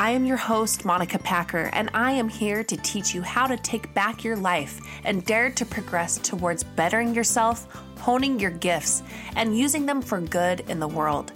I 0.00 0.10
am 0.10 0.24
your 0.24 0.36
host, 0.36 0.84
Monica 0.84 1.18
Packer, 1.18 1.70
and 1.72 1.90
I 1.92 2.12
am 2.12 2.28
here 2.28 2.62
to 2.62 2.76
teach 2.76 3.16
you 3.16 3.20
how 3.20 3.48
to 3.48 3.56
take 3.56 3.92
back 3.94 4.22
your 4.22 4.36
life 4.36 4.80
and 5.02 5.24
dare 5.24 5.50
to 5.50 5.66
progress 5.66 6.18
towards 6.18 6.62
bettering 6.62 7.16
yourself, 7.16 7.66
honing 7.98 8.38
your 8.38 8.52
gifts, 8.52 9.02
and 9.34 9.58
using 9.58 9.86
them 9.86 10.00
for 10.00 10.20
good 10.20 10.60
in 10.68 10.78
the 10.78 10.86
world. 10.86 11.32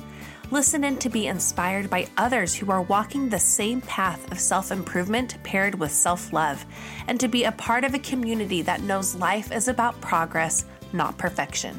Listen 0.52 0.84
in 0.84 0.96
to 0.98 1.08
be 1.08 1.26
inspired 1.26 1.90
by 1.90 2.06
others 2.16 2.54
who 2.54 2.70
are 2.70 2.82
walking 2.82 3.28
the 3.28 3.38
same 3.38 3.80
path 3.80 4.30
of 4.30 4.38
self 4.38 4.70
improvement 4.70 5.42
paired 5.42 5.74
with 5.74 5.90
self 5.90 6.32
love, 6.32 6.64
and 7.08 7.18
to 7.18 7.26
be 7.26 7.42
a 7.42 7.52
part 7.52 7.82
of 7.82 7.94
a 7.94 7.98
community 7.98 8.62
that 8.62 8.82
knows 8.82 9.16
life 9.16 9.50
is 9.50 9.66
about 9.66 10.00
progress, 10.00 10.66
not 10.92 11.18
perfection. 11.18 11.76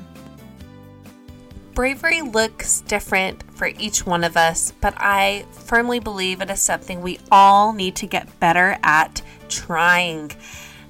Bravery 1.73 2.21
looks 2.21 2.81
different 2.81 3.41
for 3.57 3.65
each 3.79 4.05
one 4.05 4.23
of 4.23 4.37
us, 4.37 4.71
but 4.79 4.93
I 4.97 5.45
firmly 5.51 5.97
believe 5.99 6.39
it 6.39 6.51
is 6.51 6.61
something 6.61 7.01
we 7.01 7.19
all 7.31 7.73
need 7.73 7.95
to 7.95 8.05
get 8.05 8.39
better 8.39 8.77
at 8.83 9.23
trying. 9.49 10.31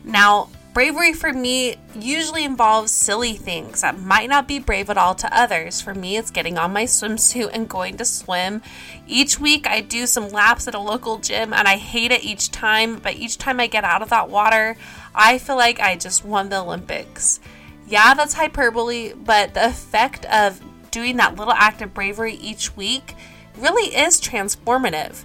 Now, 0.03 0.49
bravery 0.73 1.13
for 1.13 1.31
me 1.31 1.77
usually 1.97 2.43
involves 2.43 2.91
silly 2.91 3.35
things 3.35 3.79
that 3.79 3.97
might 3.97 4.27
not 4.27 4.45
be 4.45 4.59
brave 4.59 4.89
at 4.89 4.97
all 4.97 5.15
to 5.15 5.37
others. 5.37 5.79
For 5.79 5.95
me, 5.95 6.17
it's 6.17 6.31
getting 6.31 6.57
on 6.57 6.73
my 6.73 6.83
swimsuit 6.83 7.51
and 7.53 7.69
going 7.69 7.95
to 7.95 8.03
swim. 8.03 8.61
Each 9.07 9.39
week, 9.39 9.65
I 9.65 9.79
do 9.79 10.05
some 10.05 10.27
laps 10.27 10.67
at 10.67 10.75
a 10.75 10.79
local 10.79 11.17
gym, 11.17 11.53
and 11.53 11.65
I 11.65 11.77
hate 11.77 12.11
it 12.11 12.25
each 12.25 12.51
time, 12.51 12.97
but 12.97 13.15
each 13.15 13.37
time 13.37 13.61
I 13.61 13.67
get 13.67 13.85
out 13.85 14.01
of 14.01 14.09
that 14.09 14.29
water, 14.29 14.75
I 15.15 15.37
feel 15.37 15.55
like 15.55 15.79
I 15.79 15.95
just 15.95 16.25
won 16.25 16.49
the 16.49 16.59
Olympics. 16.59 17.39
Yeah, 17.87 18.13
that's 18.15 18.33
hyperbole, 18.33 19.13
but 19.13 19.53
the 19.53 19.67
effect 19.67 20.25
of 20.25 20.59
doing 20.93 21.17
that 21.17 21.35
little 21.35 21.53
act 21.53 21.81
of 21.81 21.93
bravery 21.93 22.35
each 22.35 22.77
week 22.77 23.15
really 23.57 23.95
is 23.95 24.21
transformative. 24.21 25.23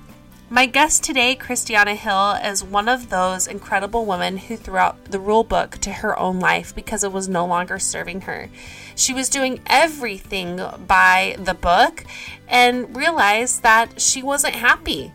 My 0.49 0.65
guest 0.65 1.05
today, 1.05 1.35
Christiana 1.35 1.95
Hill, 1.95 2.33
is 2.43 2.65
one 2.65 2.89
of 2.89 3.11
those 3.11 3.47
incredible 3.47 4.07
women 4.07 4.39
who 4.39 4.57
threw 4.57 4.79
out 4.79 5.05
the 5.05 5.21
rule 5.21 5.45
book 5.45 5.73
to 5.83 5.93
her 5.93 6.19
own 6.19 6.41
life 6.41 6.75
because 6.75 7.05
it 7.05 7.13
was 7.13 7.29
no 7.29 7.45
longer 7.45 7.79
serving 7.79 8.23
her. 8.23 8.49
She 8.97 9.13
was 9.13 9.29
doing 9.29 9.61
everything 9.67 10.59
by 10.87 11.37
the 11.39 11.53
book 11.53 12.03
and 12.49 12.97
realized 12.97 13.63
that 13.63 14.01
she 14.01 14.23
wasn't 14.23 14.55
happy. 14.55 15.13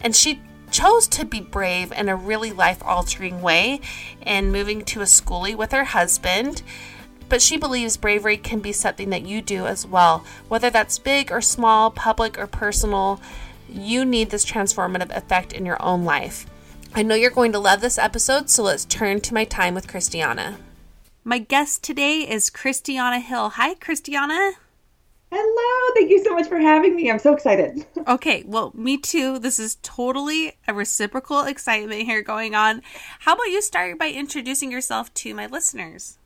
And 0.00 0.16
she 0.16 0.42
chose 0.72 1.06
to 1.06 1.24
be 1.24 1.40
brave 1.40 1.92
in 1.92 2.08
a 2.08 2.16
really 2.16 2.50
life 2.50 2.82
altering 2.84 3.40
way 3.40 3.80
and 4.22 4.50
moving 4.50 4.84
to 4.86 5.00
a 5.00 5.04
skoolie 5.04 5.54
with 5.54 5.70
her 5.70 5.84
husband 5.84 6.62
but 7.32 7.40
she 7.40 7.56
believes 7.56 7.96
bravery 7.96 8.36
can 8.36 8.60
be 8.60 8.72
something 8.72 9.08
that 9.08 9.24
you 9.24 9.40
do 9.40 9.64
as 9.66 9.86
well. 9.86 10.22
Whether 10.48 10.68
that's 10.68 10.98
big 10.98 11.32
or 11.32 11.40
small, 11.40 11.90
public 11.90 12.38
or 12.38 12.46
personal, 12.46 13.22
you 13.70 14.04
need 14.04 14.28
this 14.28 14.44
transformative 14.44 15.08
effect 15.16 15.54
in 15.54 15.64
your 15.64 15.82
own 15.82 16.04
life. 16.04 16.44
I 16.94 17.02
know 17.02 17.14
you're 17.14 17.30
going 17.30 17.52
to 17.52 17.58
love 17.58 17.80
this 17.80 17.96
episode, 17.96 18.50
so 18.50 18.64
let's 18.64 18.84
turn 18.84 19.22
to 19.22 19.32
my 19.32 19.44
time 19.44 19.74
with 19.74 19.88
Christiana. 19.88 20.58
My 21.24 21.38
guest 21.38 21.82
today 21.82 22.18
is 22.18 22.50
Christiana 22.50 23.20
Hill. 23.20 23.48
Hi, 23.48 23.76
Christiana. 23.76 24.52
Hello. 25.30 25.94
Thank 25.94 26.10
you 26.10 26.22
so 26.22 26.34
much 26.34 26.48
for 26.48 26.58
having 26.58 26.96
me. 26.96 27.10
I'm 27.10 27.18
so 27.18 27.32
excited. 27.32 27.86
okay. 28.08 28.44
Well, 28.46 28.72
me 28.74 28.98
too. 28.98 29.38
This 29.38 29.58
is 29.58 29.78
totally 29.80 30.58
a 30.68 30.74
reciprocal 30.74 31.44
excitement 31.44 32.02
here 32.02 32.20
going 32.20 32.54
on. 32.54 32.82
How 33.20 33.32
about 33.32 33.44
you 33.44 33.62
start 33.62 33.98
by 33.98 34.10
introducing 34.10 34.70
yourself 34.70 35.14
to 35.14 35.34
my 35.34 35.46
listeners? 35.46 36.18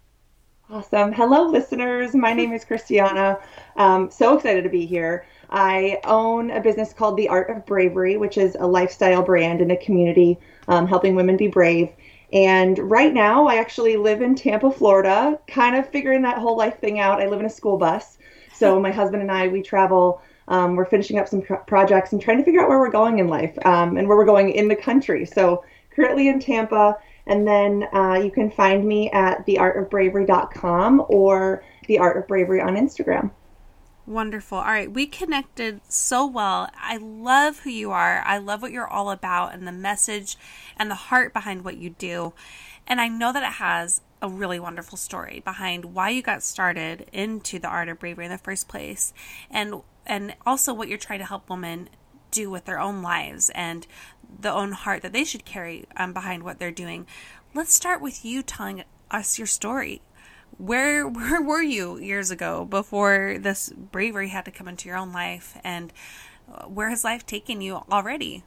Awesome. 0.69 1.12
Hello, 1.12 1.47
listeners. 1.47 2.12
My 2.12 2.32
name 2.32 2.53
is 2.53 2.65
Christiana. 2.65 3.38
Um, 3.77 4.10
so 4.10 4.37
excited 4.37 4.65
to 4.65 4.69
be 4.69 4.84
here. 4.84 5.25
I 5.49 6.00
own 6.03 6.50
a 6.50 6.60
business 6.60 6.93
called 6.93 7.16
The 7.16 7.28
Art 7.28 7.50
of 7.50 7.65
Bravery, 7.65 8.16
which 8.16 8.37
is 8.37 8.56
a 8.59 8.66
lifestyle 8.66 9.22
brand 9.22 9.60
in 9.60 9.71
a 9.71 9.76
community 9.76 10.41
um, 10.66 10.88
helping 10.88 11.15
women 11.15 11.37
be 11.37 11.47
brave. 11.47 11.91
And 12.32 12.76
right 12.91 13.15
now, 13.15 13.47
I 13.47 13.59
actually 13.59 13.97
live 13.97 14.22
in 14.22 14.34
Tampa, 14.34 14.72
Florida, 14.72 15.38
kind 15.47 15.76
of 15.76 15.88
figuring 15.88 16.23
that 16.23 16.38
whole 16.38 16.56
life 16.56 16.81
thing 16.81 16.99
out. 16.99 17.23
I 17.23 17.26
live 17.26 17.38
in 17.38 17.46
a 17.46 17.50
school 17.50 17.79
bus. 17.79 18.19
So 18.52 18.81
my 18.81 18.91
husband 18.91 19.23
and 19.23 19.31
I, 19.31 19.46
we 19.46 19.62
travel. 19.62 20.20
Um, 20.49 20.75
we're 20.75 20.85
finishing 20.85 21.20
up 21.20 21.29
some 21.29 21.43
pro- 21.43 21.58
projects 21.58 22.12
and 22.12 22.20
trying 22.20 22.38
to 22.38 22.44
figure 22.44 22.61
out 22.61 22.69
where 22.69 22.81
we're 22.81 22.91
going 22.91 23.20
in 23.20 23.29
life 23.29 23.56
um, 23.64 23.96
and 23.96 24.08
where 24.08 24.17
we're 24.17 24.25
going 24.25 24.50
in 24.50 24.67
the 24.67 24.75
country. 24.75 25.26
So 25.26 25.64
currently 25.94 26.26
in 26.26 26.41
Tampa, 26.41 26.99
and 27.26 27.46
then 27.46 27.88
uh, 27.93 28.14
you 28.14 28.31
can 28.31 28.50
find 28.50 28.87
me 28.87 29.11
at 29.11 29.46
theartofbravery.com 29.46 31.05
or 31.08 31.64
The 31.87 31.99
Art 31.99 32.17
of 32.17 32.26
Bravery 32.28 32.61
on 32.61 32.76
Instagram. 32.76 33.31
Wonderful. 34.06 34.58
All 34.58 34.64
right, 34.64 34.90
we 34.90 35.06
connected 35.06 35.81
so 35.88 36.25
well. 36.25 36.70
I 36.81 36.96
love 36.96 37.61
who 37.61 37.70
you 37.70 37.90
are. 37.90 38.23
I 38.25 38.38
love 38.38 38.62
what 38.62 38.70
you're 38.70 38.87
all 38.87 39.11
about 39.11 39.52
and 39.52 39.67
the 39.67 39.73
message 39.73 40.37
and 40.76 40.88
the 40.88 40.94
heart 40.94 41.32
behind 41.32 41.64
what 41.64 41.76
you 41.76 41.90
do. 41.90 42.32
And 42.87 43.00
I 43.00 43.08
know 43.08 43.32
that 43.32 43.43
it 43.43 43.55
has 43.55 44.02
a 44.22 44.29
really 44.29 44.61
wonderful 44.61 44.96
story 44.96 45.43
behind 45.44 45.87
why 45.87 46.11
you 46.11 46.22
got 46.22 46.43
started 46.43 47.08
into 47.12 47.58
the 47.58 47.69
art 47.69 47.88
of 47.88 47.99
bravery 47.99 48.25
in 48.26 48.31
the 48.31 48.38
first 48.38 48.67
place 48.67 49.12
and 49.50 49.82
and 50.06 50.34
also 50.46 50.72
what 50.72 50.88
you're 50.88 50.96
trying 50.96 51.19
to 51.19 51.25
help 51.25 51.50
women 51.50 51.88
do 52.37 52.50
with 52.50 52.67
their 52.67 52.79
own 52.79 53.03
lives 53.03 53.50
and 53.55 53.87
the 54.41 54.53
own 54.53 54.73
heart 54.73 55.03
that 55.03 55.12
they 55.12 55.25
should 55.25 55.44
carry 55.44 55.87
um, 55.97 56.12
behind 56.12 56.43
what 56.43 56.59
they're 56.59 56.71
doing. 56.71 57.06
Let's 57.55 57.75
start 57.75 58.03
with 58.03 58.25
you 58.25 58.43
telling 58.43 58.85
us 59.11 59.38
your 59.38 59.47
story. 59.47 60.03
where 60.59 61.06
where 61.19 61.41
were 61.43 61.62
you 61.62 61.99
years 61.99 62.31
ago 62.31 62.65
before 62.65 63.37
this 63.41 63.71
bravery 63.71 64.29
had 64.29 64.44
to 64.44 64.50
come 64.50 64.69
into 64.69 64.88
your 64.88 64.99
own 64.99 65.12
life, 65.12 65.56
and 65.65 65.93
uh, 66.53 66.65
where 66.65 66.91
has 66.91 67.05
life 67.05 67.25
taken 67.25 67.61
you 67.61 67.77
already? 67.91 68.44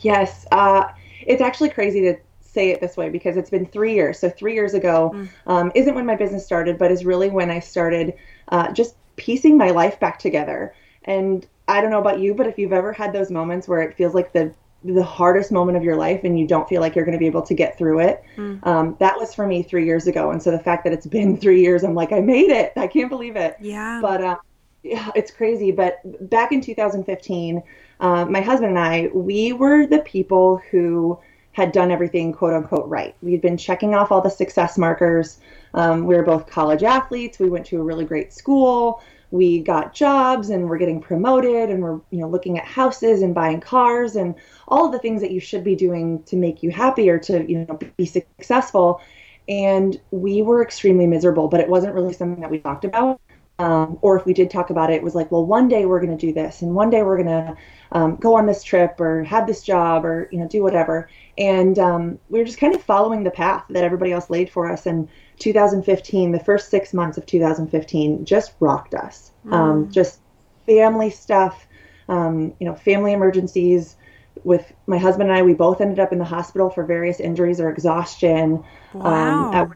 Yes, 0.00 0.46
uh, 0.52 0.84
it's 1.26 1.42
actually 1.42 1.70
crazy 1.70 2.00
to 2.02 2.16
say 2.40 2.70
it 2.70 2.80
this 2.80 2.96
way 2.96 3.08
because 3.08 3.36
it's 3.36 3.50
been 3.50 3.66
three 3.66 3.94
years. 3.94 4.18
So 4.18 4.30
three 4.30 4.54
years 4.54 4.74
ago 4.74 5.12
mm. 5.14 5.28
um, 5.46 5.72
isn't 5.74 5.94
when 5.94 6.06
my 6.06 6.16
business 6.16 6.44
started, 6.44 6.78
but 6.78 6.90
is 6.90 7.04
really 7.04 7.30
when 7.30 7.50
I 7.50 7.60
started 7.60 8.14
uh, 8.48 8.72
just 8.72 8.96
piecing 9.16 9.58
my 9.58 9.70
life 9.70 9.98
back 9.98 10.18
together. 10.18 10.74
And 11.04 11.46
I 11.68 11.80
don't 11.80 11.90
know 11.90 12.00
about 12.00 12.20
you, 12.20 12.34
but 12.34 12.46
if 12.46 12.58
you've 12.58 12.72
ever 12.72 12.92
had 12.92 13.12
those 13.12 13.30
moments 13.30 13.66
where 13.66 13.82
it 13.82 13.96
feels 13.96 14.14
like 14.14 14.32
the 14.32 14.54
the 14.84 15.02
hardest 15.02 15.50
moment 15.50 15.76
of 15.76 15.82
your 15.82 15.96
life 15.96 16.20
and 16.24 16.38
you 16.38 16.46
don't 16.46 16.68
feel 16.68 16.80
like 16.80 16.94
you're 16.94 17.04
going 17.04 17.16
to 17.16 17.18
be 17.18 17.26
able 17.26 17.42
to 17.42 17.54
get 17.54 17.76
through 17.76 18.00
it. 18.00 18.22
Mm. 18.36 18.64
Um, 18.66 18.96
that 19.00 19.16
was 19.16 19.34
for 19.34 19.46
me 19.46 19.62
three 19.62 19.84
years 19.84 20.06
ago. 20.06 20.30
And 20.30 20.42
so 20.42 20.50
the 20.50 20.58
fact 20.58 20.84
that 20.84 20.92
it's 20.92 21.06
been 21.06 21.36
three 21.36 21.60
years, 21.60 21.82
I'm 21.82 21.94
like, 21.94 22.12
I 22.12 22.20
made 22.20 22.50
it. 22.50 22.72
I 22.76 22.86
can't 22.86 23.08
believe 23.08 23.36
it. 23.36 23.56
Yeah. 23.60 24.00
But 24.00 24.22
uh, 24.22 24.36
yeah, 24.82 25.10
it's 25.14 25.30
crazy. 25.30 25.72
But 25.72 26.00
back 26.30 26.52
in 26.52 26.60
2015, 26.60 27.62
uh, 27.98 28.24
my 28.26 28.40
husband 28.40 28.70
and 28.70 28.78
I, 28.78 29.08
we 29.12 29.52
were 29.52 29.86
the 29.86 30.00
people 30.00 30.60
who 30.70 31.18
had 31.52 31.72
done 31.72 31.90
everything 31.90 32.32
quote 32.32 32.52
unquote 32.52 32.86
right. 32.86 33.16
We'd 33.22 33.40
been 33.40 33.56
checking 33.56 33.94
off 33.94 34.12
all 34.12 34.20
the 34.20 34.28
success 34.28 34.76
markers. 34.76 35.40
Um, 35.74 36.04
we 36.04 36.14
were 36.14 36.22
both 36.22 36.46
college 36.46 36.82
athletes. 36.82 37.38
We 37.38 37.48
went 37.48 37.66
to 37.66 37.80
a 37.80 37.82
really 37.82 38.04
great 38.04 38.32
school 38.32 39.02
we 39.30 39.60
got 39.60 39.94
jobs 39.94 40.50
and 40.50 40.68
we're 40.68 40.78
getting 40.78 41.00
promoted 41.00 41.70
and 41.70 41.82
we're 41.82 42.00
you 42.10 42.18
know 42.18 42.28
looking 42.28 42.58
at 42.58 42.64
houses 42.64 43.22
and 43.22 43.34
buying 43.34 43.60
cars 43.60 44.16
and 44.16 44.34
all 44.68 44.86
of 44.86 44.92
the 44.92 44.98
things 44.98 45.20
that 45.20 45.30
you 45.30 45.40
should 45.40 45.64
be 45.64 45.74
doing 45.74 46.22
to 46.24 46.36
make 46.36 46.62
you 46.62 46.70
happy 46.70 47.08
or 47.10 47.18
to 47.18 47.50
you 47.50 47.64
know 47.66 47.78
be 47.96 48.06
successful. 48.06 49.00
And 49.48 50.00
we 50.10 50.42
were 50.42 50.62
extremely 50.62 51.06
miserable 51.06 51.48
but 51.48 51.60
it 51.60 51.68
wasn't 51.68 51.94
really 51.94 52.12
something 52.12 52.40
that 52.40 52.50
we 52.50 52.58
talked 52.58 52.84
about 52.84 53.20
um, 53.58 53.98
or 54.02 54.18
if 54.18 54.26
we 54.26 54.34
did 54.34 54.50
talk 54.50 54.70
about 54.70 54.90
it, 54.90 54.96
it 54.96 55.02
was 55.02 55.14
like, 55.14 55.32
well, 55.32 55.44
one 55.44 55.68
day 55.68 55.86
we're 55.86 56.00
going 56.00 56.16
to 56.16 56.26
do 56.26 56.32
this, 56.32 56.62
and 56.62 56.74
one 56.74 56.90
day 56.90 57.02
we're 57.02 57.22
going 57.22 57.26
to 57.26 57.56
um, 57.92 58.16
go 58.16 58.36
on 58.36 58.46
this 58.46 58.62
trip, 58.62 59.00
or 59.00 59.24
have 59.24 59.46
this 59.46 59.62
job, 59.62 60.04
or 60.04 60.28
you 60.30 60.38
know, 60.38 60.48
do 60.48 60.62
whatever. 60.62 61.08
And 61.38 61.78
um, 61.78 62.18
we 62.28 62.38
were 62.38 62.44
just 62.44 62.58
kind 62.58 62.74
of 62.74 62.82
following 62.82 63.24
the 63.24 63.30
path 63.30 63.64
that 63.70 63.84
everybody 63.84 64.12
else 64.12 64.28
laid 64.28 64.50
for 64.50 64.70
us. 64.70 64.86
And 64.86 65.08
2015, 65.38 66.32
the 66.32 66.40
first 66.40 66.70
six 66.70 66.92
months 66.92 67.16
of 67.16 67.26
2015 67.26 68.24
just 68.24 68.54
rocked 68.60 68.94
us. 68.94 69.32
Um, 69.50 69.86
mm. 69.86 69.92
just 69.92 70.20
family 70.66 71.10
stuff, 71.10 71.66
um, 72.08 72.52
you 72.58 72.66
know, 72.66 72.74
family 72.74 73.12
emergencies. 73.12 73.96
With 74.44 74.70
my 74.86 74.98
husband 74.98 75.30
and 75.30 75.38
I, 75.38 75.42
we 75.42 75.54
both 75.54 75.80
ended 75.80 75.98
up 75.98 76.12
in 76.12 76.18
the 76.18 76.24
hospital 76.24 76.68
for 76.68 76.84
various 76.84 77.20
injuries 77.20 77.58
or 77.58 77.70
exhaustion. 77.70 78.62
Um, 78.94 79.00
wow. 79.00 79.50
At, 79.52 79.68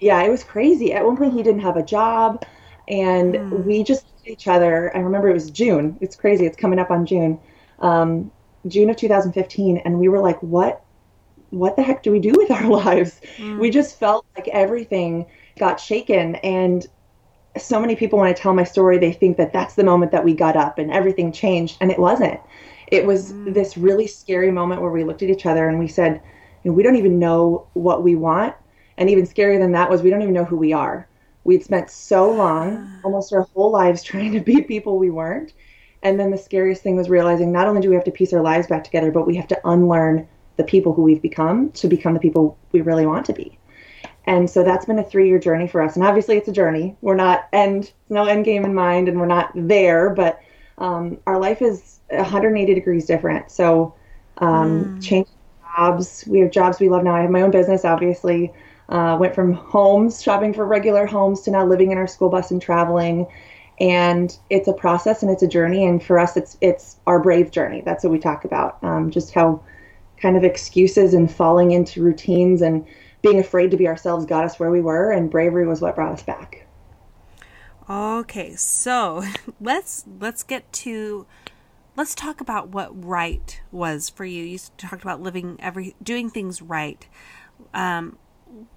yeah, 0.00 0.22
it 0.22 0.30
was 0.30 0.44
crazy. 0.44 0.92
At 0.92 1.04
one 1.04 1.16
point, 1.16 1.32
he 1.32 1.42
didn't 1.42 1.62
have 1.62 1.76
a 1.76 1.82
job, 1.82 2.44
and 2.88 3.34
mm. 3.34 3.64
we 3.64 3.82
just 3.82 4.06
each 4.24 4.48
other. 4.48 4.94
I 4.96 5.00
remember 5.00 5.28
it 5.28 5.34
was 5.34 5.50
June. 5.50 5.96
It's 6.00 6.16
crazy. 6.16 6.46
It's 6.46 6.56
coming 6.56 6.78
up 6.78 6.90
on 6.90 7.06
June, 7.06 7.38
um, 7.78 8.30
June 8.66 8.90
of 8.90 8.96
2015, 8.96 9.78
and 9.78 10.00
we 10.00 10.08
were 10.08 10.18
like, 10.20 10.42
"What 10.42 10.84
what 11.50 11.76
the 11.76 11.82
heck 11.82 12.02
do 12.02 12.10
we 12.10 12.20
do 12.20 12.32
with 12.36 12.50
our 12.50 12.66
lives? 12.84 13.20
Mm. 13.36 13.58
We 13.58 13.70
just 13.70 13.98
felt 13.98 14.26
like 14.36 14.48
everything 14.48 15.26
got 15.58 15.80
shaken. 15.80 16.36
And 16.36 16.86
so 17.56 17.80
many 17.80 17.96
people, 17.96 18.18
when 18.18 18.28
I 18.28 18.32
tell 18.32 18.54
my 18.54 18.64
story, 18.64 18.98
they 18.98 19.12
think 19.12 19.36
that 19.38 19.52
that's 19.52 19.74
the 19.74 19.84
moment 19.84 20.12
that 20.12 20.24
we 20.24 20.34
got 20.34 20.56
up 20.56 20.78
and 20.78 20.90
everything 20.90 21.32
changed. 21.32 21.78
And 21.80 21.90
it 21.90 21.98
wasn't. 21.98 22.40
It 22.88 23.06
was 23.06 23.32
mm. 23.32 23.54
this 23.54 23.76
really 23.76 24.06
scary 24.06 24.50
moment 24.50 24.82
where 24.82 24.90
we 24.90 25.04
looked 25.04 25.22
at 25.22 25.30
each 25.30 25.46
other 25.46 25.68
and 25.68 25.78
we 25.78 25.88
said, 25.88 26.20
we 26.64 26.82
don't 26.82 26.96
even 26.96 27.18
know 27.18 27.66
what 27.74 28.02
we 28.02 28.16
want. 28.16 28.54
And 28.98 29.08
even 29.10 29.26
scarier 29.26 29.58
than 29.58 29.72
that 29.72 29.90
was 29.90 30.02
we 30.02 30.10
don't 30.10 30.22
even 30.22 30.34
know 30.34 30.44
who 30.44 30.56
we 30.56 30.72
are. 30.72 31.06
We'd 31.46 31.64
spent 31.64 31.90
so 31.90 32.30
long, 32.30 33.00
almost 33.04 33.32
our 33.32 33.42
whole 33.54 33.70
lives, 33.70 34.02
trying 34.02 34.32
to 34.32 34.40
be 34.40 34.62
people 34.62 34.98
we 34.98 35.10
weren't. 35.10 35.52
And 36.02 36.20
then 36.20 36.30
the 36.30 36.38
scariest 36.38 36.82
thing 36.82 36.96
was 36.96 37.08
realizing 37.08 37.50
not 37.50 37.66
only 37.66 37.80
do 37.80 37.88
we 37.88 37.94
have 37.94 38.04
to 38.04 38.10
piece 38.10 38.32
our 38.32 38.42
lives 38.42 38.66
back 38.66 38.84
together, 38.84 39.10
but 39.10 39.26
we 39.26 39.36
have 39.36 39.48
to 39.48 39.60
unlearn 39.64 40.28
the 40.56 40.64
people 40.64 40.92
who 40.92 41.02
we've 41.02 41.22
become 41.22 41.70
to 41.72 41.88
become 41.88 42.14
the 42.14 42.20
people 42.20 42.58
we 42.72 42.80
really 42.80 43.06
want 43.06 43.26
to 43.26 43.32
be. 43.32 43.58
And 44.26 44.50
so 44.50 44.62
that's 44.62 44.84
been 44.84 44.98
a 44.98 45.04
three 45.04 45.28
year 45.28 45.38
journey 45.38 45.68
for 45.68 45.80
us. 45.82 45.96
And 45.96 46.04
obviously, 46.04 46.36
it's 46.36 46.48
a 46.48 46.52
journey. 46.52 46.96
We're 47.00 47.14
not 47.14 47.48
end, 47.52 47.92
no 48.08 48.26
end 48.26 48.44
game 48.44 48.64
in 48.64 48.74
mind, 48.74 49.08
and 49.08 49.20
we're 49.20 49.26
not 49.26 49.52
there, 49.54 50.10
but 50.10 50.40
um, 50.78 51.18
our 51.26 51.40
life 51.40 51.62
is 51.62 52.00
180 52.08 52.74
degrees 52.74 53.06
different. 53.06 53.50
So, 53.50 53.94
um, 54.38 54.84
mm. 54.84 55.02
change 55.02 55.28
jobs. 55.76 56.24
We 56.26 56.40
have 56.40 56.50
jobs 56.50 56.80
we 56.80 56.88
love 56.88 57.04
now. 57.04 57.14
I 57.14 57.22
have 57.22 57.30
my 57.30 57.42
own 57.42 57.50
business, 57.50 57.84
obviously. 57.84 58.52
Uh, 58.88 59.16
went 59.18 59.34
from 59.34 59.52
homes, 59.52 60.22
shopping 60.22 60.54
for 60.54 60.64
regular 60.64 61.06
homes, 61.06 61.42
to 61.42 61.50
now 61.50 61.66
living 61.66 61.90
in 61.90 61.98
our 61.98 62.06
school 62.06 62.28
bus 62.28 62.50
and 62.50 62.62
traveling. 62.62 63.26
And 63.80 64.36
it's 64.48 64.68
a 64.68 64.72
process 64.72 65.22
and 65.22 65.30
it's 65.30 65.42
a 65.42 65.48
journey. 65.48 65.84
And 65.84 66.02
for 66.02 66.18
us, 66.18 66.36
it's 66.36 66.56
it's 66.60 66.96
our 67.06 67.20
brave 67.20 67.50
journey. 67.50 67.82
That's 67.84 68.04
what 68.04 68.12
we 68.12 68.18
talk 68.18 68.44
about. 68.44 68.78
Um, 68.82 69.10
just 69.10 69.34
how 69.34 69.62
kind 70.20 70.36
of 70.36 70.44
excuses 70.44 71.14
and 71.14 71.30
falling 71.30 71.72
into 71.72 72.02
routines 72.02 72.62
and 72.62 72.86
being 73.22 73.38
afraid 73.38 73.70
to 73.70 73.76
be 73.76 73.88
ourselves 73.88 74.26
got 74.26 74.44
us 74.44 74.58
where 74.58 74.70
we 74.70 74.80
were 74.80 75.10
and 75.10 75.30
bravery 75.30 75.66
was 75.66 75.80
what 75.80 75.94
brought 75.94 76.12
us 76.12 76.22
back 76.22 76.66
okay 77.88 78.54
so 78.54 79.22
let's 79.60 80.04
let's 80.20 80.42
get 80.42 80.70
to 80.72 81.26
let's 81.96 82.14
talk 82.14 82.40
about 82.40 82.68
what 82.68 83.04
right 83.04 83.60
was 83.70 84.08
for 84.08 84.24
you 84.24 84.44
you 84.44 84.58
talked 84.76 85.02
about 85.02 85.20
living 85.20 85.56
every 85.60 85.94
doing 86.02 86.30
things 86.30 86.62
right 86.62 87.06
um, 87.72 88.18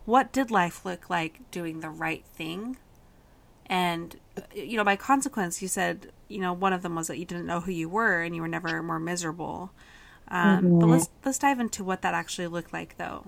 what 0.06 0.32
did 0.32 0.52
life 0.52 0.86
look 0.86 1.10
like 1.10 1.40
doing 1.52 1.80
the 1.80 1.90
right 1.90 2.26
thing 2.26 2.78
and 3.68 4.18
you 4.54 4.78
know 4.78 4.84
by 4.84 4.96
consequence 4.96 5.62
you 5.62 5.68
said 5.68 6.12
you 6.28 6.40
know 6.40 6.54
one 6.54 6.74
of 6.74 6.82
them 6.82 6.96
was 6.96 7.08
that 7.08 7.18
you 7.18 7.26
didn't 7.26 7.46
know 7.46 7.62
who 7.62 7.72
you 7.72 7.88
were 7.88 8.22
and 8.22 8.36
you 8.36 8.42
were 8.42 8.48
never 8.48 8.82
more 8.82 9.00
miserable 9.00 9.72
um, 10.30 10.64
mm-hmm. 10.64 10.80
But 10.80 10.88
let's 10.88 11.10
let's 11.26 11.40
dive 11.40 11.60
into 11.60 11.84
what 11.84 12.02
that 12.04 12.14
actually 12.14 12.48
looked 12.48 12.74
like, 12.74 12.98
though. 12.98 13.26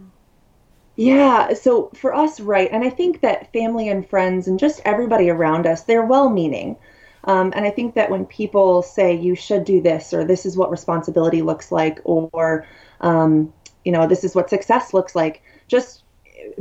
Yeah, 0.96 1.54
so 1.54 1.90
for 1.96 2.14
us, 2.14 2.40
right, 2.40 2.70
and 2.72 2.84
I 2.84 2.90
think 2.90 3.22
that 3.22 3.52
family 3.54 3.90
and 3.90 4.08
friends 4.08 4.48
and 4.48 4.60
just 4.60 4.82
everybody 4.86 5.30
around 5.30 5.66
us, 5.66 5.84
they're 5.84 6.06
well-meaning. 6.06 6.76
Um, 7.24 7.54
and 7.56 7.66
I 7.66 7.70
think 7.72 7.96
that 7.96 8.10
when 8.10 8.26
people 8.26 8.82
say 8.82 9.16
you 9.16 9.36
should 9.36 9.64
do 9.64 9.82
this 9.82 10.14
or 10.14 10.24
this 10.26 10.46
is 10.46 10.58
what 10.58 10.70
responsibility 10.70 11.42
looks 11.42 11.72
like 11.72 12.00
or 12.04 12.68
um, 13.00 13.54
you 13.86 13.92
know 13.92 14.08
this 14.08 14.24
is 14.24 14.36
what 14.36 14.50
success 14.50 14.94
looks 14.94 15.16
like, 15.16 15.42
just 15.68 16.01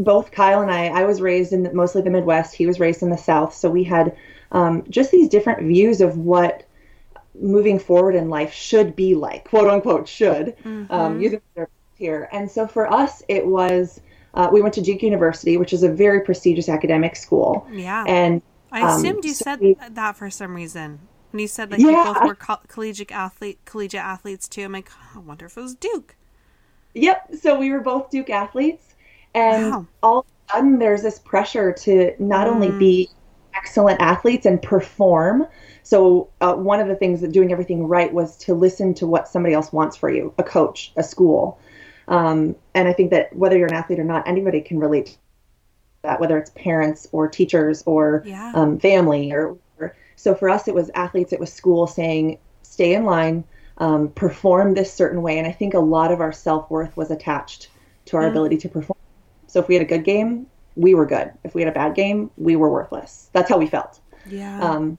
both 0.02 0.30
Kyle 0.30 0.60
and 0.62 0.70
I, 0.70 0.86
I 0.86 1.04
was 1.04 1.20
raised 1.20 1.52
in 1.52 1.68
mostly 1.74 2.02
the 2.02 2.10
Midwest. 2.10 2.54
He 2.54 2.66
was 2.66 2.80
raised 2.80 3.02
in 3.02 3.10
the 3.10 3.18
South, 3.18 3.54
so 3.54 3.70
we 3.70 3.84
had 3.84 4.16
um, 4.52 4.84
just 4.88 5.10
these 5.10 5.28
different 5.28 5.62
views 5.62 6.00
of 6.00 6.16
what 6.16 6.64
moving 7.34 7.78
forward 7.78 8.14
in 8.14 8.28
life 8.28 8.52
should 8.52 8.96
be 8.96 9.14
like, 9.14 9.48
quote 9.48 9.68
unquote, 9.68 10.08
should, 10.08 10.56
um, 10.64 10.86
mm-hmm. 10.86 10.92
um, 10.92 11.20
using 11.20 11.40
here. 11.94 12.28
And 12.32 12.50
so 12.50 12.66
for 12.66 12.92
us, 12.92 13.22
it 13.28 13.46
was, 13.46 14.00
uh, 14.34 14.48
we 14.52 14.62
went 14.62 14.74
to 14.74 14.82
Duke 14.82 15.02
University, 15.02 15.56
which 15.56 15.72
is 15.72 15.82
a 15.82 15.88
very 15.88 16.20
prestigious 16.22 16.68
academic 16.68 17.14
school. 17.16 17.66
Yeah. 17.70 18.04
And 18.06 18.42
I 18.72 18.82
um, 18.82 18.98
assumed 18.98 19.24
you 19.24 19.34
so 19.34 19.44
said 19.44 19.60
we, 19.60 19.76
that 19.90 20.16
for 20.16 20.30
some 20.30 20.54
reason. 20.54 21.00
When 21.30 21.40
you 21.40 21.46
said 21.46 21.70
like 21.70 21.80
yeah. 21.80 21.90
you 21.90 22.14
both 22.14 22.26
were 22.26 22.34
co- 22.34 22.60
collegiate 22.66 23.12
athlete, 23.12 23.58
collegiate 23.64 24.02
athletes 24.02 24.48
too, 24.48 24.64
I'm 24.64 24.72
like, 24.72 24.90
oh, 24.90 25.16
I 25.16 25.18
wonder 25.20 25.46
if 25.46 25.56
it 25.56 25.60
was 25.60 25.74
Duke. 25.74 26.16
Yep. 26.94 27.36
So 27.40 27.58
we 27.58 27.70
were 27.70 27.80
both 27.80 28.10
Duke 28.10 28.30
athletes, 28.30 28.89
and 29.34 29.70
wow. 29.70 29.86
all 30.02 30.18
of 30.20 30.26
a 30.26 30.52
sudden 30.52 30.78
there's 30.78 31.02
this 31.02 31.18
pressure 31.18 31.72
to 31.72 32.14
not 32.18 32.46
mm. 32.46 32.50
only 32.50 32.70
be 32.70 33.08
excellent 33.54 34.00
athletes 34.00 34.46
and 34.46 34.60
perform, 34.62 35.46
so 35.82 36.30
uh, 36.40 36.54
one 36.54 36.80
of 36.80 36.88
the 36.88 36.94
things 36.94 37.20
that 37.20 37.32
doing 37.32 37.52
everything 37.52 37.86
right 37.86 38.12
was 38.12 38.36
to 38.38 38.54
listen 38.54 38.94
to 38.94 39.06
what 39.06 39.28
somebody 39.28 39.54
else 39.54 39.72
wants 39.72 39.96
for 39.96 40.10
you, 40.10 40.32
a 40.38 40.42
coach, 40.42 40.92
a 40.96 41.02
school. 41.02 41.58
Um, 42.08 42.56
and 42.74 42.88
I 42.88 42.92
think 42.92 43.10
that 43.10 43.34
whether 43.34 43.56
you're 43.56 43.68
an 43.68 43.74
athlete 43.74 43.98
or 43.98 44.04
not, 44.04 44.26
anybody 44.26 44.60
can 44.60 44.78
relate 44.78 45.06
to 45.06 45.12
that, 46.02 46.20
whether 46.20 46.38
it's 46.38 46.50
parents 46.50 47.08
or 47.12 47.28
teachers 47.28 47.82
or 47.86 48.22
yeah. 48.26 48.52
um, 48.54 48.78
family 48.78 49.32
or, 49.32 49.56
or, 49.78 49.96
so 50.16 50.34
for 50.34 50.48
us 50.48 50.68
it 50.68 50.74
was 50.74 50.90
athletes, 50.94 51.32
it 51.32 51.40
was 51.40 51.52
school 51.52 51.86
saying 51.86 52.38
stay 52.62 52.94
in 52.94 53.04
line, 53.04 53.44
um, 53.78 54.10
perform 54.10 54.74
this 54.74 54.92
certain 54.92 55.22
way. 55.22 55.38
And 55.38 55.46
I 55.46 55.52
think 55.52 55.74
a 55.74 55.80
lot 55.80 56.12
of 56.12 56.20
our 56.20 56.32
self 56.32 56.70
worth 56.70 56.96
was 56.96 57.10
attached 57.10 57.68
to 58.06 58.16
our 58.16 58.24
mm. 58.24 58.30
ability 58.30 58.58
to 58.58 58.68
perform. 58.68 58.98
So 59.50 59.60
if 59.60 59.68
we 59.68 59.74
had 59.74 59.82
a 59.82 59.88
good 59.88 60.04
game, 60.04 60.46
we 60.76 60.94
were 60.94 61.06
good. 61.06 61.32
If 61.44 61.54
we 61.54 61.62
had 61.62 61.68
a 61.68 61.74
bad 61.74 61.94
game, 61.94 62.30
we 62.36 62.56
were 62.56 62.70
worthless. 62.70 63.28
That's 63.32 63.48
how 63.48 63.58
we 63.58 63.66
felt. 63.66 64.00
Yeah. 64.26 64.60
Um, 64.60 64.98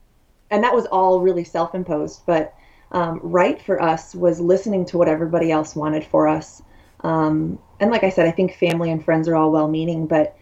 and 0.52 0.64
that 0.64 0.76
was 0.76 0.86
all 0.86 1.22
really 1.22 1.46
self-imposed 1.46 2.22
but 2.28 2.54
um, 2.92 3.22
right 3.24 3.60
for 3.62 3.82
us 3.82 4.14
was 4.14 4.40
listening 4.40 4.86
to 4.86 4.98
what 4.98 5.08
everybody 5.08 5.50
else 5.50 5.76
wanted 5.76 6.04
for 6.04 6.28
us 6.28 6.62
um, 7.00 7.58
and 7.80 7.90
like 7.90 8.04
i 8.04 8.10
said 8.10 8.28
i 8.28 8.32
think 8.32 8.54
family 8.56 8.92
and 8.92 9.04
friends 9.04 9.28
are 9.28 9.36
all 9.36 9.52
well-meaning 9.52 10.06
but 10.06 10.38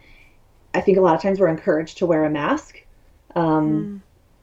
i 0.74 0.82
think 0.82 0.98
a 0.98 1.02
lot 1.02 1.16
of 1.16 1.22
times 1.22 1.40
we're 1.40 1.48
encouraged 1.48 2.00
to 2.00 2.06
wear 2.06 2.26
a 2.26 2.30
mask 2.30 2.84
um, 3.36 3.72
mm. 3.72 4.02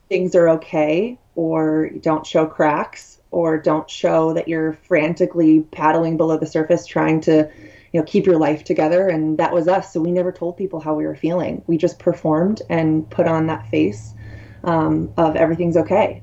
things 0.08 0.34
are 0.34 0.48
okay 0.50 1.18
or 1.34 1.90
don't 1.90 2.24
show 2.24 2.46
cracks 2.46 3.20
or 3.32 3.58
don't 3.58 3.90
show 3.90 4.32
that 4.32 4.48
you're 4.48 4.72
frantically 4.72 5.60
paddling 5.60 6.16
below 6.16 6.38
the 6.38 6.46
surface 6.46 6.86
trying 6.86 7.20
to 7.20 7.50
you 7.96 8.02
know, 8.02 8.06
keep 8.06 8.26
your 8.26 8.36
life 8.36 8.62
together. 8.62 9.08
And 9.08 9.38
that 9.38 9.54
was 9.54 9.68
us. 9.68 9.90
So 9.90 10.02
we 10.02 10.10
never 10.10 10.30
told 10.30 10.58
people 10.58 10.80
how 10.80 10.92
we 10.94 11.06
were 11.06 11.16
feeling. 11.16 11.62
We 11.66 11.78
just 11.78 11.98
performed 11.98 12.60
and 12.68 13.08
put 13.08 13.26
on 13.26 13.46
that 13.46 13.70
face 13.70 14.12
um, 14.64 15.10
of 15.16 15.34
everything's 15.34 15.78
okay. 15.78 16.22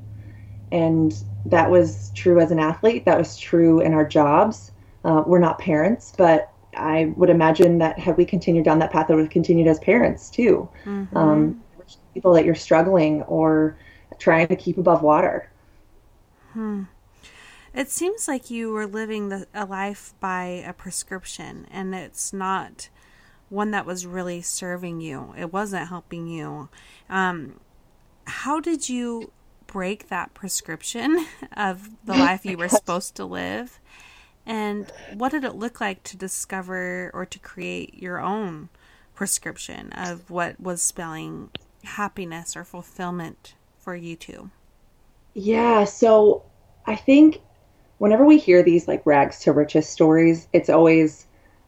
And 0.71 1.15
that 1.47 1.71
was 1.71 2.11
true 2.13 2.39
as 2.39 2.51
an 2.51 2.59
athlete. 2.59 3.05
That 3.05 3.17
was 3.17 3.39
true 3.39 3.79
in 3.79 3.95
our 3.95 4.07
jobs. 4.07 4.71
Uh, 5.03 5.23
we're 5.25 5.39
not 5.39 5.57
parents, 5.57 6.13
but 6.15 6.51
I 6.77 7.11
would 7.15 7.31
imagine 7.31 7.79
that 7.79 7.97
had 7.97 8.17
we 8.17 8.25
continued 8.25 8.65
down 8.65 8.77
that 8.77 8.91
path, 8.91 9.09
it 9.09 9.15
would 9.15 9.23
have 9.23 9.31
continued 9.31 9.67
as 9.67 9.79
parents 9.79 10.29
too. 10.29 10.69
Mm-hmm. 10.85 11.17
Um, 11.17 11.63
people 12.13 12.33
that 12.33 12.45
you're 12.45 12.53
struggling 12.53 13.23
or 13.23 13.79
trying 14.19 14.47
to 14.47 14.55
keep 14.55 14.77
above 14.77 15.01
water. 15.01 15.49
Hmm. 16.51 16.83
It 17.73 17.89
seems 17.89 18.27
like 18.27 18.51
you 18.51 18.71
were 18.71 18.85
living 18.85 19.29
the, 19.29 19.47
a 19.53 19.65
life 19.65 20.13
by 20.19 20.63
a 20.65 20.73
prescription, 20.73 21.67
and 21.71 21.95
it's 21.95 22.31
not 22.31 22.89
one 23.49 23.71
that 23.71 23.85
was 23.85 24.05
really 24.05 24.41
serving 24.41 25.01
you. 25.01 25.33
It 25.37 25.51
wasn't 25.51 25.89
helping 25.89 26.27
you. 26.27 26.69
Um, 27.09 27.59
how 28.25 28.59
did 28.59 28.89
you 28.89 29.31
break 29.65 30.09
that 30.09 30.33
prescription 30.33 31.25
of 31.57 31.89
the 32.05 32.13
life 32.13 32.45
you 32.45 32.57
were 32.57 32.69
supposed 32.69 33.15
to 33.15 33.25
live? 33.25 33.79
And 34.45 34.91
what 35.13 35.31
did 35.31 35.43
it 35.43 35.55
look 35.55 35.79
like 35.79 36.03
to 36.03 36.17
discover 36.17 37.09
or 37.13 37.25
to 37.25 37.39
create 37.39 37.95
your 37.95 38.19
own 38.19 38.69
prescription 39.15 39.91
of 39.93 40.29
what 40.29 40.59
was 40.59 40.81
spelling 40.81 41.49
happiness 41.83 42.55
or 42.55 42.63
fulfillment 42.63 43.55
for 43.77 43.95
you 43.95 44.15
two? 44.15 44.51
Yeah, 45.33 45.85
so 45.85 46.43
I 46.85 46.95
think 46.95 47.41
whenever 48.03 48.25
we 48.25 48.37
hear 48.37 48.61
these 48.61 48.85
like 48.85 49.01
rags 49.05 49.39
to 49.39 49.53
riches 49.53 49.87
stories, 49.87 50.49
it's 50.51 50.69
always 50.69 51.25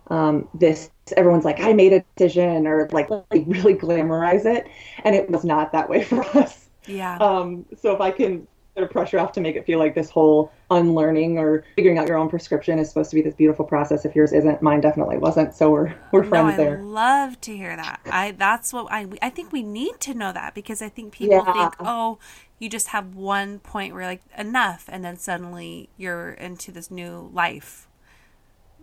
um, 0.08 0.46
this 0.54 0.92
everyone's 1.16 1.46
like, 1.46 1.62
I 1.62 1.72
made 1.72 1.94
a 1.94 2.04
decision 2.18 2.68
or 2.68 2.90
like, 2.92 3.10
like 3.10 3.24
really 3.32 3.74
glamorize 3.74 4.46
it. 4.46 4.68
And 5.06 5.16
it 5.16 5.30
was 5.30 5.46
not 5.46 5.72
that 5.72 5.90
way 5.90 6.04
for 6.12 6.26
us. 6.38 6.68
Yeah. 6.88 7.16
Um, 7.20 7.66
so 7.82 7.96
if 7.96 8.02
I 8.02 8.12
can 8.12 8.50
sort 8.76 8.84
of 8.84 8.92
pressure 8.92 9.18
off 9.20 9.32
to 9.32 9.42
make 9.42 9.56
it 9.56 9.66
feel 9.66 9.80
like 9.80 9.96
this 9.96 10.10
whole 10.10 10.52
unlearning 10.70 11.38
or 11.38 11.64
figuring 11.76 11.98
out 11.98 12.08
your 12.08 12.18
own 12.18 12.30
prescription 12.30 12.78
is 12.78 12.90
supposed 12.90 13.10
to 13.10 13.16
be 13.16 13.22
this 13.22 13.34
beautiful 13.34 13.64
process. 13.64 14.04
If 14.04 14.16
yours 14.16 14.34
isn't, 14.34 14.62
mine 14.62 14.82
definitely 14.82 15.18
wasn't. 15.18 15.56
So 15.56 15.72
we're 15.72 15.96
we're 16.12 16.26
friends 16.26 16.58
no, 16.58 16.64
I 16.64 16.66
there. 16.66 16.78
I 16.80 16.82
love 16.82 17.42
to 17.42 17.56
hear 17.56 17.76
that. 17.76 18.02
I 18.12 18.32
that's 18.32 18.74
what 18.74 18.88
I 18.92 19.08
I 19.22 19.30
think 19.30 19.54
we 19.54 19.64
need 19.64 20.00
to 20.02 20.14
know 20.14 20.34
that 20.34 20.54
because 20.54 20.82
I 20.82 20.90
think 20.90 21.14
people 21.14 21.38
yeah. 21.38 21.54
think, 21.54 21.76
oh, 21.80 22.20
you 22.60 22.70
just 22.70 22.90
have 22.90 23.16
one 23.16 23.60
point 23.60 23.94
where 23.94 24.06
like 24.06 24.22
enough, 24.38 24.86
and 24.90 25.06
then 25.06 25.18
suddenly 25.18 25.90
you're 25.96 26.32
into 26.32 26.72
this 26.72 26.92
new 26.92 27.30
life. 27.34 27.88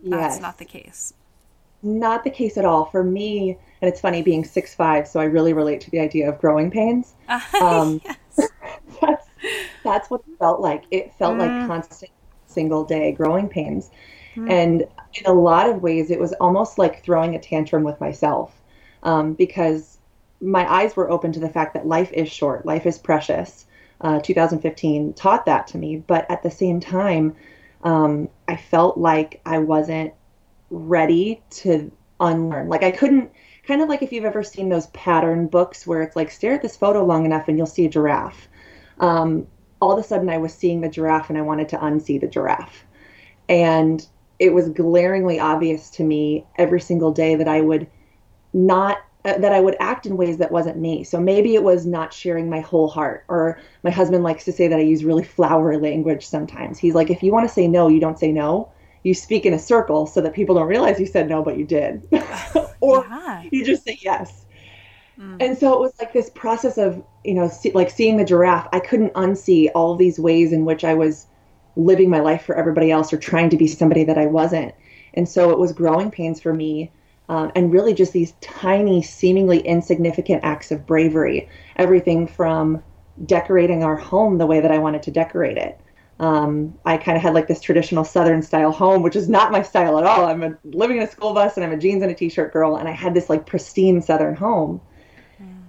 That's 0.03 0.35
yes. 0.35 0.41
not 0.41 0.57
the 0.57 0.65
case. 0.65 1.13
Not 1.83 2.23
the 2.23 2.29
case 2.29 2.57
at 2.57 2.65
all 2.65 2.85
for 2.85 3.03
me. 3.03 3.57
And 3.81 3.89
it's 3.89 3.99
funny 3.99 4.21
being 4.23 4.43
six 4.43 4.73
five, 4.73 5.07
so 5.07 5.19
I 5.19 5.25
really 5.25 5.53
relate 5.53 5.81
to 5.81 5.91
the 5.91 5.99
idea 5.99 6.29
of 6.29 6.39
growing 6.39 6.71
pains. 6.71 7.13
Um, 7.61 8.01
yes. 8.03 8.49
That's 9.83 10.09
what 10.09 10.21
it 10.27 10.37
felt 10.39 10.61
like. 10.61 10.83
It 10.91 11.13
felt 11.15 11.35
mm. 11.35 11.39
like 11.39 11.67
constant 11.67 12.11
single 12.45 12.83
day 12.83 13.11
growing 13.11 13.49
pains. 13.49 13.89
Mm. 14.35 14.49
And 14.51 14.81
in 15.13 15.25
a 15.25 15.33
lot 15.33 15.69
of 15.69 15.81
ways, 15.81 16.11
it 16.11 16.19
was 16.19 16.33
almost 16.33 16.77
like 16.77 17.03
throwing 17.03 17.35
a 17.35 17.39
tantrum 17.39 17.83
with 17.83 17.99
myself 17.99 18.53
um, 19.03 19.33
because 19.33 19.97
my 20.41 20.69
eyes 20.71 20.95
were 20.95 21.09
open 21.09 21.31
to 21.33 21.39
the 21.39 21.49
fact 21.49 21.73
that 21.73 21.87
life 21.87 22.11
is 22.11 22.29
short, 22.29 22.65
life 22.65 22.85
is 22.85 22.97
precious. 22.97 23.65
Uh, 24.01 24.19
2015 24.19 25.13
taught 25.13 25.45
that 25.45 25.67
to 25.67 25.77
me. 25.77 25.95
But 25.95 26.29
at 26.29 26.43
the 26.43 26.51
same 26.51 26.81
time, 26.81 27.35
um, 27.83 28.27
I 28.47 28.57
felt 28.57 28.97
like 28.97 29.39
I 29.45 29.59
wasn't 29.59 30.13
ready 30.69 31.41
to 31.51 31.89
unlearn. 32.19 32.67
Like 32.67 32.83
I 32.83 32.91
couldn't, 32.91 33.31
kind 33.65 33.81
of 33.81 33.87
like 33.87 34.01
if 34.01 34.11
you've 34.11 34.25
ever 34.25 34.43
seen 34.43 34.67
those 34.67 34.87
pattern 34.87 35.47
books 35.47 35.87
where 35.87 36.01
it's 36.01 36.17
like 36.17 36.31
stare 36.31 36.53
at 36.53 36.61
this 36.61 36.75
photo 36.75 37.05
long 37.05 37.25
enough 37.25 37.47
and 37.47 37.57
you'll 37.57 37.65
see 37.65 37.85
a 37.85 37.89
giraffe 37.89 38.49
um, 38.99 39.47
all 39.81 39.91
of 39.91 39.99
a 39.99 40.07
sudden 40.07 40.29
I 40.29 40.37
was 40.37 40.53
seeing 40.53 40.81
the 40.81 40.89
giraffe 40.89 41.29
and 41.29 41.37
I 41.37 41.41
wanted 41.41 41.69
to 41.69 41.77
unsee 41.77 42.19
the 42.19 42.27
giraffe. 42.27 42.85
And 43.49 44.05
it 44.39 44.53
was 44.53 44.69
glaringly 44.69 45.39
obvious 45.39 45.89
to 45.91 46.03
me 46.03 46.45
every 46.57 46.81
single 46.81 47.11
day 47.11 47.35
that 47.35 47.47
I 47.47 47.61
would 47.61 47.89
not 48.53 48.99
uh, 49.25 49.37
that 49.37 49.53
I 49.53 49.59
would 49.61 49.77
act 49.79 50.05
in 50.05 50.17
ways 50.17 50.37
that 50.37 50.51
wasn't 50.51 50.77
me. 50.77 51.03
So 51.03 51.19
maybe 51.19 51.55
it 51.55 51.63
was 51.63 51.85
not 51.85 52.13
sharing 52.13 52.49
my 52.49 52.59
whole 52.59 52.89
heart 52.89 53.23
or 53.29 53.59
my 53.83 53.89
husband 53.89 54.23
likes 54.23 54.43
to 54.45 54.51
say 54.51 54.67
that 54.67 54.79
I 54.79 54.81
use 54.81 55.05
really 55.05 55.23
flowery 55.23 55.77
language 55.77 56.25
sometimes. 56.25 56.77
He's 56.77 56.93
like 56.93 57.09
if 57.09 57.23
you 57.23 57.31
want 57.31 57.47
to 57.47 57.53
say 57.53 57.67
no, 57.67 57.87
you 57.87 57.99
don't 57.99 58.19
say 58.19 58.31
no. 58.31 58.71
You 59.03 59.13
speak 59.13 59.45
in 59.45 59.53
a 59.53 59.59
circle 59.59 60.07
so 60.07 60.21
that 60.21 60.33
people 60.33 60.55
don't 60.55 60.67
realize 60.67 60.99
you 60.99 61.05
said 61.05 61.29
no 61.29 61.41
but 61.41 61.57
you 61.57 61.65
did. 61.65 62.07
or 62.81 63.05
yeah. 63.09 63.43
you 63.51 63.65
just 63.65 63.83
say 63.83 63.97
yes. 64.01 64.45
Mm. 65.19 65.37
And 65.41 65.57
so 65.57 65.73
it 65.73 65.79
was 65.79 65.93
like 65.99 66.13
this 66.13 66.29
process 66.29 66.77
of, 66.77 67.03
you 67.23 67.33
know, 67.33 67.47
see, 67.47 67.71
like 67.71 67.89
seeing 67.89 68.17
the 68.17 68.25
giraffe. 68.25 68.67
I 68.73 68.79
couldn't 68.79 69.13
unsee 69.13 69.69
all 69.73 69.95
these 69.95 70.19
ways 70.19 70.51
in 70.51 70.65
which 70.65 70.83
I 70.83 70.93
was 70.93 71.27
living 71.75 72.09
my 72.09 72.19
life 72.19 72.43
for 72.43 72.55
everybody 72.55 72.91
else 72.91 73.11
or 73.11 73.17
trying 73.17 73.49
to 73.49 73.57
be 73.57 73.67
somebody 73.67 74.03
that 74.03 74.17
I 74.17 74.25
wasn't. 74.25 74.73
And 75.13 75.27
so 75.27 75.51
it 75.51 75.59
was 75.59 75.71
growing 75.71 76.11
pains 76.11 76.41
for 76.41 76.53
me. 76.53 76.91
Um, 77.29 77.51
and 77.55 77.71
really 77.71 77.93
just 77.93 78.11
these 78.11 78.33
tiny, 78.41 79.01
seemingly 79.01 79.59
insignificant 79.59 80.43
acts 80.43 80.71
of 80.71 80.85
bravery. 80.85 81.49
Everything 81.77 82.27
from 82.27 82.83
decorating 83.25 83.83
our 83.83 83.95
home 83.95 84.37
the 84.37 84.45
way 84.45 84.59
that 84.59 84.71
I 84.71 84.77
wanted 84.77 85.03
to 85.03 85.11
decorate 85.11 85.57
it. 85.57 85.79
Um, 86.19 86.77
I 86.85 86.97
kind 86.97 87.15
of 87.15 87.23
had 87.23 87.33
like 87.33 87.47
this 87.47 87.61
traditional 87.61 88.03
Southern 88.03 88.41
style 88.41 88.71
home, 88.71 89.01
which 89.01 89.15
is 89.15 89.29
not 89.29 89.51
my 89.51 89.61
style 89.61 89.97
at 89.97 90.05
all. 90.05 90.25
I'm 90.25 90.43
a, 90.43 90.57
living 90.63 90.97
in 90.97 91.03
a 91.03 91.11
school 91.11 91.33
bus 91.33 91.57
and 91.57 91.65
I'm 91.65 91.71
a 91.71 91.77
jeans 91.77 92.03
and 92.03 92.11
a 92.11 92.15
t-shirt 92.15 92.53
girl, 92.53 92.75
and 92.75 92.87
I 92.87 92.91
had 92.91 93.13
this 93.13 93.29
like 93.29 93.45
pristine 93.45 94.01
Southern 94.01 94.35
home. 94.35 94.79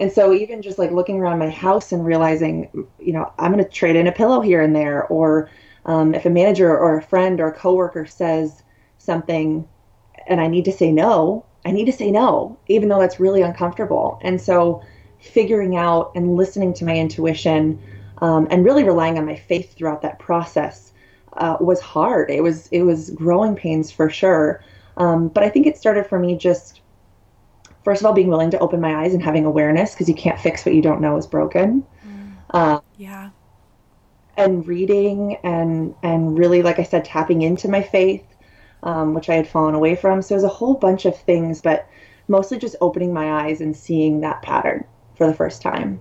And 0.01 0.11
so 0.11 0.33
even 0.33 0.63
just 0.63 0.79
like 0.79 0.91
looking 0.91 1.21
around 1.21 1.39
my 1.39 1.51
house 1.51 1.93
and 1.93 2.05
realizing, 2.05 2.87
you 2.99 3.13
know, 3.13 3.33
I'm 3.39 3.53
going 3.53 3.65
to 3.65 3.71
trade 3.71 3.97
in 3.97 4.07
a 4.07 4.13
pillow 4.13 4.41
here 4.41 4.61
and 4.61 4.75
there, 4.75 5.05
or 5.07 5.51
um, 5.87 6.15
if 6.15 6.27
a 6.27 6.31
manager 6.31 6.77
or 6.77 6.99
a 6.99 7.03
friend 7.03 7.41
or 7.41 7.49
a 7.49 7.53
coworker 7.53 8.07
says 8.07 8.63
something 8.99 9.69
and 10.27 10.41
I 10.41 10.47
need 10.47 10.65
to 10.65 10.73
say 10.73 10.91
no, 10.91 11.45
I 11.65 11.71
need 11.71 11.85
to 11.87 11.93
say 11.93 12.11
no, 12.11 12.59
even 12.69 12.89
though 12.89 13.01
that's 13.01 13.21
really 13.21 13.43
uncomfortable. 13.43 14.19
And 14.23 14.41
so 14.41 14.83
figuring 15.21 15.77
out 15.77 16.13
and 16.15 16.37
listening 16.37 16.75
to 16.75 16.85
my 16.85 16.97
intuition 16.97 17.81
um, 18.19 18.47
and 18.51 18.65
really 18.65 18.85
relying 18.85 19.19
on 19.19 19.27
my 19.27 19.37
faith 19.37 19.75
throughout 19.75 20.03
that 20.03 20.19
process 20.19 20.93
uh, 21.35 21.57
was 21.61 21.81
hard. 21.81 22.31
It 22.31 22.43
was 22.43 22.69
it 22.69 22.83
was 22.83 23.11
growing 23.11 23.57
pains 23.57 23.91
for 23.91 24.09
sure. 24.09 24.63
Um, 24.97 25.29
but 25.29 25.43
I 25.43 25.49
think 25.49 25.67
it 25.67 25.77
started 25.77 26.07
for 26.07 26.19
me 26.19 26.37
just 26.37 26.81
first 27.85 28.01
of 28.01 28.07
all 28.07 28.13
being 28.13 28.29
willing 28.29 28.51
to 28.51 28.59
open 28.59 28.81
my 28.81 29.05
eyes 29.05 29.15
and 29.15 29.23
having 29.23 29.45
awareness 29.45 29.93
because 29.93 30.09
you 30.09 30.15
can't 30.15 30.41
fix 30.41 30.65
what 30.65 30.75
you 30.75 30.83
don't 30.83 31.01
know 31.01 31.17
is 31.17 31.27
broken. 31.27 31.85
Mm. 32.07 32.37
uh, 32.51 32.81
yeah. 32.97 33.31
and 34.37 34.67
reading 34.67 35.37
and 35.45 35.95
and 36.03 36.39
really 36.39 36.63
like 36.63 36.79
i 36.79 36.83
said 36.83 37.05
tapping 37.05 37.43
into 37.43 37.69
my 37.69 37.83
faith 37.83 38.25
um, 38.83 39.15
which 39.15 39.29
i 39.29 39.35
had 39.35 39.49
fallen 39.49 39.75
away 39.75 39.97
from. 39.97 40.23
So 40.23 40.35
there's 40.35 40.45
a 40.45 40.49
whole 40.49 40.75
bunch 40.75 41.05
of 41.05 41.19
things 41.19 41.61
but 41.61 41.89
mostly 42.29 42.59
just 42.59 42.77
opening 42.81 43.13
my 43.13 43.45
eyes 43.45 43.61
and 43.61 43.77
seeing 43.77 44.21
that 44.21 44.43
pattern 44.43 44.85
for 45.17 45.27
the 45.27 45.35
first 45.35 45.63
time. 45.63 46.01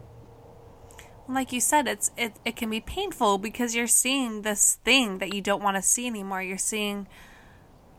Like 1.28 1.54
you 1.54 1.62
said 1.62 1.88
it's 1.88 2.12
it, 2.18 2.34
it 2.46 2.56
can 2.56 2.70
be 2.70 2.82
painful 2.82 3.38
because 3.38 3.76
you're 3.76 3.88
seeing 3.88 4.42
this 4.42 4.80
thing 4.84 5.20
that 5.20 5.34
you 5.34 5.42
don't 5.42 5.64
want 5.64 5.78
to 5.78 5.82
see 5.82 6.08
anymore. 6.08 6.42
You're 6.42 6.58
seeing 6.58 7.08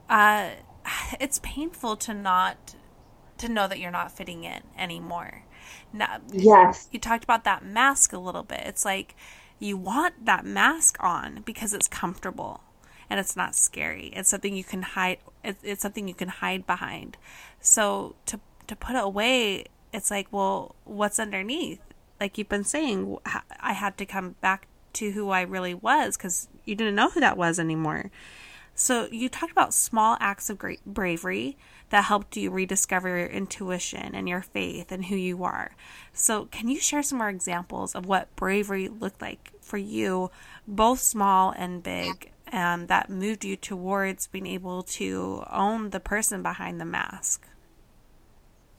uh 0.09 0.50
it's 1.21 1.41
painful 1.43 1.97
to 1.97 2.14
not 2.14 2.75
to 3.45 3.53
know 3.53 3.69
that 3.69 3.79
you're 3.79 3.91
not 3.91 4.13
fitting 4.13 4.45
in 4.45 4.63
anymore. 4.79 5.45
Now, 5.93 6.19
yes. 6.33 6.89
You 6.91 6.99
talked 6.99 7.25
about 7.25 7.45
that 7.45 7.65
mask 7.65 8.13
a 8.13 8.19
little 8.19 8.43
bit. 8.43 8.63
It's 8.65 8.85
like 8.85 9.15
you 9.59 9.77
want 9.77 10.27
that 10.27 10.45
mask 10.45 10.97
on 11.01 11.43
because 11.45 11.73
it's 11.73 11.89
comfortable 11.89 12.61
and 13.09 13.21
it's 13.21 13.37
not 13.37 13.55
scary. 13.55 14.07
It's 14.15 14.29
something 14.29 14.57
you 14.57 14.65
can 14.65 14.83
hide. 14.83 15.19
It's 15.43 15.83
something 15.83 16.09
you 16.09 16.15
can 16.15 16.29
hide 16.29 16.67
behind. 16.67 17.17
So 17.61 18.17
to 18.27 18.41
to 18.67 18.77
put 18.77 18.97
it 18.97 19.05
away, 19.05 19.67
it's 19.93 20.11
like, 20.11 20.29
well, 20.31 20.75
what's 20.85 21.19
underneath? 21.19 21.81
Like 22.21 22.39
you've 22.39 22.49
been 22.49 22.65
saying, 22.65 23.19
I 23.61 23.73
had 23.73 23.97
to 23.99 24.07
come 24.07 24.37
back 24.41 24.67
to 24.95 25.11
who 25.11 25.31
I 25.31 25.43
really 25.43 25.75
was 25.75 26.17
because 26.17 26.49
you 26.65 26.75
didn't 26.75 26.95
know 26.95 27.11
who 27.11 27.21
that 27.21 27.37
was 27.37 27.59
anymore. 27.59 28.11
So 28.75 29.09
you 29.11 29.29
talked 29.29 29.53
about 29.53 29.75
small 29.75 30.17
acts 30.21 30.51
of 30.51 30.59
great 30.59 30.85
bravery 30.85 31.57
that 31.91 32.05
helped 32.05 32.37
you 32.37 32.50
rediscover 32.50 33.09
your 33.09 33.26
intuition 33.26 34.14
and 34.14 34.29
your 34.29 34.43
faith 34.43 34.91
and 34.91 35.07
who 35.07 35.17
you 35.17 35.45
are. 35.45 35.76
So, 36.12 36.47
can 36.47 36.69
you 36.69 36.81
share 36.81 37.03
some 37.03 37.19
more 37.19 37.29
examples 37.29 37.95
of 37.95 38.07
what 38.07 38.35
bravery 38.37 38.88
looked 38.88 39.23
like 39.23 39.53
for 39.61 39.76
you, 39.76 40.31
both 40.67 41.00
small 41.00 41.55
and 41.57 41.83
big, 41.83 42.33
and 42.49 42.88
that 42.88 43.11
moved 43.11 43.45
you 43.45 43.57
towards 43.57 44.26
being 44.26 44.47
able 44.47 44.83
to 44.83 45.45
own 45.50 45.91
the 45.91 46.00
person 46.00 46.43
behind 46.43 46.81
the 46.81 46.85
mask? 46.85 47.47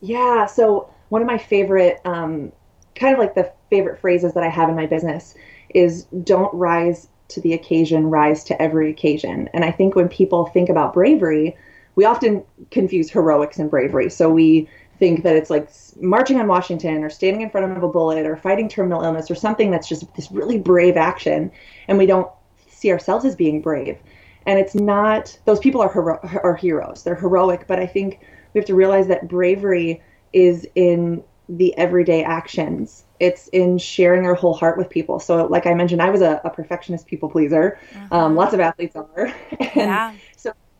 Yeah. 0.00 0.46
So, 0.46 0.92
one 1.08 1.22
of 1.22 1.26
my 1.26 1.38
favorite, 1.38 2.00
um, 2.04 2.52
kind 2.94 3.12
of 3.12 3.18
like 3.18 3.34
the 3.34 3.52
favorite 3.70 4.00
phrases 4.00 4.34
that 4.34 4.42
I 4.42 4.48
have 4.48 4.68
in 4.68 4.76
my 4.76 4.86
business 4.86 5.34
is 5.70 6.04
don't 6.24 6.52
rise 6.54 7.08
to 7.28 7.40
the 7.40 7.54
occasion, 7.54 8.06
rise 8.06 8.44
to 8.44 8.60
every 8.60 8.90
occasion. 8.90 9.48
And 9.52 9.64
I 9.64 9.70
think 9.70 9.94
when 9.94 10.08
people 10.08 10.46
think 10.46 10.68
about 10.68 10.94
bravery, 10.94 11.56
we 11.96 12.04
often 12.04 12.44
confuse 12.70 13.10
heroics 13.10 13.58
and 13.58 13.70
bravery. 13.70 14.08
So 14.10 14.30
we 14.30 14.68
think 14.98 15.24
that 15.24 15.36
it's 15.36 15.50
like 15.50 15.68
marching 16.00 16.38
on 16.38 16.46
Washington 16.46 17.02
or 17.02 17.10
standing 17.10 17.42
in 17.42 17.50
front 17.50 17.70
of 17.70 17.82
a 17.82 17.88
bullet 17.88 18.26
or 18.26 18.36
fighting 18.36 18.68
terminal 18.68 19.02
illness 19.02 19.30
or 19.30 19.34
something 19.34 19.70
that's 19.70 19.88
just 19.88 20.14
this 20.14 20.30
really 20.30 20.58
brave 20.58 20.96
action, 20.96 21.50
and 21.88 21.98
we 21.98 22.06
don't 22.06 22.30
see 22.68 22.92
ourselves 22.92 23.24
as 23.24 23.34
being 23.34 23.60
brave. 23.60 23.98
And 24.46 24.58
it's 24.58 24.74
not; 24.74 25.36
those 25.44 25.58
people 25.58 25.80
are 25.80 25.92
hero- 25.92 26.20
are 26.42 26.54
heroes. 26.54 27.02
They're 27.02 27.16
heroic, 27.16 27.66
but 27.66 27.78
I 27.80 27.86
think 27.86 28.20
we 28.54 28.60
have 28.60 28.66
to 28.66 28.74
realize 28.74 29.08
that 29.08 29.28
bravery 29.28 30.02
is 30.32 30.66
in 30.74 31.22
the 31.48 31.76
everyday 31.78 32.22
actions. 32.24 33.04
It's 33.20 33.48
in 33.48 33.78
sharing 33.78 34.26
our 34.26 34.34
whole 34.34 34.54
heart 34.54 34.76
with 34.76 34.90
people. 34.90 35.20
So, 35.20 35.46
like 35.46 35.66
I 35.66 35.74
mentioned, 35.74 36.02
I 36.02 36.10
was 36.10 36.20
a, 36.20 36.40
a 36.44 36.50
perfectionist 36.50 37.06
people 37.06 37.30
pleaser. 37.30 37.78
Um, 38.10 38.34
lots 38.34 38.52
of 38.52 38.60
athletes 38.60 38.96
are. 38.96 39.26
and 39.60 39.70
yeah. 39.74 40.14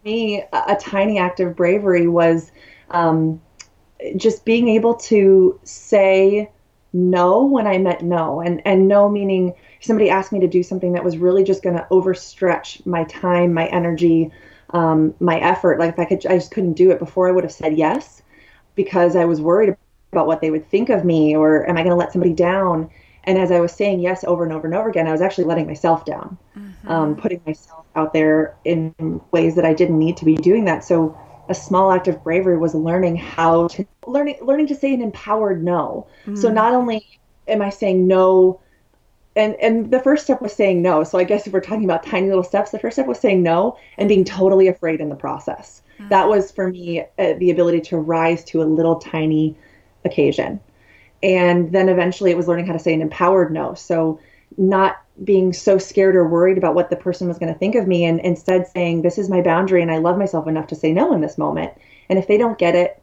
Me, 0.07 0.43
a, 0.53 0.63
a, 0.69 0.77
tiny 0.77 1.19
act 1.19 1.41
of 1.41 1.57
bravery 1.57 2.07
was 2.07 2.53
um, 2.91 3.43
just 4.17 4.45
being 4.45 4.69
able 4.69 4.95
to 4.95 5.59
say 5.65 6.51
no 6.93 7.45
when 7.45 7.67
I 7.67 7.77
meant 7.77 8.03
no. 8.03 8.41
And, 8.41 8.63
and 8.65 8.89
no 8.89 9.09
meaning 9.09 9.53
somebody 9.81 10.09
asked 10.09 10.33
me 10.33 10.41
to 10.41 10.49
do 10.49 10.63
something 10.63 10.93
that 10.93 11.05
was 11.05 11.19
really 11.19 11.45
just 11.45 11.63
going 11.63 11.77
to 11.77 11.87
overstretch 11.91 12.87
my 12.87 13.05
time, 13.05 13.53
my 13.53 13.67
energy, 13.67 14.31
um, 14.71 15.15
my 15.21 15.39
effort. 15.41 15.79
Like 15.79 15.95
if 15.95 15.99
I 15.99 16.05
could, 16.07 16.25
I 16.27 16.39
just 16.39 16.53
couldn't 16.53 16.75
do 16.75 16.91
it 16.91 16.99
before 16.99 17.29
I 17.29 17.33
would 17.33 17.45
have 17.45 17.53
said 17.53 17.77
yes 17.77 18.23
because 18.77 19.17
I 19.17 19.25
was 19.25 19.41
worried 19.41 19.77
about 20.13 20.27
what 20.27 20.41
they 20.41 20.51
would 20.51 20.71
think 20.71 20.89
of 20.89 21.05
me 21.05 21.37
or 21.37 21.69
am 21.69 21.77
I 21.77 21.81
going 21.81 21.91
to 21.91 21.97
let 21.97 22.13
somebody 22.13 22.33
down? 22.33 22.91
And 23.27 23.39
as 23.39 23.51
I 23.51 23.61
was 23.61 23.73
saying 23.73 24.01
yes 24.01 24.25
over 24.25 24.45
and 24.45 24.53
over 24.53 24.67
and 24.67 24.75
over 24.75 24.89
again, 24.89 25.07
I 25.09 25.13
was 25.13 25.21
actually 25.21 25.45
letting 25.45 25.67
myself 25.67 26.05
down, 26.05 26.39
mm-hmm. 26.57 26.89
um, 26.89 27.17
putting 27.17 27.43
myself 27.45 27.85
out 27.97 28.13
there 28.13 28.55
in 28.65 28.95
ways 29.33 29.57
that 29.57 29.65
I 29.65 29.75
didn't 29.75 29.99
need 29.99 30.17
to 30.19 30.25
be 30.25 30.37
doing 30.37 30.65
that. 30.67 30.85
So 30.85 31.19
a 31.49 31.55
small 31.55 31.93
act 31.93 32.09
of 32.09 32.23
bravery 32.23 32.57
was 32.57 32.75
learning 32.75 33.17
how 33.17 33.69
to 33.69 33.87
learning 34.07 34.39
learning 34.43 34.69
to 34.69 34.75
say 34.75 34.95
an 34.95 35.03
empowered 35.03 35.63
no. 35.63 36.07
Mm-hmm. 36.23 36.37
So 36.37 36.51
not 36.51 36.73
only 36.73 37.19
am 37.49 37.63
I 37.63 37.71
saying 37.71 38.07
no 38.07 38.61
and 39.35 39.55
and 39.57 39.91
the 39.91 40.01
first 40.01 40.25
step 40.25 40.41
was 40.41 40.53
saying 40.53 40.83
no. 40.83 41.05
So 41.05 41.19
I 41.19 41.25
guess 41.25 41.47
if 41.47 41.53
we're 41.53 41.61
talking 41.61 41.85
about 41.85 42.05
tiny 42.05 42.29
little 42.29 42.45
steps, 42.45 42.71
the 42.71 42.79
first 42.79 42.97
step 42.97 43.07
was 43.07 43.21
saying 43.21 43.43
no 43.43 43.77
and 43.99 44.09
being 44.09 44.25
totally 44.25 44.69
afraid 44.69 45.01
in 45.01 45.09
the 45.09 45.17
process. 45.17 45.83
Mm-hmm. 45.99 46.09
That 46.09 46.29
was 46.29 46.51
for 46.51 46.71
me 46.71 47.01
uh, 47.01 47.35
the 47.39 47.51
ability 47.51 47.81
to 47.83 47.99
rise 47.99 48.45
to 48.45 48.63
a 48.63 48.65
little 48.65 48.97
tiny 48.97 49.57
occasion. 50.05 50.61
And 51.23 51.73
then 51.73 51.89
eventually 51.89 52.31
it 52.31 52.37
was 52.37 52.49
learning 52.49 52.67
how 52.67 52.73
to 52.73 52.79
say 52.79 52.95
an 52.95 53.03
empowered 53.03 53.53
no. 53.53 53.75
So 53.75 54.21
not 54.57 55.03
being 55.25 55.53
so 55.53 55.79
scared 55.79 56.15
or 56.15 56.29
worried 56.29 56.59
about 56.59 56.75
what 56.75 56.91
the 56.91 56.97
person 56.97 57.27
was 57.27 57.39
going 57.39 57.53
to 57.53 57.59
think 57.59 57.75
of 57.75 57.87
me 57.87 58.05
and 58.05 58.21
instead 58.21 58.67
saying 58.69 59.03
this 59.03 59.19
is 59.19 59.29
my 59.29 59.41
boundary 59.41 59.83
and 59.83 59.91
I 59.91 59.99
love 59.99 60.19
myself 60.19 60.47
enough 60.47 60.67
to 60.69 60.75
say 60.75 60.93
no 60.93 61.13
in 61.15 61.21
this 61.21 61.39
moment. 61.39 61.73
And 62.09 62.19
if 62.19 62.29
they 62.29 62.39
don't 62.39 62.59
get 62.59 62.75
it, 62.75 63.03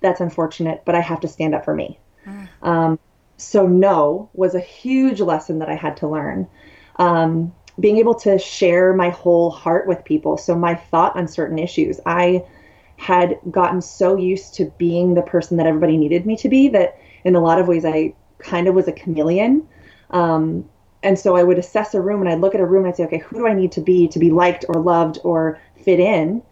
that's 0.00 0.20
unfortunate, 0.20 0.82
but 0.84 0.94
I 0.94 1.00
have 1.00 1.20
to 1.20 1.28
stand 1.28 1.54
up 1.54 1.64
for 1.64 1.74
me. 1.74 1.98
Mm. 2.26 2.48
Um, 2.62 2.98
so 3.36 3.66
no 3.66 4.30
was 4.34 4.54
a 4.54 4.60
huge 4.60 5.20
lesson 5.20 5.58
that 5.58 5.68
I 5.68 5.74
had 5.74 5.96
to 5.98 6.08
learn. 6.08 6.48
Um, 6.96 7.52
being 7.80 7.98
able 7.98 8.14
to 8.14 8.38
share 8.38 8.92
my 8.92 9.10
whole 9.10 9.50
heart 9.50 9.86
with 9.86 10.04
people. 10.04 10.36
So 10.36 10.54
my 10.54 10.74
thought 10.74 11.16
on 11.16 11.26
certain 11.26 11.58
issues. 11.58 11.98
I 12.06 12.44
had 12.96 13.38
gotten 13.50 13.80
so 13.80 14.16
used 14.16 14.54
to 14.54 14.66
being 14.78 15.14
the 15.14 15.22
person 15.22 15.56
that 15.56 15.66
everybody 15.66 15.96
needed 15.96 16.24
me 16.24 16.36
to 16.36 16.48
be 16.48 16.68
that 16.68 16.98
in 17.24 17.34
a 17.34 17.40
lot 17.40 17.58
of 17.58 17.68
ways 17.68 17.84
I 17.84 18.14
kind 18.38 18.68
of 18.68 18.74
was 18.74 18.88
a 18.88 18.92
chameleon. 18.92 19.66
Um, 20.10 20.68
and 21.02 21.18
so 21.18 21.36
I 21.36 21.42
would 21.42 21.58
assess 21.58 21.94
a 21.94 22.00
room 22.00 22.20
and 22.20 22.28
I'd 22.28 22.40
look 22.40 22.54
at 22.54 22.60
a 22.60 22.66
room 22.66 22.84
and 22.84 22.92
I'd 22.92 22.96
say, 22.96 23.04
okay, 23.04 23.18
who 23.18 23.38
do 23.38 23.46
I 23.46 23.54
need 23.54 23.72
to 23.72 23.80
be 23.80 24.08
to 24.08 24.18
be 24.18 24.30
liked 24.30 24.64
or 24.68 24.80
loved 24.80 25.18
or 25.24 25.60
fit 25.84 25.98
in? 26.00 26.42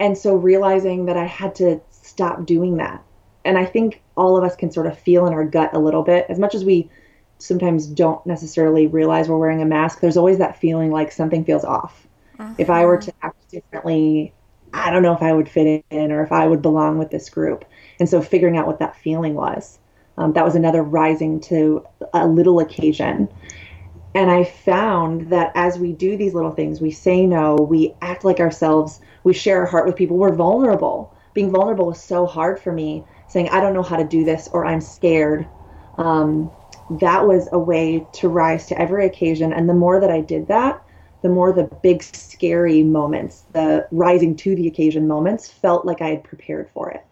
And 0.00 0.16
so 0.18 0.34
realizing 0.34 1.06
that 1.06 1.16
I 1.16 1.24
had 1.24 1.54
to 1.56 1.80
stop 1.90 2.46
doing 2.46 2.76
that. 2.78 3.02
And 3.44 3.56
I 3.56 3.64
think 3.64 4.02
all 4.16 4.36
of 4.36 4.44
us 4.44 4.56
can 4.56 4.70
sort 4.72 4.86
of 4.86 4.98
feel 4.98 5.26
in 5.26 5.32
our 5.32 5.44
gut 5.44 5.70
a 5.72 5.78
little 5.78 6.02
bit, 6.02 6.26
as 6.28 6.38
much 6.38 6.54
as 6.54 6.64
we 6.64 6.90
sometimes 7.38 7.86
don't 7.86 8.24
necessarily 8.26 8.86
realize 8.86 9.28
we're 9.28 9.38
wearing 9.38 9.62
a 9.62 9.66
mask, 9.66 10.00
there's 10.00 10.16
always 10.16 10.38
that 10.38 10.58
feeling 10.58 10.90
like 10.90 11.12
something 11.12 11.44
feels 11.44 11.64
off. 11.64 12.06
Uh-huh. 12.38 12.54
If 12.58 12.70
I 12.70 12.84
were 12.84 12.98
to 12.98 13.12
act 13.22 13.48
differently, 13.50 14.32
I 14.72 14.90
don't 14.90 15.02
know 15.02 15.14
if 15.14 15.22
I 15.22 15.32
would 15.32 15.48
fit 15.48 15.84
in 15.90 16.12
or 16.12 16.22
if 16.22 16.32
I 16.32 16.46
would 16.46 16.62
belong 16.62 16.98
with 16.98 17.10
this 17.10 17.30
group. 17.30 17.64
And 18.00 18.08
so 18.08 18.20
figuring 18.20 18.56
out 18.56 18.66
what 18.66 18.78
that 18.80 18.96
feeling 18.96 19.34
was, 19.34 19.78
um, 20.18 20.32
that 20.32 20.44
was 20.44 20.54
another 20.54 20.82
rising 20.82 21.40
to 21.40 21.84
a 22.12 22.26
little 22.26 22.60
occasion. 22.60 23.28
And 24.14 24.30
I 24.30 24.44
found 24.44 25.28
that 25.30 25.52
as 25.54 25.78
we 25.78 25.92
do 25.92 26.16
these 26.16 26.32
little 26.32 26.52
things, 26.52 26.80
we 26.80 26.90
say 26.90 27.26
no, 27.26 27.54
we 27.54 27.94
act 28.00 28.24
like 28.24 28.40
ourselves, 28.40 29.00
we 29.24 29.34
share 29.34 29.60
our 29.60 29.66
heart 29.66 29.86
with 29.86 29.96
people, 29.96 30.16
we're 30.16 30.34
vulnerable. 30.34 31.14
Being 31.34 31.50
vulnerable 31.50 31.86
was 31.86 32.02
so 32.02 32.24
hard 32.24 32.58
for 32.58 32.72
me, 32.72 33.04
saying, 33.28 33.50
I 33.50 33.60
don't 33.60 33.74
know 33.74 33.82
how 33.82 33.96
to 33.96 34.04
do 34.04 34.24
this 34.24 34.48
or 34.52 34.64
I'm 34.64 34.80
scared. 34.80 35.46
Um, 35.98 36.50
that 36.88 37.26
was 37.26 37.48
a 37.52 37.58
way 37.58 38.06
to 38.14 38.28
rise 38.28 38.66
to 38.68 38.80
every 38.80 39.04
occasion. 39.04 39.52
And 39.52 39.68
the 39.68 39.74
more 39.74 40.00
that 40.00 40.10
I 40.10 40.22
did 40.22 40.48
that, 40.48 40.82
the 41.22 41.28
more 41.28 41.52
the 41.52 41.64
big 41.82 42.02
scary 42.02 42.82
moments, 42.82 43.44
the 43.52 43.86
rising 43.90 44.36
to 44.36 44.54
the 44.54 44.66
occasion 44.68 45.06
moments, 45.06 45.50
felt 45.50 45.84
like 45.84 46.00
I 46.00 46.08
had 46.08 46.24
prepared 46.24 46.70
for 46.72 46.90
it. 46.90 47.04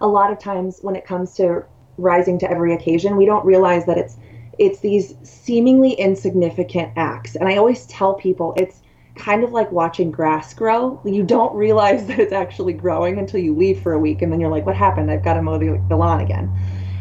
A 0.00 0.06
lot 0.06 0.32
of 0.32 0.38
times 0.38 0.80
when 0.82 0.96
it 0.96 1.06
comes 1.06 1.34
to 1.36 1.64
rising 1.98 2.38
to 2.40 2.50
every 2.50 2.74
occasion, 2.74 3.16
we 3.16 3.26
don't 3.26 3.44
realize 3.44 3.86
that 3.86 3.98
it's 3.98 4.16
it's 4.58 4.80
these 4.80 5.14
seemingly 5.22 5.92
insignificant 5.92 6.92
acts. 6.96 7.36
And 7.36 7.48
I 7.48 7.56
always 7.56 7.86
tell 7.86 8.14
people 8.14 8.54
it's 8.56 8.82
kind 9.14 9.44
of 9.44 9.52
like 9.52 9.70
watching 9.72 10.10
grass 10.10 10.54
grow. 10.54 11.00
You 11.04 11.22
don't 11.22 11.54
realize 11.54 12.06
that 12.08 12.18
it's 12.18 12.32
actually 12.32 12.74
growing 12.74 13.18
until 13.18 13.40
you 13.40 13.54
leave 13.54 13.82
for 13.82 13.92
a 13.92 13.98
week 13.98 14.22
and 14.22 14.32
then 14.32 14.40
you're 14.40 14.50
like, 14.50 14.66
what 14.66 14.76
happened? 14.76 15.10
I've 15.10 15.24
got 15.24 15.34
to 15.34 15.42
mow 15.42 15.58
the, 15.58 15.82
the 15.88 15.96
lawn 15.96 16.20
again. 16.20 16.52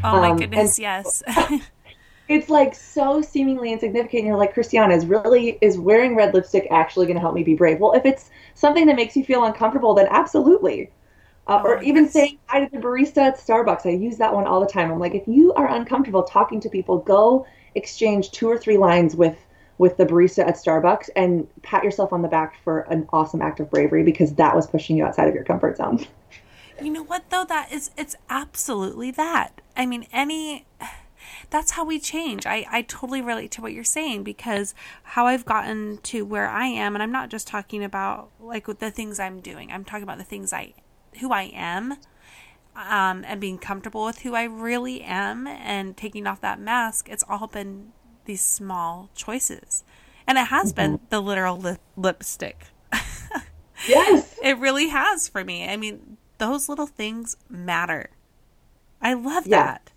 Oh 0.04 0.20
my 0.20 0.30
um, 0.30 0.38
goodness, 0.38 0.80
yes. 0.80 1.22
it's 2.28 2.50
like 2.50 2.74
so 2.74 3.22
seemingly 3.22 3.72
insignificant. 3.72 4.26
You're 4.26 4.38
like, 4.38 4.54
Christiana, 4.54 4.96
is 4.96 5.06
really 5.06 5.60
is 5.62 5.78
wearing 5.78 6.16
red 6.16 6.34
lipstick 6.34 6.68
actually 6.72 7.06
going 7.06 7.16
to 7.16 7.22
help 7.22 7.36
me 7.36 7.44
be 7.44 7.54
brave? 7.54 7.80
Well, 7.80 7.94
if 7.94 8.06
it's 8.06 8.32
something 8.56 8.88
that 8.88 8.96
makes 8.96 9.16
you 9.16 9.24
feel 9.24 9.44
uncomfortable, 9.44 9.94
then 9.94 10.08
absolutely. 10.10 10.90
Uh, 11.48 11.62
oh, 11.64 11.68
or 11.68 11.84
even 11.84 12.08
saying 12.08 12.38
hi 12.46 12.64
to 12.64 12.72
the 12.72 12.82
barista 12.82 13.18
at 13.18 13.38
Starbucks. 13.38 13.86
I 13.86 13.90
use 13.90 14.18
that 14.18 14.34
one 14.34 14.46
all 14.46 14.60
the 14.60 14.68
time. 14.68 14.92
I'm 14.92 15.00
like, 15.00 15.16
if 15.16 15.28
you 15.28 15.54
are 15.54 15.70
uncomfortable 15.70 16.24
talking 16.24 16.60
to 16.62 16.70
people, 16.70 17.00
go 17.00 17.46
exchange 17.76 18.32
two 18.32 18.50
or 18.50 18.58
three 18.58 18.78
lines 18.78 19.16
with 19.16 19.38
with 19.78 19.98
the 19.98 20.06
barista 20.06 20.48
at 20.48 20.56
Starbucks 20.56 21.10
and 21.16 21.48
pat 21.64 21.84
yourself 21.84 22.14
on 22.14 22.22
the 22.22 22.28
back 22.28 22.56
for 22.64 22.82
an 22.82 23.08
awesome 23.12 23.42
act 23.42 23.60
of 23.60 23.72
bravery 23.72 24.04
because 24.04 24.36
that 24.36 24.56
was 24.56 24.68
pushing 24.68 24.96
you 24.96 25.04
outside 25.04 25.28
of 25.28 25.34
your 25.34 25.44
comfort 25.44 25.78
zone. 25.78 26.06
You 26.82 26.90
know 26.90 27.04
what 27.04 27.30
though? 27.30 27.46
That 27.46 27.72
is 27.72 27.92
it's 27.96 28.16
absolutely 28.28 29.12
that. 29.12 29.62
I 29.78 29.86
mean, 29.86 30.08
any 30.12 30.66
that's 31.50 31.72
how 31.72 31.86
we 31.86 32.00
change. 32.00 32.46
I, 32.46 32.66
I 32.72 32.82
totally 32.82 33.22
relate 33.22 33.52
to 33.52 33.62
what 33.62 33.74
you're 33.74 33.84
saying 33.84 34.24
because 34.24 34.74
how 35.04 35.28
I've 35.28 35.46
gotten 35.46 35.98
to 36.04 36.26
where 36.26 36.50
I 36.50 36.66
am, 36.66 36.96
and 36.96 37.04
I'm 37.04 37.12
not 37.12 37.30
just 37.30 37.48
talking 37.48 37.84
about 37.84 38.30
like 38.40 38.66
the 38.80 38.90
things 38.90 39.20
I'm 39.20 39.42
doing, 39.42 39.72
I'm 39.72 39.86
talking 39.86 40.04
about 40.04 40.18
the 40.18 40.24
things 40.24 40.54
I, 40.54 40.74
who 41.20 41.32
I 41.32 41.52
am, 41.54 41.94
um, 42.76 43.24
and 43.26 43.40
being 43.40 43.58
comfortable 43.58 44.06
with 44.06 44.20
who 44.20 44.34
I 44.36 44.44
really 44.44 45.02
am 45.02 45.48
and 45.48 45.96
taking 45.98 46.28
off 46.28 46.42
that 46.42 46.60
mask. 46.60 47.10
It's 47.10 47.24
all 47.28 47.48
been 47.48 47.92
these 48.26 48.42
small 48.42 49.10
choices. 49.16 49.84
And 50.28 50.38
it 50.38 50.48
has 50.48 50.72
mm-hmm. 50.72 50.94
been 50.94 51.00
the 51.10 51.20
literal 51.20 51.58
lip- 51.58 51.82
lipstick. 51.98 52.68
yes. 53.88 54.38
It 54.44 54.58
really 54.58 54.88
has 54.90 55.28
for 55.28 55.44
me. 55.44 55.68
I 55.68 55.78
mean, 55.78 56.18
those 56.38 56.70
little 56.70 56.88
things 56.88 57.36
matter. 57.50 58.12
I 59.02 59.14
love 59.14 59.48
yeah. 59.48 59.64
that 59.64 59.92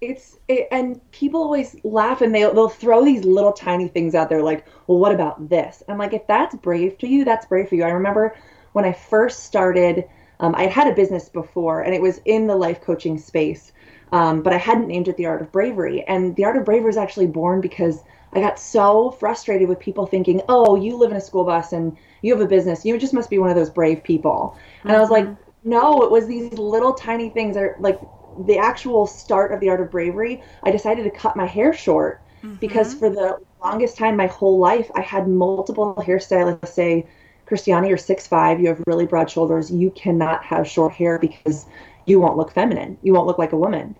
it's 0.00 0.38
it, 0.48 0.66
and 0.72 1.00
people 1.12 1.42
always 1.42 1.76
laugh 1.84 2.22
and 2.22 2.34
they 2.34 2.40
they'll 2.40 2.68
throw 2.68 3.04
these 3.04 3.24
little 3.24 3.52
tiny 3.52 3.88
things 3.88 4.14
out 4.14 4.28
there 4.28 4.42
like, 4.42 4.66
well, 4.86 4.98
what 4.98 5.12
about 5.12 5.48
this? 5.48 5.82
I'm 5.88 5.98
like, 5.98 6.14
if 6.14 6.26
that's 6.26 6.54
brave 6.56 6.96
to 6.98 7.06
you, 7.06 7.24
that's 7.24 7.46
brave 7.46 7.68
for 7.68 7.74
you. 7.74 7.84
I 7.84 7.90
remember 7.90 8.36
when 8.72 8.84
I 8.84 8.92
first 8.92 9.44
started, 9.44 10.04
um, 10.38 10.54
I 10.54 10.62
had 10.62 10.72
had 10.72 10.88
a 10.88 10.94
business 10.94 11.28
before 11.28 11.82
and 11.82 11.94
it 11.94 12.02
was 12.02 12.20
in 12.24 12.46
the 12.46 12.56
life 12.56 12.80
coaching 12.80 13.18
space, 13.18 13.72
um, 14.12 14.42
but 14.42 14.52
I 14.52 14.58
hadn't 14.58 14.88
named 14.88 15.08
it 15.08 15.16
the 15.16 15.26
Art 15.26 15.42
of 15.42 15.52
Bravery. 15.52 16.02
And 16.06 16.34
the 16.36 16.44
Art 16.44 16.56
of 16.56 16.64
Bravery 16.64 16.90
is 16.90 16.96
actually 16.96 17.26
born 17.26 17.60
because 17.60 18.02
I 18.32 18.40
got 18.40 18.58
so 18.58 19.10
frustrated 19.10 19.68
with 19.68 19.80
people 19.80 20.06
thinking, 20.06 20.40
oh, 20.48 20.76
you 20.76 20.96
live 20.96 21.10
in 21.10 21.16
a 21.16 21.20
school 21.20 21.44
bus 21.44 21.72
and 21.72 21.96
you 22.22 22.32
have 22.32 22.44
a 22.44 22.48
business, 22.48 22.84
you 22.84 22.96
just 22.98 23.14
must 23.14 23.30
be 23.30 23.38
one 23.38 23.50
of 23.50 23.56
those 23.56 23.70
brave 23.70 24.02
people. 24.02 24.56
And 24.82 24.90
mm-hmm. 24.90 24.98
I 24.98 25.00
was 25.00 25.10
like, 25.10 25.24
mm-hmm. 25.26 25.70
no, 25.70 26.02
it 26.02 26.10
was 26.10 26.26
these 26.26 26.52
little 26.52 26.94
tiny 26.94 27.30
things 27.30 27.56
are 27.56 27.76
like 27.80 28.00
the 28.46 28.58
actual 28.58 29.06
start 29.06 29.52
of 29.52 29.60
the 29.60 29.68
art 29.68 29.80
of 29.80 29.90
bravery, 29.90 30.42
I 30.62 30.70
decided 30.70 31.04
to 31.04 31.10
cut 31.10 31.36
my 31.36 31.46
hair 31.46 31.72
short 31.72 32.22
mm-hmm. 32.42 32.54
because 32.54 32.94
for 32.94 33.10
the 33.10 33.38
longest 33.62 33.96
time, 33.96 34.16
my 34.16 34.26
whole 34.26 34.58
life, 34.58 34.90
I 34.94 35.00
had 35.00 35.28
multiple 35.28 35.94
hairstylists 35.96 36.68
say, 36.68 37.06
Christiana, 37.50 37.88
you're 37.88 37.98
six 37.98 38.28
five, 38.28 38.60
you 38.60 38.68
have 38.68 38.80
really 38.86 39.06
broad 39.06 39.28
shoulders, 39.28 39.72
you 39.72 39.90
cannot 39.90 40.44
have 40.44 40.68
short 40.68 40.92
hair 40.92 41.18
because 41.18 41.66
you 42.06 42.20
won't 42.20 42.36
look 42.36 42.52
feminine, 42.52 42.96
you 43.02 43.12
won't 43.12 43.26
look 43.26 43.38
like 43.38 43.52
a 43.52 43.56
woman. 43.56 43.96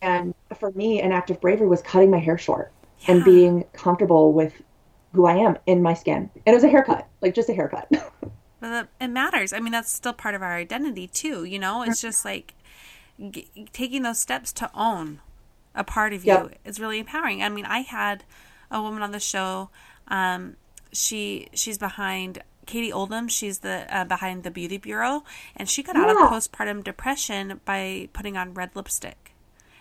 And 0.00 0.34
for 0.58 0.70
me, 0.72 1.02
an 1.02 1.12
act 1.12 1.30
of 1.30 1.40
bravery 1.40 1.66
was 1.66 1.82
cutting 1.82 2.10
my 2.10 2.18
hair 2.18 2.38
short 2.38 2.72
yeah. 3.00 3.14
and 3.14 3.24
being 3.24 3.64
comfortable 3.74 4.32
with 4.32 4.62
who 5.12 5.26
I 5.26 5.36
am 5.36 5.58
in 5.66 5.82
my 5.82 5.92
skin. 5.94 6.30
And 6.46 6.52
it 6.52 6.54
was 6.54 6.64
a 6.64 6.68
haircut, 6.68 7.06
like 7.20 7.34
just 7.34 7.50
a 7.50 7.54
haircut. 7.54 7.90
But 8.58 8.88
it 8.98 9.08
matters. 9.08 9.52
I 9.52 9.60
mean, 9.60 9.72
that's 9.72 9.92
still 9.92 10.14
part 10.14 10.34
of 10.34 10.40
our 10.40 10.54
identity 10.54 11.06
too. 11.06 11.44
You 11.44 11.58
know, 11.58 11.82
it's 11.82 12.00
just 12.00 12.24
like 12.24 12.54
g- 13.30 13.48
taking 13.70 14.00
those 14.02 14.18
steps 14.18 14.50
to 14.54 14.70
own 14.74 15.20
a 15.74 15.84
part 15.84 16.14
of 16.14 16.24
you 16.24 16.50
is 16.64 16.80
really 16.80 16.98
empowering. 16.98 17.42
I 17.42 17.50
mean, 17.50 17.66
I 17.66 17.80
had 17.80 18.24
a 18.70 18.80
woman 18.80 19.02
on 19.02 19.12
the 19.12 19.20
show. 19.20 19.68
Um, 20.08 20.56
she 20.96 21.48
she's 21.52 21.78
behind 21.78 22.42
Katie 22.66 22.92
Oldham. 22.92 23.28
She's 23.28 23.60
the 23.60 23.86
uh, 23.94 24.04
behind 24.04 24.42
the 24.42 24.50
Beauty 24.50 24.78
Bureau, 24.78 25.24
and 25.56 25.68
she 25.68 25.82
got 25.82 25.96
yeah. 25.96 26.02
out 26.02 26.10
of 26.10 26.16
postpartum 26.16 26.84
depression 26.84 27.60
by 27.64 28.08
putting 28.12 28.36
on 28.36 28.54
red 28.54 28.70
lipstick. 28.74 29.32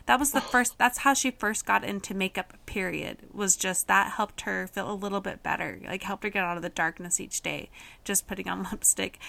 That 0.05 0.19
was 0.19 0.31
the 0.31 0.41
first. 0.51 0.77
That's 0.77 0.99
how 0.99 1.13
she 1.13 1.31
first 1.31 1.65
got 1.65 1.83
into 1.83 2.13
makeup. 2.13 2.53
Period. 2.65 3.17
Was 3.33 3.55
just 3.55 3.87
that 3.87 4.13
helped 4.13 4.41
her 4.41 4.67
feel 4.67 4.91
a 4.91 4.93
little 4.93 5.21
bit 5.21 5.43
better. 5.43 5.81
Like 5.85 6.03
helped 6.03 6.23
her 6.23 6.29
get 6.29 6.43
out 6.43 6.57
of 6.57 6.63
the 6.63 6.69
darkness 6.69 7.19
each 7.19 7.41
day. 7.41 7.69
Just 8.03 8.27
putting 8.27 8.47
on 8.47 8.63
lipstick. 8.71 9.19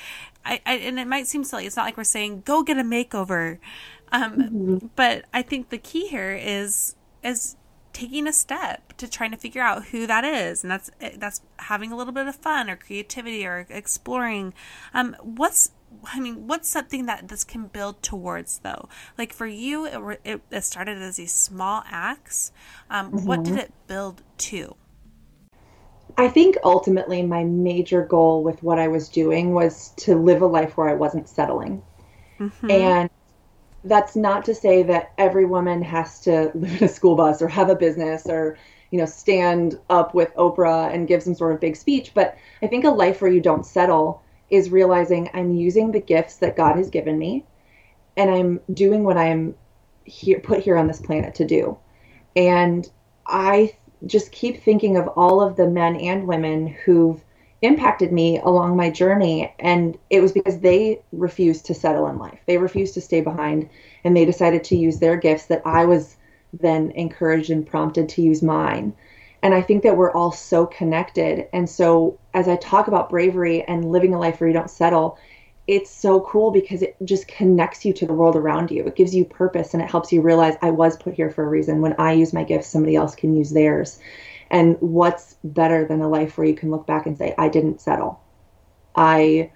I, 0.44 0.60
I 0.66 0.74
and 0.76 0.98
it 0.98 1.06
might 1.06 1.26
seem 1.26 1.44
silly. 1.44 1.66
It's 1.66 1.76
not 1.76 1.86
like 1.86 1.96
we're 1.96 2.04
saying 2.04 2.42
go 2.44 2.62
get 2.62 2.78
a 2.78 2.82
makeover, 2.82 3.58
um, 4.12 4.36
mm-hmm. 4.36 4.86
but 4.94 5.24
I 5.32 5.42
think 5.42 5.70
the 5.70 5.78
key 5.78 6.08
here 6.08 6.32
is 6.32 6.94
is 7.24 7.56
taking 7.96 8.26
a 8.26 8.32
step 8.32 8.92
to 8.98 9.08
trying 9.08 9.30
to 9.30 9.38
figure 9.38 9.62
out 9.62 9.86
who 9.86 10.06
that 10.06 10.22
is 10.22 10.62
and 10.62 10.70
that's 10.70 10.90
that's 11.16 11.40
having 11.60 11.90
a 11.90 11.96
little 11.96 12.12
bit 12.12 12.26
of 12.26 12.36
fun 12.36 12.68
or 12.68 12.76
creativity 12.76 13.46
or 13.46 13.66
exploring 13.70 14.52
um 14.92 15.16
what's 15.22 15.70
I 16.04 16.20
mean, 16.20 16.46
what's 16.46 16.68
something 16.68 17.06
that 17.06 17.28
this 17.28 17.42
can 17.44 17.68
build 17.68 18.02
towards, 18.02 18.58
though? 18.58 18.88
Like 19.16 19.32
for 19.32 19.46
you, 19.46 19.86
it, 19.86 20.20
it, 20.24 20.40
it 20.50 20.64
started 20.64 20.98
as 20.98 21.16
these 21.16 21.32
small 21.32 21.84
acts. 21.86 22.52
Um, 22.90 23.12
mm-hmm. 23.12 23.26
What 23.26 23.44
did 23.44 23.52
mm-hmm. 23.52 23.60
it 23.60 23.72
build 23.86 24.22
to? 24.38 24.76
I 26.18 26.28
think 26.28 26.56
ultimately 26.64 27.22
my 27.22 27.44
major 27.44 28.04
goal 28.04 28.42
with 28.42 28.62
what 28.62 28.78
I 28.78 28.88
was 28.88 29.08
doing 29.08 29.54
was 29.54 29.90
to 29.98 30.16
live 30.16 30.42
a 30.42 30.46
life 30.46 30.76
where 30.76 30.88
I 30.88 30.94
wasn't 30.94 31.28
settling. 31.28 31.82
Mm-hmm. 32.38 32.70
And 32.70 33.10
that's 33.88 34.16
not 34.16 34.44
to 34.46 34.54
say 34.54 34.82
that 34.84 35.12
every 35.18 35.44
woman 35.44 35.82
has 35.82 36.20
to 36.20 36.50
live 36.54 36.82
in 36.82 36.84
a 36.84 36.88
school 36.88 37.16
bus 37.16 37.40
or 37.42 37.48
have 37.48 37.70
a 37.70 37.76
business 37.76 38.26
or 38.26 38.58
you 38.90 38.98
know 38.98 39.06
stand 39.06 39.78
up 39.90 40.14
with 40.14 40.34
Oprah 40.34 40.92
and 40.92 41.08
give 41.08 41.22
some 41.22 41.34
sort 41.34 41.54
of 41.54 41.60
big 41.60 41.76
speech. 41.76 42.12
But 42.14 42.36
I 42.62 42.66
think 42.66 42.84
a 42.84 42.90
life 42.90 43.20
where 43.20 43.30
you 43.30 43.40
don't 43.40 43.66
settle 43.66 44.22
is 44.50 44.70
realizing 44.70 45.30
I'm 45.34 45.54
using 45.54 45.90
the 45.92 46.00
gifts 46.00 46.36
that 46.36 46.56
God 46.56 46.76
has 46.76 46.90
given 46.90 47.18
me 47.18 47.44
and 48.16 48.30
I'm 48.30 48.60
doing 48.72 49.04
what 49.04 49.16
I'm 49.16 49.54
here 50.04 50.40
put 50.40 50.60
here 50.60 50.76
on 50.76 50.86
this 50.86 51.00
planet 51.00 51.34
to 51.36 51.44
do. 51.44 51.78
And 52.36 52.88
I 53.26 53.76
just 54.06 54.30
keep 54.30 54.62
thinking 54.62 54.96
of 54.96 55.08
all 55.08 55.40
of 55.40 55.56
the 55.56 55.68
men 55.68 55.96
and 55.96 56.26
women 56.26 56.66
who've 56.66 57.22
impacted 57.62 58.12
me 58.12 58.38
along 58.38 58.76
my 58.76 58.90
journey. 58.90 59.54
And 59.58 59.98
it 60.10 60.20
was 60.20 60.32
because 60.32 60.60
they 60.60 61.00
refused 61.12 61.66
to 61.66 61.74
settle 61.74 62.06
in 62.08 62.18
life. 62.18 62.38
They 62.46 62.58
refused 62.58 62.94
to 62.94 63.00
stay 63.00 63.20
behind 63.20 63.68
and 64.04 64.16
they 64.16 64.24
decided 64.24 64.64
to 64.64 64.76
use 64.76 64.98
their 64.98 65.16
gifts 65.16 65.46
that 65.46 65.62
I 65.64 65.84
was 65.84 66.16
then 66.52 66.90
encouraged 66.92 67.50
and 67.50 67.66
prompted 67.66 68.08
to 68.10 68.22
use 68.22 68.42
mine. 68.42 68.94
And 69.42 69.54
I 69.54 69.62
think 69.62 69.82
that 69.82 69.96
we're 69.96 70.12
all 70.12 70.32
so 70.32 70.66
connected. 70.66 71.46
And 71.52 71.68
so 71.68 72.18
as 72.34 72.48
I 72.48 72.56
talk 72.56 72.88
about 72.88 73.10
bravery 73.10 73.62
and 73.62 73.90
living 73.90 74.14
a 74.14 74.18
life 74.18 74.40
where 74.40 74.48
you 74.48 74.54
don't 74.54 74.70
settle, 74.70 75.18
it's 75.66 75.90
so 75.90 76.20
cool 76.20 76.50
because 76.50 76.82
it 76.82 76.96
just 77.04 77.26
connects 77.26 77.84
you 77.84 77.92
to 77.92 78.06
the 78.06 78.14
world 78.14 78.36
around 78.36 78.70
you. 78.70 78.84
It 78.86 78.96
gives 78.96 79.14
you 79.14 79.24
purpose 79.24 79.74
and 79.74 79.82
it 79.82 79.90
helps 79.90 80.12
you 80.12 80.20
realize 80.20 80.54
I 80.62 80.70
was 80.70 80.96
put 80.96 81.14
here 81.14 81.30
for 81.30 81.44
a 81.44 81.48
reason. 81.48 81.80
When 81.80 81.94
I 81.98 82.12
use 82.12 82.32
my 82.32 82.44
gifts, 82.44 82.68
somebody 82.68 82.94
else 82.94 83.14
can 83.14 83.34
use 83.34 83.50
theirs. 83.50 83.98
And 84.50 84.76
what's 84.80 85.36
better 85.44 85.84
than 85.84 86.00
a 86.00 86.08
life 86.08 86.38
where 86.38 86.46
you 86.46 86.54
can 86.54 86.70
look 86.70 86.86
back 86.86 87.06
and 87.06 87.16
say, 87.16 87.34
I 87.36 87.48
didn't 87.48 87.80
settle. 87.80 88.20
I 88.94 89.50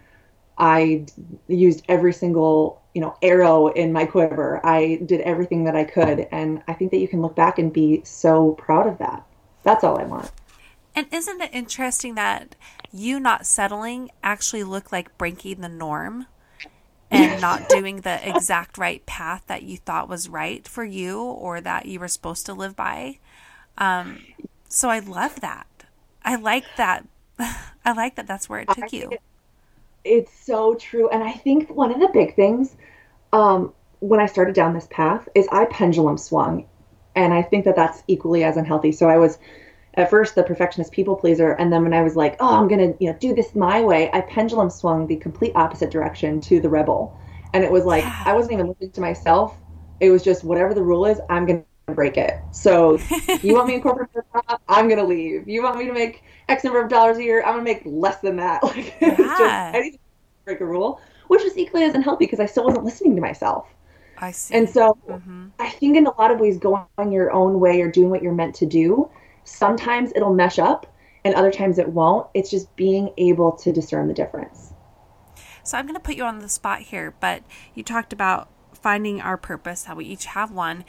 I 0.58 1.06
used 1.48 1.84
every 1.88 2.12
single, 2.12 2.82
you 2.94 3.00
know, 3.00 3.16
arrow 3.22 3.68
in 3.68 3.92
my 3.92 4.04
quiver. 4.04 4.60
I 4.64 5.00
did 5.06 5.22
everything 5.22 5.64
that 5.64 5.74
I 5.74 5.84
could. 5.84 6.28
And 6.30 6.62
I 6.68 6.74
think 6.74 6.90
that 6.90 6.98
you 6.98 7.08
can 7.08 7.22
look 7.22 7.34
back 7.34 7.58
and 7.58 7.72
be 7.72 8.02
so 8.04 8.52
proud 8.52 8.86
of 8.86 8.98
that. 8.98 9.24
That's 9.62 9.84
all 9.84 9.98
I 9.98 10.04
want. 10.04 10.30
And 10.94 11.06
isn't 11.12 11.40
it 11.40 11.50
interesting 11.54 12.14
that 12.16 12.56
you 12.92 13.18
not 13.18 13.46
settling 13.46 14.10
actually 14.22 14.64
looked 14.64 14.92
like 14.92 15.16
breaking 15.16 15.62
the 15.62 15.68
norm 15.68 16.26
and 17.10 17.40
not 17.40 17.68
doing 17.68 18.02
the 18.02 18.28
exact 18.28 18.76
right 18.76 19.04
path 19.06 19.44
that 19.46 19.62
you 19.62 19.78
thought 19.78 20.08
was 20.08 20.28
right 20.28 20.66
for 20.68 20.84
you 20.84 21.22
or 21.22 21.60
that 21.60 21.86
you 21.86 21.98
were 21.98 22.08
supposed 22.08 22.44
to 22.46 22.54
live 22.54 22.76
by? 22.76 23.18
Um, 23.78 24.18
so 24.70 24.88
I 24.88 25.00
love 25.00 25.40
that. 25.40 25.66
I 26.24 26.36
like 26.36 26.64
that. 26.76 27.06
I 27.38 27.92
like 27.92 28.16
that 28.16 28.26
that's 28.26 28.48
where 28.48 28.60
it 28.60 28.68
took 28.68 28.92
you. 28.92 29.10
It's 30.04 30.32
so 30.32 30.74
true. 30.74 31.08
And 31.10 31.22
I 31.22 31.32
think 31.32 31.68
one 31.70 31.92
of 31.92 32.00
the 32.00 32.08
big 32.12 32.34
things 32.36 32.76
um, 33.32 33.72
when 33.98 34.20
I 34.20 34.26
started 34.26 34.54
down 34.54 34.72
this 34.72 34.88
path 34.90 35.28
is 35.34 35.46
I 35.52 35.66
pendulum 35.66 36.16
swung. 36.16 36.66
And 37.14 37.34
I 37.34 37.42
think 37.42 37.64
that 37.64 37.76
that's 37.76 38.02
equally 38.06 38.44
as 38.44 38.56
unhealthy. 38.56 38.92
So 38.92 39.08
I 39.08 39.18
was 39.18 39.38
at 39.94 40.08
first 40.08 40.36
the 40.36 40.42
perfectionist 40.42 40.92
people 40.92 41.16
pleaser. 41.16 41.52
And 41.52 41.72
then 41.72 41.82
when 41.82 41.92
I 41.92 42.02
was 42.02 42.14
like, 42.14 42.36
oh, 42.38 42.56
I'm 42.56 42.68
going 42.68 42.92
to 42.92 43.04
you 43.04 43.10
know 43.10 43.18
do 43.18 43.34
this 43.34 43.54
my 43.54 43.82
way, 43.82 44.08
I 44.12 44.20
pendulum 44.22 44.70
swung 44.70 45.06
the 45.06 45.16
complete 45.16 45.52
opposite 45.56 45.90
direction 45.90 46.40
to 46.42 46.60
the 46.60 46.68
rebel. 46.68 47.18
And 47.52 47.64
it 47.64 47.72
was 47.72 47.84
like, 47.84 48.04
I 48.04 48.32
wasn't 48.32 48.52
even 48.52 48.68
listening 48.68 48.92
to 48.92 49.00
myself. 49.00 49.56
It 49.98 50.10
was 50.10 50.22
just 50.22 50.44
whatever 50.44 50.72
the 50.72 50.82
rule 50.82 51.04
is, 51.06 51.20
I'm 51.28 51.44
going 51.44 51.62
to 51.62 51.66
break 51.94 52.16
it. 52.16 52.38
So 52.52 52.98
you 53.42 53.54
want 53.54 53.68
me 53.68 53.74
in 53.74 53.82
corporate 53.82 54.10
I'm 54.68 54.88
gonna 54.88 55.04
leave. 55.04 55.48
You 55.48 55.62
want 55.62 55.78
me 55.78 55.86
to 55.86 55.92
make 55.92 56.22
X 56.48 56.64
number 56.64 56.82
of 56.82 56.88
dollars 56.88 57.18
a 57.18 57.22
year, 57.22 57.42
I'm 57.42 57.54
gonna 57.54 57.62
make 57.62 57.82
less 57.84 58.20
than 58.20 58.36
that. 58.36 58.62
Like 58.70 58.94
yeah. 59.00 59.16
just 59.16 59.40
I 59.40 59.98
break 60.44 60.60
a 60.60 60.66
rule, 60.66 61.00
which 61.28 61.42
was 61.42 61.56
equally 61.56 61.84
as 61.84 61.94
unhealthy 61.94 62.24
because 62.26 62.40
I 62.40 62.46
still 62.46 62.64
wasn't 62.64 62.84
listening 62.84 63.14
to 63.16 63.22
myself. 63.22 63.66
I 64.18 64.30
see. 64.32 64.54
And 64.54 64.68
so 64.68 64.98
mm-hmm. 65.08 65.48
I 65.58 65.70
think 65.70 65.96
in 65.96 66.06
a 66.06 66.16
lot 66.16 66.30
of 66.30 66.40
ways 66.40 66.58
going 66.58 66.84
your 67.10 67.32
own 67.32 67.58
way 67.58 67.80
or 67.80 67.90
doing 67.90 68.10
what 68.10 68.22
you're 68.22 68.34
meant 68.34 68.54
to 68.56 68.66
do, 68.66 69.10
sometimes 69.44 70.12
it'll 70.14 70.34
mesh 70.34 70.58
up 70.58 70.86
and 71.24 71.34
other 71.34 71.50
times 71.50 71.78
it 71.78 71.88
won't. 71.88 72.26
It's 72.34 72.50
just 72.50 72.74
being 72.76 73.12
able 73.16 73.52
to 73.52 73.72
discern 73.72 74.08
the 74.08 74.14
difference. 74.14 74.72
So 75.62 75.78
I'm 75.78 75.86
going 75.86 75.94
to 75.94 76.00
put 76.00 76.16
you 76.16 76.24
on 76.24 76.40
the 76.40 76.48
spot 76.48 76.80
here, 76.80 77.14
but 77.20 77.42
you 77.74 77.82
talked 77.82 78.12
about 78.12 78.50
finding 78.74 79.20
our 79.20 79.36
purpose, 79.36 79.84
how 79.84 79.94
we 79.94 80.06
each 80.06 80.26
have 80.26 80.50
one. 80.50 80.84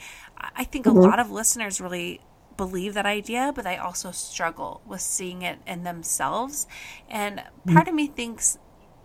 I 0.56 0.64
think 0.64 0.86
mm-hmm. 0.86 0.98
a 0.98 1.00
lot 1.00 1.18
of 1.18 1.30
listeners 1.30 1.80
really 1.80 2.20
believe 2.56 2.94
that 2.94 3.06
idea, 3.06 3.52
but 3.54 3.64
they 3.64 3.76
also 3.76 4.10
struggle 4.10 4.82
with 4.86 5.00
seeing 5.00 5.42
it 5.42 5.58
in 5.66 5.84
themselves. 5.84 6.66
And 7.08 7.38
mm-hmm. 7.38 7.74
part 7.74 7.86
mm-hmm. 7.86 7.90
of 7.90 7.94
me 7.94 8.06
thinks 8.08 8.58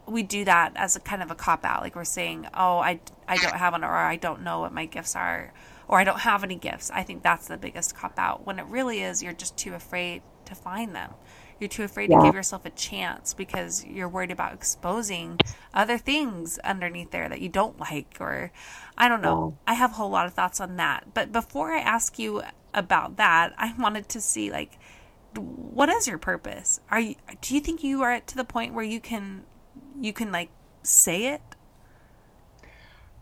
we 0.07 0.23
do 0.23 0.45
that 0.45 0.71
as 0.75 0.95
a 0.95 0.99
kind 0.99 1.21
of 1.21 1.31
a 1.31 1.35
cop 1.35 1.65
out. 1.65 1.81
Like 1.81 1.95
we're 1.95 2.05
saying, 2.05 2.47
oh, 2.53 2.77
I, 2.77 2.99
I 3.27 3.37
don't 3.37 3.55
have 3.55 3.73
one, 3.73 3.83
or 3.83 3.95
I 3.95 4.15
don't 4.15 4.41
know 4.41 4.61
what 4.61 4.73
my 4.73 4.85
gifts 4.85 5.15
are, 5.15 5.53
or 5.87 5.99
I 5.99 6.03
don't 6.03 6.19
have 6.19 6.43
any 6.43 6.55
gifts. 6.55 6.91
I 6.91 7.03
think 7.03 7.23
that's 7.23 7.47
the 7.47 7.57
biggest 7.57 7.95
cop 7.95 8.17
out 8.17 8.45
when 8.45 8.59
it 8.59 8.65
really 8.65 9.01
is 9.01 9.21
you're 9.21 9.33
just 9.33 9.57
too 9.57 9.73
afraid 9.73 10.21
to 10.45 10.55
find 10.55 10.95
them. 10.95 11.13
You're 11.59 11.67
too 11.69 11.83
afraid 11.83 12.09
yeah. 12.09 12.19
to 12.19 12.25
give 12.25 12.35
yourself 12.35 12.65
a 12.65 12.69
chance 12.69 13.33
because 13.33 13.83
you're 13.83 14.07
worried 14.07 14.31
about 14.31 14.53
exposing 14.53 15.39
other 15.73 15.97
things 15.97 16.59
underneath 16.59 17.11
there 17.11 17.27
that 17.27 17.41
you 17.41 17.49
don't 17.49 17.79
like, 17.79 18.17
or 18.19 18.51
I 18.97 19.07
don't 19.07 19.21
know. 19.21 19.55
Yeah. 19.55 19.71
I 19.71 19.75
have 19.75 19.91
a 19.91 19.93
whole 19.95 20.09
lot 20.09 20.25
of 20.25 20.33
thoughts 20.33 20.59
on 20.59 20.77
that. 20.77 21.13
But 21.13 21.31
before 21.31 21.71
I 21.71 21.79
ask 21.79 22.17
you 22.17 22.41
about 22.73 23.17
that, 23.17 23.53
I 23.57 23.73
wanted 23.77 24.09
to 24.09 24.21
see 24.21 24.51
like, 24.51 24.79
what 25.35 25.89
is 25.89 26.07
your 26.07 26.17
purpose? 26.17 26.79
Are 26.89 26.99
you? 26.99 27.15
Do 27.41 27.53
you 27.53 27.61
think 27.61 27.83
you 27.83 28.01
are 28.01 28.19
to 28.19 28.35
the 28.35 28.43
point 28.43 28.73
where 28.73 28.83
you 28.83 28.99
can, 28.99 29.43
you 30.01 30.13
can 30.13 30.31
like 30.31 30.49
say 30.83 31.27
it? 31.27 31.41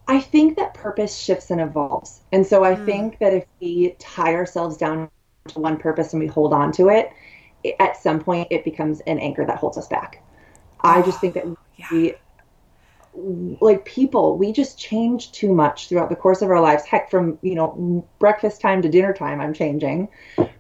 I 0.07 0.19
think 0.19 0.57
that 0.57 0.73
purpose 0.73 1.17
shifts 1.17 1.49
and 1.51 1.59
evolves. 1.59 2.21
And 2.31 2.45
so 2.45 2.63
I 2.63 2.75
mm. 2.75 2.85
think 2.85 3.19
that 3.19 3.33
if 3.33 3.45
we 3.59 3.95
tie 3.99 4.35
ourselves 4.35 4.77
down 4.77 5.09
to 5.47 5.59
one 5.59 5.77
purpose 5.77 6.13
and 6.13 6.21
we 6.21 6.27
hold 6.27 6.53
on 6.53 6.71
to 6.73 6.89
it, 6.89 7.11
at 7.79 7.97
some 7.97 8.19
point 8.19 8.47
it 8.51 8.63
becomes 8.63 9.01
an 9.01 9.19
anchor 9.19 9.45
that 9.45 9.57
holds 9.57 9.77
us 9.77 9.87
back. 9.87 10.23
I 10.81 11.01
just 11.01 11.19
think 11.19 11.33
that 11.33 11.45
yeah. 11.77 12.11
Like 13.15 13.85
people 13.85 14.37
we 14.37 14.51
just 14.51 14.77
change 14.77 15.31
too 15.31 15.53
much 15.53 15.87
throughout 15.87 16.09
the 16.09 16.15
course 16.15 16.41
of 16.41 16.49
our 16.49 16.61
lives. 16.61 16.83
Heck 16.85 17.09
from 17.09 17.39
you 17.41 17.55
know 17.55 18.07
breakfast 18.19 18.61
time 18.61 18.81
to 18.81 18.89
dinner 18.89 19.13
time 19.13 19.39
i'm 19.39 19.53
changing. 19.53 20.09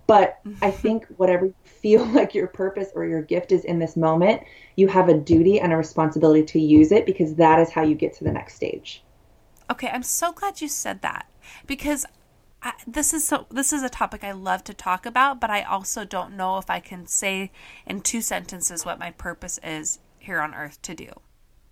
But 0.07 0.39
i 0.61 0.71
think 0.83 1.05
whatever 1.17 1.45
you 1.45 1.55
feel 1.63 2.05
like 2.13 2.33
your 2.33 2.47
purpose 2.47 2.89
or 2.95 3.05
your 3.05 3.21
gift 3.21 3.51
is 3.51 3.65
in 3.65 3.79
this 3.79 3.95
moment 3.95 4.41
you 4.75 4.87
have 4.87 5.09
a 5.09 5.13
duty 5.13 5.59
and 5.59 5.71
a 5.71 5.77
responsibility 5.77 6.43
to 6.43 6.59
use 6.59 6.91
it 6.91 7.05
because 7.05 7.35
that 7.35 7.59
is 7.59 7.69
how 7.69 7.81
you 7.81 7.95
get 7.95 8.13
to 8.17 8.23
the 8.23 8.31
next 8.31 8.55
stage. 8.55 9.03
Okay 9.69 9.89
i'm 9.89 10.03
so 10.03 10.31
glad 10.31 10.61
you 10.61 10.67
said 10.67 11.01
that 11.01 11.29
because 11.67 12.05
I, 12.61 12.73
this 12.87 13.13
is 13.13 13.27
so 13.27 13.45
this 13.51 13.71
is 13.71 13.83
a 13.83 13.89
topic 13.89 14.23
I 14.23 14.31
love 14.31 14.63
to 14.63 14.73
talk 14.73 15.05
about, 15.05 15.39
but 15.39 15.51
I 15.51 15.61
also 15.61 16.03
don't 16.03 16.35
know 16.35 16.57
if 16.57 16.67
I 16.67 16.79
can 16.79 17.05
say 17.05 17.51
in 17.85 18.01
two 18.01 18.21
sentences 18.21 18.83
what 18.83 18.97
my 18.97 19.11
purpose 19.11 19.59
is 19.63 19.99
here 20.17 20.41
on 20.41 20.55
earth 20.55 20.81
to 20.81 20.95
do. 20.95 21.11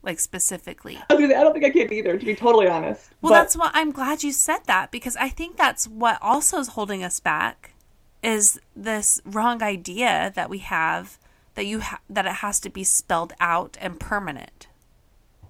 Like 0.03 0.19
specifically. 0.19 0.99
I, 1.09 1.13
I 1.13 1.17
don't 1.17 1.53
think 1.53 1.65
I 1.65 1.69
can 1.69 1.91
either, 1.91 2.17
to 2.17 2.25
be 2.25 2.35
totally 2.35 2.67
honest. 2.67 3.09
Well, 3.21 3.31
but... 3.31 3.39
that's 3.39 3.55
what 3.55 3.71
I'm 3.73 3.91
glad 3.91 4.21
you 4.21 4.33
said 4.33 4.59
that 4.65 4.91
because 4.91 5.15
I 5.15 5.29
think 5.29 5.55
that's 5.55 5.87
what 5.87 6.17
also 6.21 6.59
is 6.59 6.69
holding 6.69 7.03
us 7.03 7.19
back 7.19 7.73
is 8.21 8.59
this 8.75 9.21
wrong 9.25 9.63
idea 9.63 10.31
that 10.35 10.49
we 10.49 10.59
have 10.59 11.17
that 11.55 11.65
you 11.65 11.81
ha- 11.81 11.99
that 12.09 12.25
it 12.25 12.35
has 12.35 12.59
to 12.61 12.69
be 12.69 12.83
spelled 12.83 13.33
out 13.39 13.77
and 13.79 13.99
permanent. 13.99 14.67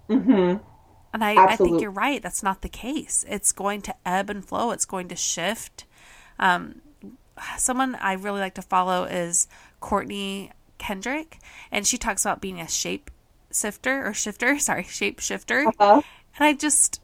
Mm-hmm. 0.08 0.62
And 1.14 1.24
I, 1.24 1.52
I 1.52 1.56
think 1.56 1.80
you're 1.80 1.90
right. 1.90 2.20
That's 2.20 2.42
not 2.42 2.62
the 2.62 2.68
case. 2.68 3.24
It's 3.28 3.52
going 3.52 3.82
to 3.82 3.94
ebb 4.04 4.28
and 4.28 4.44
flow. 4.44 4.72
It's 4.72 4.84
going 4.84 5.08
to 5.08 5.16
shift. 5.16 5.84
Um, 6.40 6.82
someone 7.56 7.94
I 7.94 8.14
really 8.14 8.40
like 8.40 8.54
to 8.54 8.62
follow 8.62 9.04
is 9.04 9.46
Courtney 9.78 10.50
Kendrick, 10.78 11.38
and 11.70 11.86
she 11.86 11.96
talks 11.98 12.24
about 12.24 12.40
being 12.40 12.60
a 12.60 12.68
shape 12.68 13.10
sifter 13.54 14.06
or 14.06 14.12
shifter. 14.12 14.58
Sorry, 14.58 14.84
shape 14.84 15.20
shifter. 15.20 15.66
Uh-huh. 15.68 16.02
And 16.36 16.46
I 16.46 16.52
just 16.52 17.00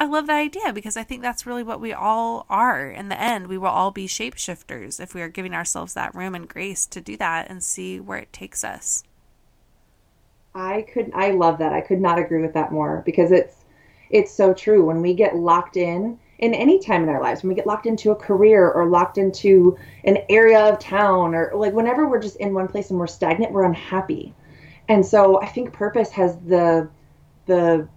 I 0.00 0.04
love 0.04 0.28
that 0.28 0.38
idea 0.38 0.72
because 0.72 0.96
I 0.96 1.02
think 1.02 1.22
that's 1.22 1.46
really 1.46 1.64
what 1.64 1.80
we 1.80 1.92
all 1.92 2.46
are 2.48 2.88
in 2.88 3.08
the 3.08 3.20
end. 3.20 3.48
We 3.48 3.58
will 3.58 3.66
all 3.66 3.90
be 3.90 4.06
shapeshifters 4.06 5.00
if 5.00 5.12
we 5.12 5.22
are 5.22 5.28
giving 5.28 5.54
ourselves 5.54 5.94
that 5.94 6.14
room 6.14 6.36
and 6.36 6.48
grace 6.48 6.86
to 6.86 7.00
do 7.00 7.16
that 7.16 7.50
and 7.50 7.62
see 7.62 7.98
where 7.98 8.18
it 8.18 8.32
takes 8.32 8.62
us. 8.62 9.02
I 10.54 10.82
could 10.92 11.10
I 11.14 11.32
love 11.32 11.58
that. 11.58 11.72
I 11.72 11.80
could 11.80 12.00
not 12.00 12.18
agree 12.18 12.40
with 12.40 12.54
that 12.54 12.72
more 12.72 13.02
because 13.04 13.32
it's 13.32 13.64
it's 14.10 14.32
so 14.32 14.54
true 14.54 14.84
when 14.84 15.02
we 15.02 15.14
get 15.14 15.36
locked 15.36 15.76
in 15.76 16.18
in 16.38 16.54
any 16.54 16.78
time 16.78 17.02
in 17.02 17.08
our 17.08 17.20
lives 17.20 17.42
when 17.42 17.48
we 17.48 17.54
get 17.54 17.66
locked 17.66 17.86
into 17.86 18.12
a 18.12 18.16
career 18.16 18.70
or 18.70 18.86
locked 18.86 19.18
into 19.18 19.76
an 20.04 20.18
area 20.28 20.60
of 20.60 20.78
town 20.78 21.34
or 21.34 21.52
like 21.54 21.72
whenever 21.72 22.08
we're 22.08 22.20
just 22.20 22.36
in 22.36 22.54
one 22.54 22.68
place 22.68 22.90
and 22.90 22.98
we're 22.98 23.06
stagnant 23.06 23.52
we're 23.52 23.64
unhappy 23.64 24.32
and 24.88 25.04
so 25.04 25.40
i 25.40 25.46
think 25.46 25.72
purpose 25.72 26.10
has 26.10 26.36
the 26.46 26.88
the 27.46 27.88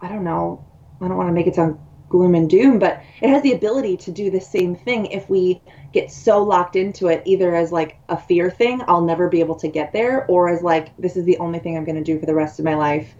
i 0.00 0.08
don't 0.08 0.24
know 0.24 0.64
I 1.00 1.08
don't 1.08 1.16
want 1.16 1.28
to 1.28 1.32
make 1.32 1.46
it 1.46 1.54
sound 1.54 1.78
gloom 2.08 2.34
and 2.34 2.48
doom, 2.48 2.78
but 2.78 3.02
it 3.20 3.28
has 3.28 3.42
the 3.42 3.52
ability 3.52 3.96
to 3.98 4.10
do 4.10 4.30
the 4.30 4.40
same 4.40 4.74
thing 4.74 5.06
if 5.06 5.28
we 5.28 5.60
get 5.92 6.10
so 6.10 6.42
locked 6.42 6.74
into 6.74 7.08
it, 7.08 7.22
either 7.26 7.54
as 7.54 7.70
like 7.70 7.98
a 8.08 8.16
fear 8.16 8.50
thing, 8.50 8.82
I'll 8.88 9.04
never 9.04 9.28
be 9.28 9.40
able 9.40 9.56
to 9.56 9.68
get 9.68 9.92
there, 9.92 10.24
or 10.26 10.48
as 10.48 10.62
like, 10.62 10.96
this 10.96 11.16
is 11.16 11.24
the 11.24 11.36
only 11.38 11.58
thing 11.58 11.76
I'm 11.76 11.84
going 11.84 12.02
to 12.02 12.04
do 12.04 12.18
for 12.18 12.26
the 12.26 12.34
rest 12.34 12.58
of 12.58 12.64
my 12.64 12.74
life, 12.74 13.14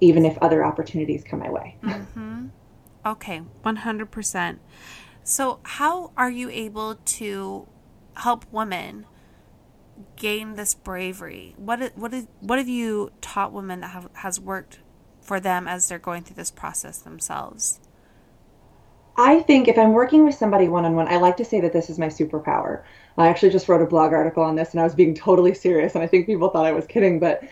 even 0.00 0.24
if 0.24 0.36
other 0.38 0.64
opportunities 0.64 1.22
come 1.24 1.38
my 1.38 1.50
way. 1.50 1.76
Mm-hmm. 1.82 2.48
Okay, 3.06 3.42
100%. 3.64 4.58
So, 5.22 5.60
how 5.62 6.12
are 6.16 6.30
you 6.30 6.50
able 6.50 6.96
to 6.96 7.68
help 8.16 8.44
women? 8.50 9.06
Gain 10.16 10.54
this 10.54 10.74
bravery 10.74 11.54
what 11.56 11.92
what 11.96 12.12
what 12.40 12.58
have 12.58 12.68
you 12.68 13.10
taught 13.20 13.52
women 13.52 13.80
that 13.80 13.88
have, 13.88 14.08
has 14.14 14.40
worked 14.40 14.80
for 15.28 15.38
them 15.38 15.68
as 15.68 15.88
they're 15.88 15.98
going 15.98 16.24
through 16.24 16.36
this 16.36 16.50
process 16.50 16.98
themselves? 16.98 17.80
I 19.16 19.40
think 19.40 19.68
if 19.68 19.76
I'm 19.76 19.92
working 19.92 20.24
with 20.24 20.34
somebody 20.34 20.68
one 20.68 20.84
on 20.84 20.94
one, 20.94 21.08
I 21.08 21.16
like 21.16 21.36
to 21.38 21.44
say 21.44 21.60
that 21.60 21.72
this 21.72 21.90
is 21.90 21.98
my 21.98 22.06
superpower. 22.06 22.84
I 23.18 23.28
actually 23.28 23.50
just 23.50 23.68
wrote 23.68 23.82
a 23.82 23.86
blog 23.86 24.12
article 24.12 24.44
on 24.44 24.54
this 24.54 24.70
and 24.70 24.80
I 24.80 24.84
was 24.84 24.94
being 24.94 25.14
totally 25.14 25.54
serious, 25.54 25.94
and 25.94 26.02
I 26.02 26.06
think 26.06 26.26
people 26.26 26.48
thought 26.48 26.64
I 26.64 26.72
was 26.72 26.86
kidding, 26.86 27.18
but 27.20 27.42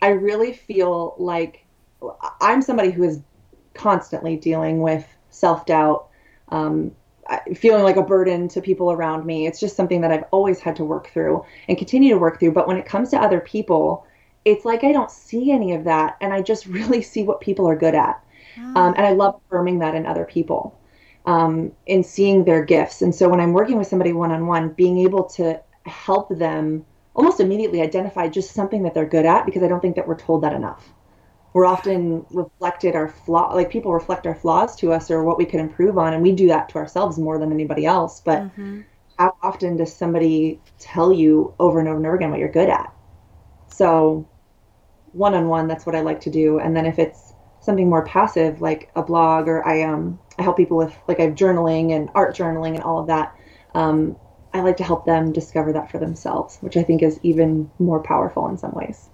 I 0.00 0.08
really 0.10 0.52
feel 0.52 1.14
like 1.18 1.66
I'm 2.40 2.62
somebody 2.62 2.90
who 2.90 3.02
is 3.02 3.20
constantly 3.74 4.36
dealing 4.36 4.80
with 4.80 5.06
self 5.30 5.66
doubt, 5.66 6.08
um, 6.48 6.92
feeling 7.56 7.82
like 7.82 7.96
a 7.96 8.02
burden 8.02 8.48
to 8.48 8.60
people 8.60 8.92
around 8.92 9.24
me. 9.26 9.46
It's 9.46 9.60
just 9.60 9.76
something 9.76 10.00
that 10.00 10.12
I've 10.12 10.24
always 10.30 10.60
had 10.60 10.76
to 10.76 10.84
work 10.84 11.08
through 11.08 11.44
and 11.68 11.78
continue 11.78 12.12
to 12.12 12.18
work 12.18 12.38
through. 12.38 12.52
But 12.52 12.68
when 12.68 12.76
it 12.76 12.86
comes 12.86 13.10
to 13.10 13.18
other 13.18 13.40
people, 13.40 14.06
it's 14.44 14.64
like 14.64 14.84
I 14.84 14.92
don't 14.92 15.10
see 15.10 15.50
any 15.50 15.74
of 15.74 15.84
that, 15.84 16.16
and 16.20 16.32
I 16.32 16.42
just 16.42 16.66
really 16.78 17.02
see 17.02 17.22
what 17.22 17.40
people 17.40 17.68
are 17.68 17.76
good 17.76 17.94
at. 17.94 18.22
Mm. 18.56 18.76
Um, 18.76 18.94
and 18.96 19.06
I 19.06 19.12
love 19.12 19.40
affirming 19.46 19.80
that 19.80 19.94
in 19.94 20.06
other 20.06 20.24
people, 20.24 20.78
um, 21.26 21.72
in 21.86 22.02
seeing 22.02 22.44
their 22.44 22.64
gifts. 22.64 23.02
And 23.02 23.14
so 23.14 23.28
when 23.28 23.40
I'm 23.40 23.52
working 23.52 23.76
with 23.76 23.86
somebody 23.86 24.12
one 24.12 24.32
on 24.32 24.46
one, 24.46 24.70
being 24.70 24.98
able 24.98 25.24
to 25.24 25.60
help 25.84 26.28
them 26.30 26.84
almost 27.14 27.40
immediately 27.40 27.82
identify 27.82 28.28
just 28.28 28.52
something 28.52 28.82
that 28.82 28.94
they're 28.94 29.06
good 29.06 29.26
at, 29.26 29.46
because 29.46 29.62
I 29.62 29.68
don't 29.68 29.80
think 29.80 29.96
that 29.96 30.06
we're 30.06 30.18
told 30.18 30.42
that 30.42 30.52
enough. 30.52 30.92
We're 31.56 31.64
often 31.64 32.26
reflected 32.32 32.94
our 32.94 33.08
flaw, 33.08 33.54
like 33.54 33.70
people 33.70 33.90
reflect 33.94 34.26
our 34.26 34.34
flaws 34.34 34.76
to 34.76 34.92
us 34.92 35.10
or 35.10 35.24
what 35.24 35.38
we 35.38 35.46
could 35.46 35.58
improve 35.58 35.96
on, 35.96 36.12
and 36.12 36.22
we 36.22 36.32
do 36.32 36.48
that 36.48 36.68
to 36.68 36.76
ourselves 36.76 37.16
more 37.18 37.38
than 37.38 37.50
anybody 37.50 37.86
else. 37.86 38.20
But 38.20 38.42
mm-hmm. 38.42 38.82
how 39.18 39.38
often 39.42 39.78
does 39.78 39.96
somebody 39.96 40.60
tell 40.78 41.14
you 41.14 41.54
over 41.58 41.78
and 41.78 41.88
over 41.88 41.96
and 41.96 42.04
over 42.04 42.16
again 42.16 42.30
what 42.30 42.40
you're 42.40 42.52
good 42.52 42.68
at? 42.68 42.92
So 43.68 44.28
one 45.12 45.32
on 45.32 45.48
one, 45.48 45.66
that's 45.66 45.86
what 45.86 45.94
I 45.94 46.00
like 46.00 46.20
to 46.20 46.30
do. 46.30 46.58
And 46.58 46.76
then 46.76 46.84
if 46.84 46.98
it's 46.98 47.32
something 47.60 47.88
more 47.88 48.04
passive, 48.04 48.60
like 48.60 48.90
a 48.94 49.02
blog, 49.02 49.48
or 49.48 49.66
I 49.66 49.84
um 49.84 50.18
I 50.38 50.42
help 50.42 50.58
people 50.58 50.76
with 50.76 50.94
like 51.08 51.20
I 51.20 51.22
have 51.22 51.36
journaling 51.36 51.96
and 51.96 52.10
art 52.14 52.36
journaling 52.36 52.74
and 52.74 52.82
all 52.82 52.98
of 52.98 53.06
that. 53.06 53.34
Um, 53.74 54.16
I 54.52 54.60
like 54.60 54.76
to 54.76 54.84
help 54.84 55.06
them 55.06 55.32
discover 55.32 55.72
that 55.72 55.90
for 55.90 55.96
themselves, 55.96 56.58
which 56.60 56.76
I 56.76 56.82
think 56.82 57.02
is 57.02 57.18
even 57.22 57.70
more 57.78 58.02
powerful 58.02 58.46
in 58.48 58.58
some 58.58 58.72
ways. 58.72 59.08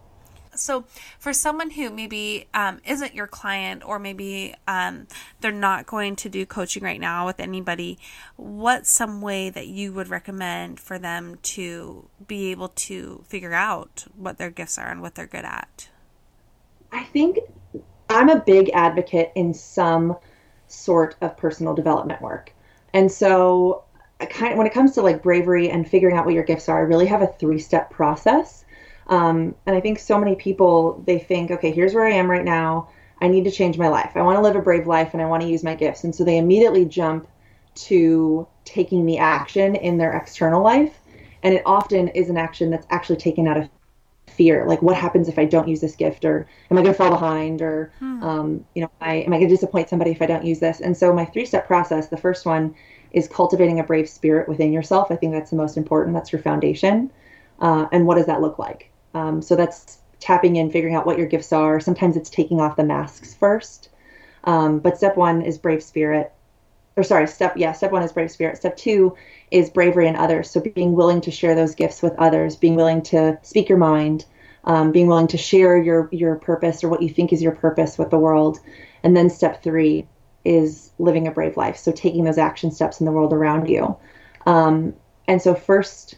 So, 0.55 0.85
for 1.19 1.33
someone 1.33 1.71
who 1.71 1.91
maybe 1.91 2.47
um, 2.53 2.81
isn't 2.87 3.15
your 3.15 3.27
client, 3.27 3.83
or 3.85 3.99
maybe 3.99 4.55
um, 4.69 5.07
they're 5.41 5.51
not 5.51 5.87
going 5.87 6.15
to 6.17 6.29
do 6.29 6.45
coaching 6.45 6.83
right 6.83 7.01
now 7.01 7.25
with 7.27 7.41
anybody, 7.41 7.99
what's 8.37 8.91
some 8.91 9.23
way 9.23 9.49
that 9.49 9.69
you 9.69 9.93
would 9.93 10.09
recommend 10.09 10.79
for 10.79 10.99
them 10.99 11.39
to 11.43 12.09
be 12.27 12.51
able 12.51 12.69
to 12.69 13.25
figure 13.27 13.55
out 13.55 14.05
what 14.15 14.37
their 14.37 14.51
gifts 14.51 14.77
are 14.77 14.91
and 14.91 15.01
what 15.01 15.15
they're 15.15 15.27
good 15.27 15.45
at? 15.45 15.89
I 16.93 17.05
think 17.05 17.39
I'm 18.11 18.29
a 18.29 18.41
big 18.41 18.71
advocate 18.75 19.33
in 19.35 19.55
some 19.55 20.17
sort 20.69 21.17
of 21.23 21.37
personal 21.37 21.75
development 21.75 22.21
work. 22.21 22.53
And 22.93 23.11
so, 23.11 23.85
I 24.21 24.27
kind 24.27 24.53
of, 24.53 24.59
when 24.59 24.67
it 24.67 24.73
comes 24.73 24.93
to 24.93 25.03
like 25.03 25.23
bravery 25.23 25.71
and 25.71 25.89
figuring 25.89 26.17
out 26.17 26.25
what 26.25 26.35
your 26.35 26.45
gifts 26.45 26.69
are, 26.69 26.79
I 26.79 26.83
really 26.83 27.07
have 27.07 27.23
a 27.23 27.27
three 27.27 27.59
step 27.59 27.91
process. 27.91 28.62
Um, 29.09 29.55
and 29.67 29.77
I 29.77 29.81
think 29.81 29.99
so 29.99 30.19
many 30.19 30.37
people, 30.37 31.03
they 31.07 31.19
think, 31.19 31.51
okay, 31.51 31.71
here's 31.71 31.95
where 31.95 32.07
I 32.07 32.13
am 32.13 32.31
right 32.31 32.45
now. 32.45 32.89
I 33.21 33.29
need 33.29 33.45
to 33.45 33.51
change 33.51 33.79
my 33.79 33.89
life. 33.89 34.13
I 34.15 34.23
want 34.23 34.37
to 34.37 34.43
live 34.43 34.57
a 34.57 34.63
brave 34.63 34.87
life 34.87 35.11
and 35.13 35.23
I 35.23 35.27
want 35.27 35.43
to 35.43 35.49
use 35.49 35.63
my 35.63 35.75
gifts. 35.75 36.05
And 36.05 36.15
so 36.15 36.25
they 36.25 36.39
immediately 36.39 36.85
jump 36.85 37.29
to 37.75 38.47
taking 38.65 39.07
the 39.07 39.19
action 39.19 39.77
in 39.77 39.99
their 39.99 40.13
external 40.13 40.63
life. 40.63 40.99
And 41.43 41.55
it 41.55 41.63
often 41.67 42.09
is 42.09 42.31
an 42.31 42.37
action 42.37 42.71
that's 42.71 42.87
actually 42.91 43.17
taken 43.17 43.47
out 43.47 43.57
of 43.57 43.69
fear 44.33 44.67
like 44.67 44.81
what 44.83 44.97
happens 44.97 45.29
if 45.29 45.39
i 45.39 45.45
don't 45.45 45.69
use 45.69 45.81
this 45.81 45.95
gift 45.95 46.25
or 46.25 46.49
am 46.71 46.79
i 46.79 46.83
going 46.83 46.93
to 46.93 46.97
fall 46.97 47.11
behind 47.11 47.61
or 47.61 47.93
hmm. 47.99 48.23
um, 48.23 48.65
you 48.75 48.83
know 48.83 48.91
I, 49.01 49.17
am 49.17 49.33
i 49.33 49.37
going 49.37 49.49
to 49.49 49.55
disappoint 49.55 49.89
somebody 49.89 50.11
if 50.11 50.23
i 50.23 50.27
don't 50.27 50.45
use 50.45 50.59
this 50.59 50.81
and 50.81 50.97
so 50.97 51.13
my 51.13 51.25
three 51.25 51.45
step 51.45 51.67
process 51.67 52.09
the 52.09 52.17
first 52.17 52.47
one 52.47 52.75
is 53.11 53.29
cultivating 53.29 53.79
a 53.79 53.85
brave 53.85 54.09
spirit 54.09 54.49
within 54.49 54.73
yourself 54.73 55.11
i 55.11 55.17
think 55.17 55.33
that's 55.33 55.51
the 55.51 55.57
most 55.57 55.77
important 55.77 56.15
that's 56.15 56.33
your 56.33 56.41
foundation 56.41 57.11
uh, 57.61 57.87
and 57.93 58.07
what 58.07 58.17
does 58.17 58.27
that 58.27 58.41
look 58.41 58.59
like 58.59 58.91
um, 59.15 59.43
so 59.43 59.57
that's 59.57 59.99
tapping 60.21 60.57
in 60.57 60.71
figuring 60.71 60.95
out 60.95 61.07
what 61.07 61.19
your 61.19 61.27
gifts 61.27 61.53
are 61.53 61.81
sometimes 61.81 62.17
it's 62.17 62.31
taking 62.31 62.61
off 62.61 62.77
the 62.77 62.85
masks 62.85 63.35
first 63.35 63.89
um, 64.45 64.79
but 64.79 64.97
step 64.97 65.17
one 65.17 65.43
is 65.43 65.59
brave 65.59 65.83
spirit 65.83 66.33
or 66.97 67.03
sorry 67.03 67.27
step 67.27 67.55
yeah 67.57 67.73
step 67.73 67.91
one 67.91 68.03
is 68.03 68.13
brave 68.13 68.31
spirit 68.31 68.57
step 68.57 68.77
two 68.77 69.17
is 69.53 69.71
bravery 69.71 70.09
in 70.09 70.17
others. 70.17 70.51
So 70.51 70.61
being 70.61 70.95
willing 70.95 71.21
to 71.21 71.31
share 71.31 71.55
those 71.55 71.75
gifts 71.75 72.03
with 72.03 72.15
others, 72.19 72.57
being 72.57 72.75
willing 72.75 73.03
to 73.03 73.39
speak 73.43 73.69
your 73.69 73.79
mind, 73.79 74.25
um, 74.65 74.91
being 74.91 75.07
willing 75.07 75.29
to 75.29 75.37
share 75.37 75.81
your 75.81 76.09
your 76.11 76.37
purpose 76.37 76.83
or 76.83 76.89
what 76.89 77.03
you 77.03 77.11
think 77.11 77.33
is 77.33 77.43
your 77.43 77.53
purpose 77.53 77.99
with 77.99 78.11
the 78.11 78.19
world. 78.19 78.59
And 79.05 79.17
then 79.17 79.31
step 79.31 79.63
three 79.63 80.09
is 80.45 80.91
living 80.99 81.29
a 81.29 81.31
brave 81.31 81.57
life. 81.57 81.77
So 81.77 81.93
taking 81.93 82.25
those 82.25 82.39
action 82.39 82.73
steps 82.73 82.99
in 82.99 83.07
the 83.07 83.13
world 83.13 83.33
around 83.33 83.69
you. 83.69 83.97
Um, 84.47 84.95
and 85.29 85.41
so 85.41 85.55
first 85.55 86.17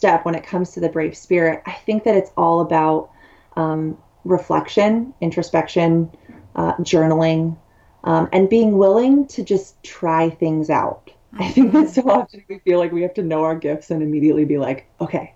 step 0.00 0.24
when 0.24 0.34
it 0.34 0.42
comes 0.42 0.72
to 0.72 0.80
the 0.80 0.88
brave 0.88 1.14
spirit, 1.14 1.62
I 1.66 1.72
think 1.72 2.04
that 2.04 2.16
it's 2.16 2.30
all 2.34 2.62
about 2.62 3.10
um, 3.54 3.98
reflection, 4.24 5.12
introspection, 5.20 6.10
uh, 6.56 6.72
journaling, 6.76 7.58
um, 8.04 8.26
and 8.32 8.48
being 8.48 8.78
willing 8.78 9.26
to 9.26 9.44
just 9.44 9.82
try 9.82 10.30
things 10.30 10.70
out. 10.70 11.10
I 11.34 11.50
think 11.50 11.72
that 11.72 11.90
so 11.90 12.08
often 12.08 12.42
we 12.48 12.60
feel 12.60 12.78
like 12.78 12.92
we 12.92 13.02
have 13.02 13.12
to 13.14 13.22
know 13.22 13.44
our 13.44 13.54
gifts 13.54 13.90
and 13.90 14.02
immediately 14.02 14.46
be 14.46 14.56
like, 14.56 14.86
okay, 15.02 15.34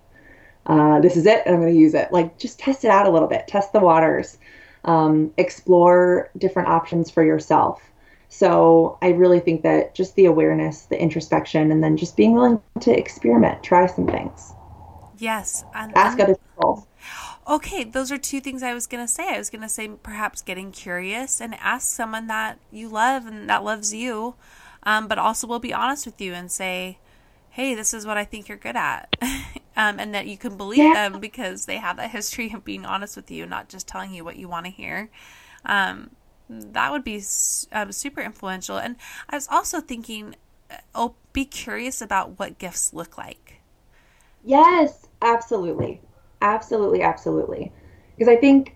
uh, 0.65 0.99
this 0.99 1.15
is 1.15 1.27
it, 1.27 1.43
and 1.45 1.53
I'm 1.53 1.61
going 1.61 1.71
to 1.71 1.79
use 1.79 1.93
it. 1.93 2.11
Like, 2.11 2.39
just 2.39 2.57
test 2.57 2.83
it 2.85 2.89
out 2.89 3.05
a 3.05 3.11
little 3.11 3.27
bit, 3.27 3.47
test 3.47 3.71
the 3.71 3.79
waters, 3.79 4.39
um, 4.83 5.31
explore 5.37 6.31
different 6.39 6.69
options 6.69 7.11
for 7.11 7.23
yourself. 7.23 7.83
So, 8.37 8.97
I 9.01 9.09
really 9.09 9.39
think 9.39 9.63
that 9.63 9.95
just 9.95 10.15
the 10.15 10.25
awareness, 10.25 10.83
the 10.83 11.01
introspection, 11.01 11.71
and 11.71 11.83
then 11.83 11.95
just 11.95 12.17
being 12.17 12.33
willing 12.33 12.61
to 12.81 12.91
experiment, 12.91 13.63
try 13.63 13.85
some 13.85 14.07
things. 14.07 14.53
Yes. 15.17 15.63
And, 15.73 15.95
Ask 15.95 16.19
other 16.19 16.35
people. 16.35 16.87
Okay, 17.47 17.83
those 17.83 18.11
are 18.11 18.17
two 18.17 18.41
things 18.41 18.63
I 18.63 18.73
was 18.73 18.87
going 18.87 19.05
to 19.05 19.11
say. 19.11 19.35
I 19.35 19.37
was 19.37 19.49
going 19.49 19.61
to 19.61 19.69
say 19.69 19.87
perhaps 19.87 20.41
getting 20.41 20.71
curious 20.71 21.39
and 21.39 21.55
ask 21.55 21.87
someone 21.87 22.27
that 22.27 22.59
you 22.71 22.89
love 22.89 23.27
and 23.27 23.47
that 23.49 23.63
loves 23.63 23.93
you 23.93 24.35
um, 24.85 25.07
but 25.07 25.17
also 25.17 25.47
will 25.47 25.59
be 25.59 25.73
honest 25.73 26.05
with 26.05 26.21
you 26.21 26.33
and 26.33 26.51
say, 26.51 26.99
hey, 27.49 27.73
this 27.73 27.93
is 27.93 28.05
what 28.05 28.17
I 28.17 28.23
think 28.23 28.47
you're 28.47 28.57
good 28.57 28.75
at. 28.75 29.15
um, 29.75 29.99
and 29.99 30.13
that 30.13 30.27
you 30.27 30.37
can 30.37 30.57
believe 30.57 30.79
yeah. 30.79 31.09
them 31.09 31.19
because 31.19 31.65
they 31.65 31.77
have 31.77 31.97
that 31.97 32.11
history 32.11 32.51
of 32.53 32.63
being 32.63 32.85
honest 32.85 33.15
with 33.15 33.31
you, 33.31 33.45
not 33.45 33.69
just 33.69 33.87
telling 33.87 34.13
you 34.13 34.23
what 34.23 34.35
you 34.35 34.47
want 34.47 34.65
to 34.65 34.71
hear. 34.71 35.09
Um, 35.65 36.11
that 36.49 36.91
would 36.91 37.03
be 37.03 37.23
um, 37.71 37.91
super 37.91 38.21
influential. 38.21 38.77
And 38.77 38.95
I 39.29 39.35
was 39.35 39.47
also 39.47 39.81
thinking, 39.81 40.35
uh, 40.69 40.75
oh, 40.93 41.15
be 41.33 41.45
curious 41.45 42.01
about 42.01 42.39
what 42.39 42.57
gifts 42.57 42.93
look 42.93 43.17
like. 43.17 43.61
Yes, 44.43 45.07
absolutely. 45.21 46.01
Absolutely, 46.41 47.01
absolutely. 47.01 47.71
Because 48.15 48.31
I 48.31 48.37
think, 48.37 48.75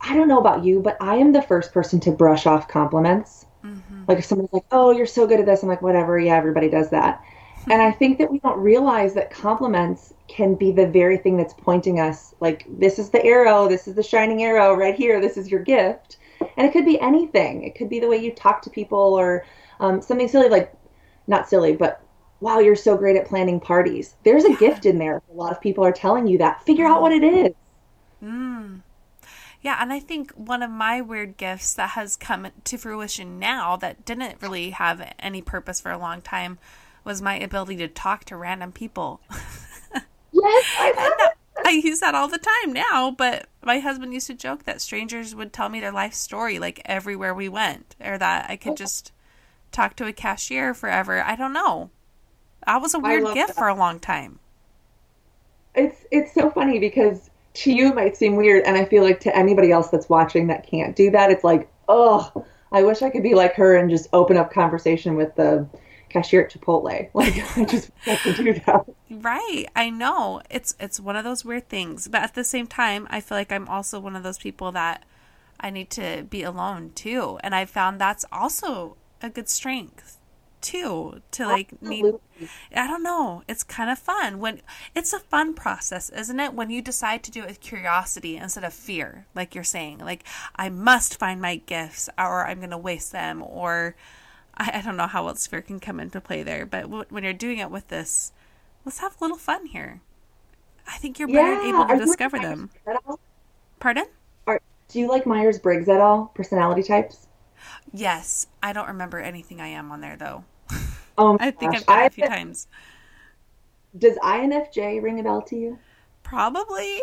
I 0.00 0.14
don't 0.14 0.28
know 0.28 0.38
about 0.38 0.64
you, 0.64 0.80
but 0.80 0.96
I 1.00 1.16
am 1.16 1.32
the 1.32 1.42
first 1.42 1.72
person 1.72 1.98
to 2.00 2.12
brush 2.12 2.46
off 2.46 2.68
compliments. 2.68 3.46
Mm-hmm. 3.64 4.04
Like 4.06 4.18
if 4.18 4.24
someone's 4.24 4.52
like, 4.52 4.64
oh, 4.70 4.92
you're 4.92 5.06
so 5.06 5.26
good 5.26 5.40
at 5.40 5.46
this, 5.46 5.62
I'm 5.62 5.68
like, 5.68 5.82
whatever, 5.82 6.18
yeah, 6.18 6.36
everybody 6.36 6.68
does 6.68 6.90
that. 6.90 7.22
and 7.70 7.82
I 7.82 7.90
think 7.92 8.18
that 8.18 8.30
we 8.30 8.38
don't 8.38 8.58
realize 8.58 9.14
that 9.14 9.30
compliments 9.30 10.14
can 10.28 10.54
be 10.54 10.72
the 10.72 10.86
very 10.86 11.18
thing 11.18 11.36
that's 11.36 11.54
pointing 11.54 12.00
us, 12.00 12.34
like, 12.40 12.66
this 12.68 12.98
is 12.98 13.10
the 13.10 13.24
arrow, 13.24 13.68
this 13.68 13.88
is 13.88 13.94
the 13.94 14.02
shining 14.02 14.42
arrow 14.42 14.74
right 14.74 14.94
here, 14.94 15.20
this 15.20 15.36
is 15.36 15.50
your 15.50 15.60
gift. 15.60 16.18
And 16.40 16.66
it 16.66 16.72
could 16.72 16.84
be 16.84 17.00
anything. 17.00 17.64
It 17.64 17.74
could 17.74 17.88
be 17.88 18.00
the 18.00 18.08
way 18.08 18.16
you 18.16 18.32
talk 18.32 18.62
to 18.62 18.70
people 18.70 18.98
or 18.98 19.44
um, 19.80 20.00
something 20.00 20.28
silly, 20.28 20.48
like, 20.48 20.72
not 21.26 21.48
silly, 21.48 21.76
but 21.76 22.02
wow, 22.40 22.58
you're 22.58 22.76
so 22.76 22.96
great 22.96 23.16
at 23.16 23.26
planning 23.26 23.60
parties. 23.60 24.14
There's 24.24 24.44
a 24.44 24.54
gift 24.56 24.86
in 24.86 24.98
there. 24.98 25.22
A 25.30 25.34
lot 25.34 25.52
of 25.52 25.60
people 25.60 25.84
are 25.84 25.92
telling 25.92 26.26
you 26.26 26.38
that. 26.38 26.64
Figure 26.64 26.86
out 26.86 27.02
what 27.02 27.12
it 27.12 27.24
is. 27.24 27.52
Mm. 28.22 28.82
Yeah, 29.60 29.78
and 29.80 29.92
I 29.92 29.98
think 29.98 30.32
one 30.32 30.62
of 30.62 30.70
my 30.70 31.00
weird 31.00 31.36
gifts 31.36 31.74
that 31.74 31.90
has 31.90 32.16
come 32.16 32.48
to 32.64 32.78
fruition 32.78 33.38
now 33.38 33.76
that 33.76 34.04
didn't 34.04 34.40
really 34.40 34.70
have 34.70 35.12
any 35.18 35.42
purpose 35.42 35.80
for 35.80 35.90
a 35.90 35.98
long 35.98 36.22
time 36.22 36.58
was 37.04 37.20
my 37.20 37.38
ability 37.38 37.76
to 37.78 37.88
talk 37.88 38.24
to 38.26 38.36
random 38.36 38.70
people. 38.70 39.20
yes, 40.32 40.64
I, 40.78 41.32
I 41.64 41.70
use 41.70 42.00
that 42.00 42.14
all 42.14 42.28
the 42.28 42.38
time 42.38 42.72
now, 42.72 43.10
but 43.10 43.48
my 43.68 43.80
husband 43.80 44.14
used 44.14 44.26
to 44.28 44.34
joke 44.34 44.64
that 44.64 44.80
strangers 44.80 45.34
would 45.34 45.52
tell 45.52 45.68
me 45.68 45.78
their 45.78 45.92
life 45.92 46.14
story 46.14 46.58
like 46.58 46.80
everywhere 46.86 47.34
we 47.34 47.50
went, 47.50 47.94
or 48.02 48.16
that 48.16 48.48
I 48.48 48.56
could 48.56 48.72
oh. 48.72 48.76
just 48.76 49.12
talk 49.72 49.94
to 49.96 50.06
a 50.06 50.12
cashier 50.12 50.72
forever. 50.72 51.22
I 51.22 51.36
don't 51.36 51.52
know. 51.52 51.90
That 52.66 52.80
was 52.80 52.94
a 52.94 52.98
weird 52.98 53.34
gift 53.34 53.48
that. 53.48 53.56
for 53.56 53.68
a 53.68 53.74
long 53.74 54.00
time. 54.00 54.38
It's 55.74 56.06
it's 56.10 56.32
so 56.32 56.50
funny 56.50 56.78
because 56.78 57.28
to 57.60 57.70
you 57.70 57.88
it 57.88 57.94
might 57.94 58.16
seem 58.16 58.36
weird, 58.36 58.64
and 58.64 58.74
I 58.74 58.86
feel 58.86 59.04
like 59.04 59.20
to 59.20 59.36
anybody 59.36 59.70
else 59.70 59.88
that's 59.88 60.08
watching 60.08 60.46
that 60.46 60.66
can't 60.66 60.96
do 60.96 61.10
that, 61.10 61.30
it's 61.30 61.44
like, 61.44 61.68
oh, 61.90 62.46
I 62.72 62.82
wish 62.84 63.02
I 63.02 63.10
could 63.10 63.22
be 63.22 63.34
like 63.34 63.54
her 63.56 63.76
and 63.76 63.90
just 63.90 64.08
open 64.14 64.38
up 64.38 64.50
conversation 64.50 65.14
with 65.14 65.34
the 65.36 65.68
cashier 66.08 66.44
at 66.44 66.52
Chipotle. 66.52 67.10
Like 67.14 67.56
I 67.56 67.64
just 67.64 67.90
have 68.00 68.22
to 68.22 68.32
do 68.32 68.54
that. 68.66 68.84
Right. 69.10 69.66
I 69.74 69.90
know. 69.90 70.42
It's 70.50 70.74
it's 70.78 71.00
one 71.00 71.16
of 71.16 71.24
those 71.24 71.44
weird 71.44 71.68
things. 71.68 72.08
But 72.08 72.22
at 72.22 72.34
the 72.34 72.44
same 72.44 72.66
time, 72.66 73.06
I 73.10 73.20
feel 73.20 73.38
like 73.38 73.52
I'm 73.52 73.68
also 73.68 74.00
one 74.00 74.16
of 74.16 74.22
those 74.22 74.38
people 74.38 74.72
that 74.72 75.04
I 75.60 75.70
need 75.70 75.90
to 75.90 76.26
be 76.28 76.42
alone 76.42 76.92
too. 76.94 77.38
And 77.42 77.54
I 77.54 77.64
found 77.64 78.00
that's 78.00 78.24
also 78.30 78.96
a 79.22 79.30
good 79.30 79.48
strength 79.48 80.18
too 80.60 81.20
to 81.30 81.46
like 81.46 81.72
Absolutely. 81.72 82.02
need 82.02 82.48
i 82.74 82.86
don't 82.86 83.02
know 83.02 83.42
it's 83.48 83.62
kind 83.62 83.90
of 83.90 83.98
fun 83.98 84.38
when 84.38 84.60
it's 84.94 85.12
a 85.12 85.18
fun 85.18 85.54
process 85.54 86.10
isn't 86.10 86.40
it 86.40 86.52
when 86.52 86.70
you 86.70 86.82
decide 86.82 87.22
to 87.22 87.30
do 87.30 87.42
it 87.42 87.46
with 87.46 87.60
curiosity 87.60 88.36
instead 88.36 88.64
of 88.64 88.72
fear 88.72 89.26
like 89.34 89.54
you're 89.54 89.64
saying 89.64 89.98
like 89.98 90.24
i 90.56 90.68
must 90.68 91.18
find 91.18 91.40
my 91.40 91.56
gifts 91.56 92.08
or 92.18 92.46
i'm 92.46 92.58
going 92.58 92.70
to 92.70 92.78
waste 92.78 93.12
them 93.12 93.42
or 93.42 93.94
I, 94.58 94.72
I, 94.74 94.82
don't 94.82 94.96
know 94.96 95.06
how 95.06 95.28
else 95.28 95.46
fear 95.46 95.62
can 95.62 95.80
come 95.80 96.00
into 96.00 96.20
play 96.20 96.42
there 96.42 96.66
but 96.66 96.82
w- 96.82 97.04
when 97.08 97.24
you're 97.24 97.32
doing 97.32 97.58
it 97.58 97.70
with 97.70 97.88
this 97.88 98.32
let's 98.84 98.98
have 98.98 99.16
a 99.20 99.24
little 99.24 99.38
fun 99.38 99.66
here 99.66 100.00
i 100.86 100.96
think 100.98 101.18
you're 101.18 101.28
better 101.28 101.62
yeah. 101.62 101.68
able 101.68 101.86
to 101.86 101.96
discover 102.04 102.38
them 102.38 102.70
pardon 103.80 104.06
Are, 104.46 104.60
do 104.88 104.98
you 104.98 105.08
like 105.08 105.26
myers-briggs 105.26 105.88
at 105.88 106.00
all 106.00 106.32
personality 106.34 106.82
types 106.82 107.28
Yes, 107.92 108.46
I 108.62 108.72
don't 108.72 108.88
remember 108.88 109.18
anything 109.18 109.60
I 109.60 109.68
am 109.68 109.90
on 109.90 110.00
there 110.00 110.16
though. 110.16 110.44
Oh, 111.16 111.36
I 111.40 111.50
think 111.50 111.72
gosh. 111.72 111.80
I've 111.80 111.86
done 111.86 112.02
it 112.02 112.06
a 112.06 112.10
few 112.10 112.26
times. 112.26 112.68
Does 113.96 114.16
INFJ 114.18 115.02
ring 115.02 115.18
a 115.20 115.22
bell 115.22 115.42
to 115.42 115.56
you? 115.56 115.78
Probably. 116.22 117.00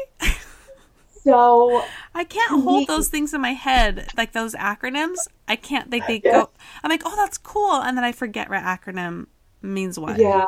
So 1.23 1.83
I 2.15 2.23
can't 2.23 2.63
hold 2.63 2.87
those 2.87 3.09
things 3.09 3.33
in 3.33 3.41
my 3.41 3.53
head, 3.53 4.09
like 4.15 4.33
those 4.33 4.53
acronyms. 4.53 5.27
I 5.47 5.55
can't. 5.55 5.89
They 5.89 5.99
they 6.01 6.19
go. 6.19 6.49
I'm 6.85 6.91
like, 6.91 7.01
oh, 7.03 7.15
that's 7.15 7.39
cool, 7.39 7.81
and 7.81 7.97
then 7.97 8.03
I 8.03 8.11
forget 8.11 8.47
what 8.47 8.61
acronym 8.61 9.25
means 9.63 9.97
what. 9.97 10.19
Yeah. 10.19 10.45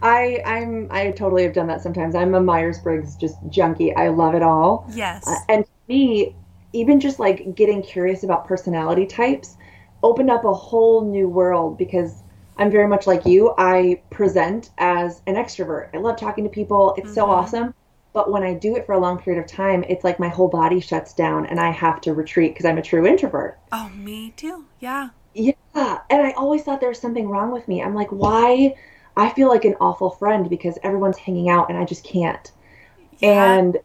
I 0.00 0.42
I'm 0.44 0.88
I 0.90 1.10
totally 1.10 1.42
have 1.42 1.52
done 1.52 1.66
that 1.66 1.82
sometimes. 1.82 2.14
I'm 2.14 2.34
a 2.34 2.40
Myers 2.40 2.78
Briggs 2.78 3.14
just 3.14 3.36
junkie. 3.50 3.94
I 3.94 4.08
love 4.08 4.34
it 4.34 4.42
all. 4.42 4.90
Yes. 4.94 5.28
Uh, 5.28 5.36
and 5.50 5.64
me, 5.86 6.34
even 6.72 6.98
just 6.98 7.18
like 7.18 7.54
getting 7.54 7.82
curious 7.82 8.22
about 8.22 8.48
personality 8.48 9.04
types 9.04 9.58
opened 10.02 10.30
up 10.30 10.46
a 10.46 10.52
whole 10.52 11.04
new 11.04 11.28
world 11.28 11.76
because 11.76 12.22
I'm 12.56 12.70
very 12.70 12.88
much 12.88 13.06
like 13.06 13.26
you. 13.26 13.54
I 13.58 14.00
present 14.10 14.70
as 14.78 15.20
an 15.26 15.34
extrovert. 15.34 15.90
I 15.92 15.98
love 15.98 16.16
talking 16.16 16.44
to 16.44 16.50
people. 16.50 16.94
It's 16.96 17.08
mm-hmm. 17.08 17.14
so 17.14 17.30
awesome. 17.30 17.74
But 18.14 18.30
when 18.30 18.42
I 18.42 18.54
do 18.54 18.76
it 18.76 18.86
for 18.86 18.92
a 18.92 18.98
long 18.98 19.18
period 19.18 19.42
of 19.42 19.50
time, 19.50 19.84
it's 19.88 20.04
like 20.04 20.18
my 20.18 20.28
whole 20.28 20.48
body 20.48 20.80
shuts 20.80 21.12
down 21.12 21.44
and 21.46 21.60
I 21.60 21.70
have 21.70 22.00
to 22.02 22.14
retreat 22.14 22.54
because 22.54 22.64
I'm 22.64 22.78
a 22.78 22.82
true 22.82 23.06
introvert. 23.06 23.58
Oh, 23.72 23.90
me 23.90 24.32
too. 24.36 24.64
Yeah. 24.80 25.10
Yeah. 25.34 25.52
And 25.74 26.22
I 26.22 26.32
always 26.32 26.62
thought 26.62 26.80
there 26.80 26.88
was 26.88 27.00
something 27.00 27.28
wrong 27.28 27.50
with 27.50 27.66
me. 27.68 27.82
I'm 27.82 27.94
like, 27.94 28.10
why? 28.10 28.74
I 29.16 29.30
feel 29.30 29.48
like 29.48 29.64
an 29.64 29.74
awful 29.80 30.10
friend 30.10 30.48
because 30.48 30.78
everyone's 30.82 31.18
hanging 31.18 31.48
out 31.48 31.68
and 31.68 31.78
I 31.78 31.84
just 31.84 32.04
can't. 32.04 32.50
Yeah. 33.18 33.58
And 33.58 33.78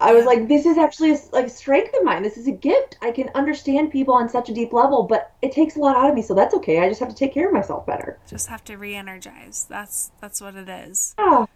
I 0.00 0.12
was 0.12 0.24
like, 0.24 0.46
this 0.46 0.66
is 0.66 0.78
actually 0.78 1.12
a, 1.12 1.18
like 1.32 1.50
strength 1.50 1.94
of 1.94 2.04
mine. 2.04 2.22
This 2.22 2.36
is 2.36 2.46
a 2.46 2.52
gift. 2.52 2.96
I 3.02 3.10
can 3.10 3.30
understand 3.34 3.90
people 3.90 4.14
on 4.14 4.28
such 4.28 4.48
a 4.48 4.54
deep 4.54 4.72
level, 4.72 5.02
but 5.02 5.32
it 5.42 5.50
takes 5.50 5.76
a 5.76 5.80
lot 5.80 5.96
out 5.96 6.08
of 6.08 6.14
me, 6.14 6.22
so 6.22 6.34
that's 6.34 6.54
okay. 6.54 6.78
I 6.78 6.88
just 6.88 7.00
have 7.00 7.08
to 7.08 7.14
take 7.14 7.34
care 7.34 7.48
of 7.48 7.52
myself 7.52 7.84
better. 7.84 8.18
Just 8.28 8.46
have 8.46 8.62
to 8.64 8.76
re-energize. 8.76 9.66
That's 9.68 10.12
that's 10.20 10.40
what 10.40 10.54
it 10.54 10.68
is. 10.68 11.16
Yeah. 11.18 11.46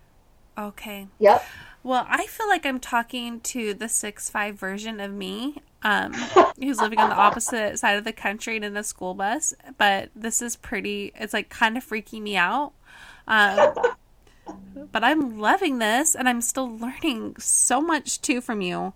Okay. 0.59 1.07
Yep. 1.21 1.45
Well, 1.85 2.07
I 2.09 2.27
feel 2.27 2.49
like 2.49 2.65
I'm 2.65 2.79
talking 2.79 3.41
to 3.41 3.75
the 3.75 3.89
six 3.89 4.31
five 4.31 4.57
version 4.57 5.01
of 5.01 5.13
me, 5.13 5.57
um, 5.83 6.13
who's 6.61 6.81
living 6.81 6.99
on 6.99 7.11
the 7.11 7.17
opposite 7.17 7.79
side 7.79 7.97
of 7.97 8.05
the 8.05 8.13
country 8.13 8.57
and 8.57 8.65
in 8.65 8.77
a 8.77 8.85
school 8.85 9.15
bus. 9.15 9.53
But 9.79 10.11
this 10.15 10.41
is 10.41 10.57
pretty. 10.57 11.13
It's 11.17 11.33
like 11.33 11.49
kind 11.49 11.77
of 11.77 11.85
freaking 11.85 12.23
me 12.23 12.37
out. 12.37 12.73
Um, 13.27 13.75
but 14.91 15.03
I'm 15.05 15.39
loving 15.39 15.79
this 15.79 16.15
and 16.15 16.29
I'm 16.29 16.41
still 16.41 16.77
learning 16.77 17.37
so 17.39 17.81
much 17.81 18.21
too 18.21 18.41
from 18.41 18.61
you. 18.61 18.93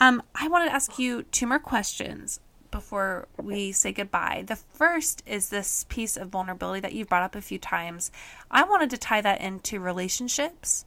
Um, 0.00 0.22
I 0.34 0.48
want 0.48 0.68
to 0.68 0.74
ask 0.74 0.98
you 0.98 1.22
two 1.24 1.46
more 1.46 1.58
questions 1.58 2.40
before 2.70 3.28
we 3.40 3.70
say 3.70 3.92
goodbye. 3.92 4.42
The 4.46 4.56
first 4.56 5.22
is 5.26 5.50
this 5.50 5.86
piece 5.88 6.16
of 6.16 6.30
vulnerability 6.30 6.80
that 6.80 6.92
you've 6.92 7.08
brought 7.08 7.22
up 7.22 7.36
a 7.36 7.40
few 7.40 7.58
times. 7.58 8.10
I 8.50 8.64
wanted 8.64 8.90
to 8.90 8.98
tie 8.98 9.20
that 9.20 9.40
into 9.40 9.78
relationships 9.78 10.84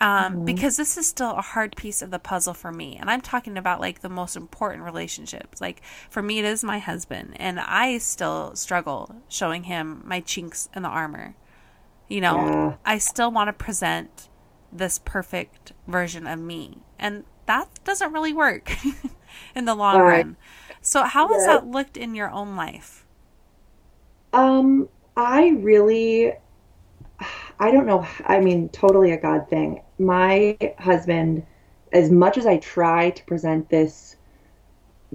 um, 0.00 0.32
mm-hmm. 0.32 0.44
because 0.44 0.76
this 0.76 0.96
is 0.96 1.06
still 1.06 1.32
a 1.32 1.42
hard 1.42 1.76
piece 1.76 2.00
of 2.02 2.10
the 2.10 2.18
puzzle 2.18 2.54
for 2.54 2.72
me. 2.72 2.96
And 2.98 3.10
I'm 3.10 3.20
talking 3.20 3.58
about 3.58 3.80
like 3.80 4.00
the 4.00 4.08
most 4.08 4.36
important 4.36 4.84
relationships. 4.84 5.60
Like 5.60 5.82
for 6.08 6.22
me, 6.22 6.38
it 6.38 6.44
is 6.44 6.64
my 6.64 6.78
husband, 6.78 7.34
and 7.36 7.60
I 7.60 7.98
still 7.98 8.54
struggle 8.56 9.16
showing 9.28 9.64
him 9.64 10.02
my 10.04 10.20
chinks 10.20 10.68
in 10.74 10.82
the 10.82 10.88
armor. 10.88 11.36
You 12.08 12.20
know, 12.22 12.36
yeah. 12.36 12.76
I 12.84 12.98
still 12.98 13.30
want 13.30 13.48
to 13.48 13.52
present 13.52 14.28
this 14.72 14.98
perfect 14.98 15.72
version 15.86 16.26
of 16.26 16.38
me. 16.38 16.78
And 16.98 17.24
that 17.46 17.68
doesn't 17.84 18.12
really 18.12 18.32
work 18.32 18.72
in 19.54 19.64
the 19.64 19.74
long 19.74 20.00
right. 20.00 20.24
run. 20.24 20.36
So 20.80 21.04
how 21.04 21.28
yeah. 21.28 21.36
has 21.36 21.46
that 21.46 21.66
looked 21.66 21.96
in 21.96 22.14
your 22.14 22.30
own 22.30 22.56
life? 22.56 23.06
Um, 24.32 24.88
I 25.16 25.50
really 25.58 26.32
I 27.60 27.70
don't 27.70 27.86
know. 27.86 28.06
I 28.24 28.40
mean, 28.40 28.70
totally 28.70 29.12
a 29.12 29.20
God 29.20 29.48
thing. 29.50 29.82
My 29.98 30.56
husband, 30.78 31.46
as 31.92 32.10
much 32.10 32.38
as 32.38 32.46
I 32.46 32.56
try 32.56 33.10
to 33.10 33.24
present 33.24 33.68
this 33.68 34.16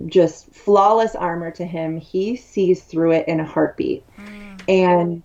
just 0.06 0.54
flawless 0.54 1.16
armor 1.16 1.50
to 1.52 1.66
him, 1.66 1.98
he 1.98 2.36
sees 2.36 2.84
through 2.84 3.14
it 3.14 3.28
in 3.28 3.40
a 3.40 3.46
heartbeat. 3.46 4.06
Mm. 4.18 4.62
And 4.68 5.24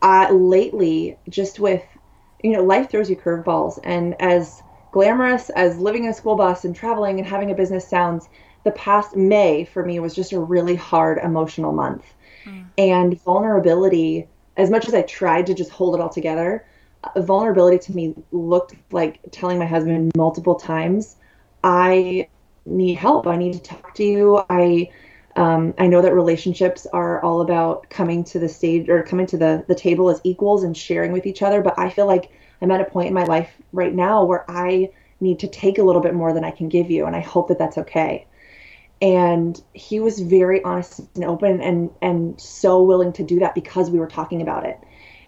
uh, 0.00 0.32
lately, 0.32 1.18
just 1.28 1.60
with, 1.60 1.82
you 2.42 2.52
know, 2.52 2.62
life 2.62 2.90
throws 2.90 3.10
you 3.10 3.16
curveballs. 3.16 3.78
And 3.84 4.18
as 4.20 4.62
glamorous 4.92 5.50
as 5.50 5.78
living 5.78 6.04
in 6.04 6.10
a 6.10 6.14
school 6.14 6.36
bus 6.36 6.64
and 6.64 6.74
traveling 6.74 7.18
and 7.18 7.28
having 7.28 7.50
a 7.50 7.54
business 7.54 7.86
sounds, 7.86 8.30
the 8.64 8.70
past 8.70 9.14
May 9.14 9.64
for 9.64 9.84
me 9.84 10.00
was 10.00 10.14
just 10.14 10.32
a 10.32 10.40
really 10.40 10.74
hard 10.74 11.18
emotional 11.18 11.72
month. 11.72 12.04
Mm. 12.44 12.66
And 12.78 13.22
vulnerability, 13.22 14.28
as 14.56 14.70
much 14.70 14.88
as 14.88 14.94
I 14.94 15.02
tried 15.02 15.46
to 15.46 15.54
just 15.54 15.70
hold 15.70 15.94
it 15.94 16.00
all 16.00 16.08
together, 16.08 16.66
uh, 17.04 17.20
vulnerability 17.20 17.78
to 17.78 17.94
me 17.94 18.14
looked 18.32 18.74
like 18.90 19.20
telling 19.30 19.58
my 19.58 19.66
husband 19.66 20.12
multiple 20.16 20.54
times, 20.54 21.16
I 21.62 22.28
need 22.64 22.94
help. 22.94 23.26
I 23.26 23.36
need 23.36 23.52
to 23.54 23.60
talk 23.60 23.94
to 23.94 24.04
you. 24.04 24.44
I 24.48 24.90
um, 25.36 25.74
I 25.76 25.86
know 25.86 26.00
that 26.00 26.14
relationships 26.14 26.86
are 26.94 27.22
all 27.22 27.42
about 27.42 27.90
coming 27.90 28.24
to 28.24 28.38
the 28.38 28.48
stage 28.48 28.88
or 28.88 29.02
coming 29.02 29.26
to 29.26 29.36
the, 29.36 29.64
the 29.68 29.74
table 29.74 30.08
as 30.08 30.20
equals 30.24 30.64
and 30.64 30.74
sharing 30.74 31.12
with 31.12 31.26
each 31.26 31.42
other. 31.42 31.60
But 31.60 31.78
I 31.78 31.90
feel 31.90 32.06
like 32.06 32.30
I'm 32.62 32.70
at 32.70 32.80
a 32.80 32.86
point 32.86 33.08
in 33.08 33.14
my 33.14 33.24
life 33.24 33.50
right 33.72 33.94
now 33.94 34.24
where 34.24 34.50
I 34.50 34.90
need 35.20 35.38
to 35.40 35.46
take 35.46 35.76
a 35.76 35.82
little 35.82 36.00
bit 36.00 36.14
more 36.14 36.32
than 36.32 36.42
I 36.42 36.50
can 36.50 36.70
give 36.70 36.90
you. 36.90 37.04
And 37.04 37.14
I 37.14 37.20
hope 37.20 37.48
that 37.48 37.58
that's 37.58 37.76
okay. 37.76 38.26
And 39.02 39.60
he 39.74 40.00
was 40.00 40.20
very 40.20 40.62
honest 40.64 41.00
and 41.14 41.24
open 41.24 41.60
and, 41.60 41.90
and 42.00 42.40
so 42.40 42.82
willing 42.82 43.12
to 43.14 43.22
do 43.22 43.40
that 43.40 43.54
because 43.54 43.90
we 43.90 43.98
were 43.98 44.06
talking 44.06 44.40
about 44.40 44.64
it. 44.64 44.78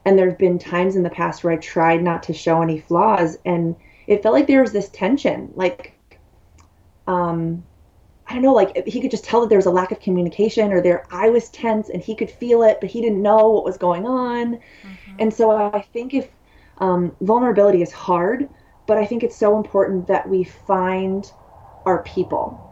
And 0.05 0.19
there 0.19 0.29
have 0.29 0.39
been 0.39 0.59
times 0.59 0.97
in 0.97 1.03
the 1.03 1.11
past 1.11 1.45
where 1.45 1.53
I 1.53 1.57
tried 1.57 2.03
not 2.03 2.23
to 2.25 2.33
show 2.33 2.62
any 2.62 2.81
flaws 2.81 3.37
and 3.45 3.77
it 4.07 4.23
felt 4.23 4.35
like 4.35 4.47
there 4.47 4.62
was 4.62 4.73
this 4.73 4.89
tension. 4.89 5.53
Like, 5.55 5.99
um, 7.07 7.62
I 8.27 8.35
don't 8.35 8.43
know, 8.43 8.55
like 8.55 8.87
he 8.87 9.01
could 9.01 9.11
just 9.11 9.25
tell 9.25 9.41
that 9.43 9.49
there 9.49 9.59
was 9.59 9.66
a 9.66 9.71
lack 9.71 9.93
of 9.93 10.01
communication 10.01 10.73
or 10.73 10.81
there 10.81 11.07
I 11.11 11.29
was 11.29 11.51
tense 11.51 11.91
and 11.91 12.03
he 12.03 12.14
could 12.14 12.31
feel 12.31 12.62
it, 12.62 12.79
but 12.81 12.91
he 12.91 13.03
didn't 13.03 13.23
know 13.23 13.51
what 13.51 13.64
was 13.64 13.77
going 13.77 14.07
on. 14.07 14.57
Mm-hmm. 14.57 15.16
And 15.19 15.33
so 15.33 15.51
I 15.51 15.83
think 15.93 16.14
if 16.14 16.29
um, 16.79 17.14
vulnerability 17.21 17.83
is 17.83 17.93
hard, 17.93 18.49
but 18.87 18.97
I 18.97 19.05
think 19.05 19.23
it's 19.23 19.37
so 19.37 19.57
important 19.57 20.07
that 20.07 20.29
we 20.29 20.45
find 20.45 21.31
our 21.85 22.03
people 22.03 22.68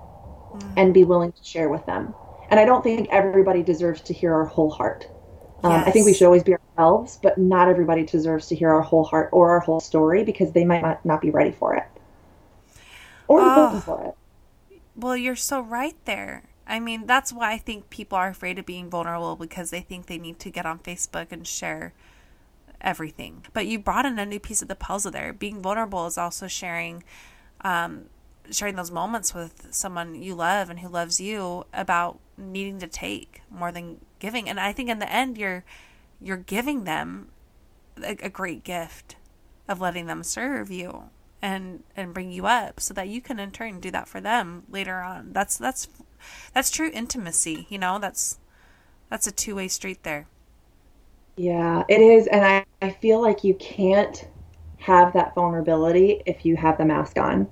mm-hmm. 0.58 0.78
and 0.78 0.94
be 0.94 1.04
willing 1.04 1.32
to 1.32 1.44
share 1.44 1.68
with 1.68 1.84
them. 1.86 2.14
And 2.50 2.60
I 2.60 2.64
don't 2.64 2.82
think 2.82 3.08
everybody 3.10 3.62
deserves 3.62 4.00
to 4.02 4.12
hear 4.12 4.32
our 4.32 4.44
whole 4.44 4.70
heart. 4.70 5.08
Um, 5.64 5.72
yes. 5.72 5.88
I 5.88 5.90
think 5.90 6.06
we 6.06 6.14
should 6.14 6.26
always 6.26 6.44
be 6.44 6.54
ourselves, 6.54 7.18
but 7.22 7.38
not 7.38 7.68
everybody 7.68 8.04
deserves 8.04 8.46
to 8.48 8.54
hear 8.54 8.70
our 8.70 8.82
whole 8.82 9.04
heart 9.04 9.30
or 9.32 9.50
our 9.50 9.60
whole 9.60 9.80
story 9.80 10.22
because 10.22 10.52
they 10.52 10.64
might 10.64 10.82
not, 10.82 11.04
not 11.04 11.20
be 11.20 11.30
ready 11.30 11.50
for 11.50 11.74
it 11.74 11.86
or 13.28 13.40
oh. 13.42 13.82
for 13.84 14.04
it. 14.04 14.78
Well, 14.94 15.16
you're 15.16 15.36
so 15.36 15.60
right 15.60 15.96
there. 16.04 16.44
I 16.66 16.80
mean, 16.80 17.06
that's 17.06 17.32
why 17.32 17.52
I 17.52 17.58
think 17.58 17.90
people 17.90 18.18
are 18.18 18.28
afraid 18.28 18.58
of 18.58 18.66
being 18.66 18.90
vulnerable 18.90 19.36
because 19.36 19.70
they 19.70 19.80
think 19.80 20.06
they 20.06 20.18
need 20.18 20.38
to 20.40 20.50
get 20.50 20.66
on 20.66 20.78
Facebook 20.78 21.30
and 21.30 21.46
share 21.46 21.92
everything. 22.80 23.44
But 23.52 23.66
you 23.66 23.78
brought 23.78 24.06
in 24.06 24.18
a 24.18 24.26
new 24.26 24.40
piece 24.40 24.62
of 24.62 24.68
the 24.68 24.74
puzzle 24.74 25.12
there. 25.12 25.32
Being 25.32 25.62
vulnerable 25.62 26.06
is 26.06 26.18
also 26.18 26.48
sharing 26.48 27.04
um, 27.60 28.06
sharing 28.50 28.76
those 28.76 28.90
moments 28.90 29.34
with 29.34 29.68
someone 29.70 30.14
you 30.14 30.34
love 30.34 30.70
and 30.70 30.80
who 30.80 30.88
loves 30.88 31.20
you 31.20 31.64
about 31.72 32.18
needing 32.36 32.78
to 32.80 32.86
take 32.86 33.42
more 33.50 33.72
than 33.72 34.00
giving. 34.18 34.48
And 34.48 34.60
I 34.60 34.72
think 34.72 34.88
in 34.88 34.98
the 34.98 35.12
end 35.12 35.38
you're 35.38 35.64
you're 36.20 36.36
giving 36.36 36.84
them 36.84 37.28
a, 38.02 38.16
a 38.22 38.28
great 38.28 38.64
gift 38.64 39.16
of 39.68 39.80
letting 39.80 40.06
them 40.06 40.22
serve 40.22 40.70
you 40.70 41.10
and 41.42 41.82
and 41.96 42.14
bring 42.14 42.30
you 42.30 42.46
up 42.46 42.80
so 42.80 42.94
that 42.94 43.08
you 43.08 43.20
can 43.20 43.38
in 43.38 43.50
turn 43.50 43.80
do 43.80 43.90
that 43.90 44.08
for 44.08 44.20
them 44.20 44.64
later 44.70 45.00
on. 45.00 45.32
That's 45.32 45.56
that's 45.56 45.88
that's 46.52 46.70
true 46.70 46.90
intimacy, 46.92 47.66
you 47.68 47.78
know? 47.78 47.98
That's 47.98 48.38
that's 49.10 49.26
a 49.26 49.32
two-way 49.32 49.68
street 49.68 50.02
there. 50.02 50.26
Yeah, 51.36 51.84
it 51.88 52.00
is 52.00 52.26
and 52.28 52.44
I, 52.44 52.64
I 52.80 52.90
feel 52.90 53.20
like 53.20 53.44
you 53.44 53.54
can't 53.54 54.28
have 54.78 55.12
that 55.12 55.34
vulnerability 55.34 56.22
if 56.26 56.44
you 56.44 56.56
have 56.56 56.78
the 56.78 56.84
mask 56.84 57.18
on. 57.18 57.48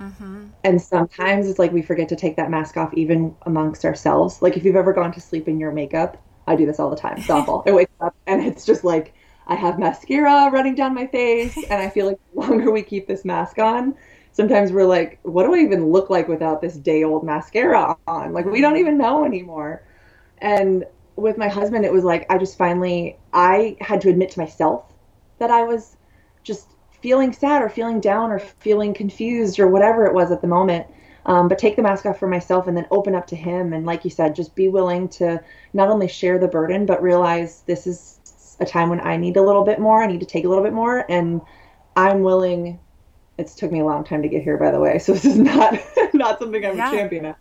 Mm-hmm. 0.00 0.46
And 0.64 0.80
sometimes 0.80 1.48
it's 1.48 1.58
like 1.58 1.72
we 1.72 1.82
forget 1.82 2.08
to 2.10 2.16
take 2.16 2.36
that 2.36 2.50
mask 2.50 2.76
off 2.76 2.92
even 2.94 3.34
amongst 3.42 3.84
ourselves. 3.84 4.42
Like 4.42 4.56
if 4.56 4.64
you've 4.64 4.76
ever 4.76 4.92
gone 4.92 5.12
to 5.12 5.20
sleep 5.20 5.48
in 5.48 5.58
your 5.58 5.72
makeup, 5.72 6.22
I 6.46 6.56
do 6.56 6.66
this 6.66 6.78
all 6.78 6.90
the 6.90 6.96
time. 6.96 7.16
It's 7.18 7.30
awful. 7.30 7.62
I 7.66 7.72
wake 7.72 7.88
up 8.00 8.14
and 8.26 8.44
it's 8.44 8.64
just 8.64 8.84
like 8.84 9.14
I 9.46 9.54
have 9.54 9.78
mascara 9.78 10.50
running 10.50 10.74
down 10.74 10.94
my 10.94 11.06
face, 11.06 11.56
and 11.70 11.80
I 11.80 11.88
feel 11.88 12.06
like 12.06 12.18
the 12.34 12.40
longer 12.40 12.70
we 12.70 12.82
keep 12.82 13.06
this 13.06 13.24
mask 13.24 13.58
on, 13.58 13.94
sometimes 14.32 14.72
we're 14.72 14.86
like, 14.86 15.20
what 15.22 15.44
do 15.44 15.54
I 15.54 15.58
even 15.58 15.90
look 15.92 16.10
like 16.10 16.28
without 16.28 16.60
this 16.60 16.74
day 16.74 17.04
old 17.04 17.24
mascara 17.24 17.96
on? 18.06 18.32
Like, 18.32 18.44
we 18.44 18.60
don't 18.60 18.76
even 18.76 18.98
know 18.98 19.24
anymore. 19.24 19.82
And 20.38 20.84
with 21.14 21.38
my 21.38 21.48
husband, 21.48 21.84
it 21.84 21.92
was 21.92 22.04
like, 22.04 22.26
I 22.28 22.38
just 22.38 22.58
finally, 22.58 23.16
I 23.32 23.76
had 23.80 24.00
to 24.02 24.10
admit 24.10 24.30
to 24.32 24.40
myself 24.40 24.92
that 25.38 25.50
I 25.50 25.62
was 25.62 25.96
just 26.42 26.70
feeling 27.02 27.32
sad 27.32 27.62
or 27.62 27.68
feeling 27.68 28.00
down 28.00 28.30
or 28.30 28.38
feeling 28.38 28.94
confused 28.94 29.58
or 29.58 29.68
whatever 29.68 30.06
it 30.06 30.14
was 30.14 30.30
at 30.30 30.40
the 30.40 30.48
moment. 30.48 30.86
Um, 31.26 31.48
but 31.48 31.58
take 31.58 31.74
the 31.74 31.82
mask 31.82 32.06
off 32.06 32.18
for 32.18 32.28
myself 32.28 32.68
and 32.68 32.76
then 32.76 32.86
open 32.90 33.14
up 33.14 33.26
to 33.28 33.36
him. 33.36 33.72
And 33.72 33.84
like 33.84 34.04
you 34.04 34.10
said, 34.10 34.36
just 34.36 34.54
be 34.54 34.68
willing 34.68 35.08
to 35.10 35.42
not 35.72 35.88
only 35.88 36.06
share 36.06 36.38
the 36.38 36.46
burden, 36.46 36.86
but 36.86 37.02
realize 37.02 37.62
this 37.66 37.86
is 37.86 38.56
a 38.60 38.64
time 38.64 38.88
when 38.88 39.00
I 39.00 39.16
need 39.16 39.36
a 39.36 39.42
little 39.42 39.64
bit 39.64 39.80
more. 39.80 40.02
I 40.02 40.06
need 40.06 40.20
to 40.20 40.26
take 40.26 40.44
a 40.44 40.48
little 40.48 40.64
bit 40.64 40.72
more, 40.72 41.04
and 41.10 41.40
I'm 41.96 42.22
willing. 42.22 42.78
It's 43.38 43.54
took 43.54 43.70
me 43.70 43.80
a 43.80 43.84
long 43.84 44.04
time 44.04 44.22
to 44.22 44.28
get 44.28 44.42
here, 44.42 44.56
by 44.56 44.70
the 44.70 44.80
way, 44.80 44.98
so 45.00 45.12
this 45.12 45.24
is 45.24 45.38
not 45.38 45.78
not 46.14 46.38
something 46.38 46.64
I'm 46.64 46.76
yeah. 46.76 46.92
a 46.92 46.96
champion 46.96 47.26
of. 47.26 47.36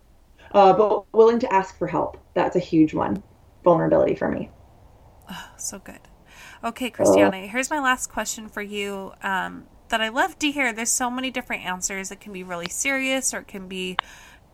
Uh, 0.52 0.74
but 0.74 1.14
willing 1.14 1.40
to 1.40 1.54
ask 1.54 1.78
for 1.78 1.88
help. 1.88 2.18
That's 2.34 2.56
a 2.56 2.60
huge 2.60 2.94
one. 2.94 3.22
Vulnerability 3.64 4.16
for 4.16 4.30
me. 4.30 4.50
Oh, 5.30 5.50
so 5.58 5.80
good. 5.80 6.00
Okay, 6.64 6.90
Christiana, 6.90 7.38
uh, 7.38 7.48
here's 7.48 7.70
my 7.70 7.80
last 7.80 8.12
question 8.12 8.48
for 8.48 8.62
you. 8.62 9.14
Um, 9.22 9.66
that 9.90 10.02
I 10.02 10.10
love 10.10 10.40
to 10.40 10.52
hear. 10.52 10.74
There's 10.74 10.92
so 10.92 11.12
many 11.12 11.30
different 11.30 11.64
answers. 11.64 12.12
It 12.12 12.20
can 12.20 12.34
be 12.34 12.44
really 12.44 12.70
serious, 12.70 13.34
or 13.34 13.40
it 13.40 13.48
can 13.48 13.68
be 13.68 13.98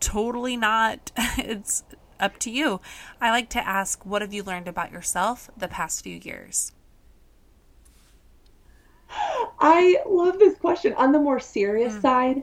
totally 0.00 0.56
not. 0.56 1.10
it's 1.38 1.84
up 2.20 2.38
to 2.40 2.50
you. 2.50 2.80
I 3.20 3.30
like 3.30 3.48
to 3.50 3.66
ask, 3.66 4.04
what 4.04 4.22
have 4.22 4.32
you 4.32 4.42
learned 4.42 4.68
about 4.68 4.92
yourself 4.92 5.50
the 5.56 5.68
past 5.68 6.04
few 6.04 6.16
years? 6.16 6.72
I 9.58 9.98
love 10.06 10.38
this 10.38 10.56
question. 10.58 10.92
On 10.94 11.12
the 11.12 11.18
more 11.18 11.40
serious 11.40 11.94
mm. 11.94 12.02
side, 12.02 12.42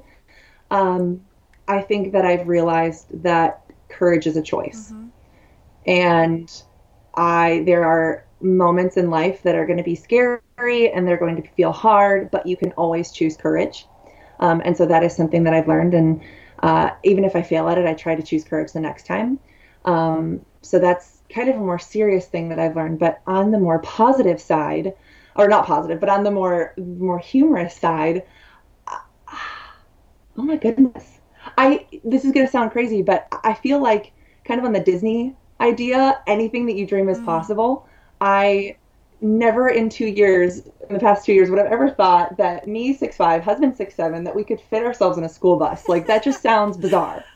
um, 0.72 1.22
I 1.68 1.82
think 1.82 2.12
that 2.14 2.26
I've 2.26 2.48
realized 2.48 3.24
that 3.24 3.64
courage 3.88 4.28
is 4.28 4.38
a 4.38 4.42
choice. 4.42 4.92
Mm-hmm. 4.92 5.08
And 5.86 6.64
I 7.16 7.64
there 7.66 7.86
are 7.86 8.26
moments 8.42 8.98
in 8.98 9.10
life 9.10 9.44
that 9.44 9.56
are 9.56 9.66
going 9.66 9.78
to 9.78 9.84
be 9.84 9.96
scary 9.96 10.92
and 10.92 11.08
they're 11.08 11.18
going 11.18 11.42
to 11.42 11.50
feel 11.50 11.72
hard, 11.72 12.32
but 12.32 12.46
you 12.46 12.56
can 12.58 12.72
always 12.74 13.12
choose 13.12 13.36
courage. 13.36 13.86
Um, 14.40 14.62
and 14.64 14.76
so 14.76 14.86
that 14.86 15.04
is 15.04 15.16
something 15.16 15.44
that 15.44 15.54
I've 15.54 15.68
learned. 15.68 15.94
And 15.94 16.22
uh, 16.64 16.92
even 17.04 17.26
if 17.26 17.36
I 17.36 17.42
fail 17.42 17.68
at 17.70 17.78
it, 17.78 17.86
I 17.86 17.94
try 17.94 18.16
to 18.16 18.24
choose 18.24 18.44
courage 18.44 18.72
the 18.72 18.80
next 18.80 19.06
time. 19.06 19.40
Um, 19.86 20.46
so 20.62 20.80
that's 20.80 21.22
kind 21.30 21.50
of 21.50 21.56
a 21.56 21.60
more 21.60 21.80
serious 21.80 22.28
thing 22.28 22.50
that 22.50 22.60
I've 22.60 22.76
learned. 22.76 23.00
But 23.00 23.22
on 23.28 23.52
the 23.52 23.60
more 23.60 23.80
positive 23.80 24.40
side, 24.40 24.94
or 25.36 25.48
not 25.48 25.66
positive, 25.66 26.00
but 26.00 26.10
on 26.10 26.24
the 26.24 26.32
more 26.32 26.74
more 26.78 27.18
humorous 27.18 27.76
side, 27.76 28.24
oh 28.88 30.44
my 30.44 30.58
goodness, 30.58 31.20
I 31.58 31.88
this 32.04 32.26
is 32.26 32.32
gonna 32.32 32.48
sound 32.48 32.72
crazy, 32.72 33.02
but 33.02 33.28
I 33.44 33.54
feel 33.54 33.82
like 33.82 34.12
kind 34.44 34.60
of 34.60 34.66
on 34.66 34.74
the 34.74 34.80
Disney 34.80 35.36
idea, 35.62 36.22
anything 36.28 36.66
that 36.66 36.76
you 36.76 36.86
dream 36.86 37.10
is 37.10 37.20
mm. 37.20 37.26
possible. 37.26 37.88
I 38.22 38.78
never 39.22 39.70
in 39.70 39.90
two 39.90 40.08
years, 40.08 40.60
in 40.88 40.94
the 40.94 41.00
past 41.00 41.26
two 41.26 41.34
years, 41.34 41.50
would 41.50 41.60
have 41.60 41.72
ever 41.72 41.90
thought 41.90 42.38
that 42.38 42.68
me 42.68 42.94
six 42.94 43.16
five, 43.18 43.44
husband 43.44 43.76
six 43.76 43.96
seven, 43.96 44.24
that 44.24 44.36
we 44.36 44.44
could 44.44 44.62
fit 44.62 44.84
ourselves 44.84 45.18
in 45.18 45.24
a 45.24 45.30
school 45.30 45.58
bus. 45.58 45.88
Like 45.90 46.08
that 46.08 46.24
just 46.24 46.42
sounds 46.42 46.78
bizarre. 46.78 47.24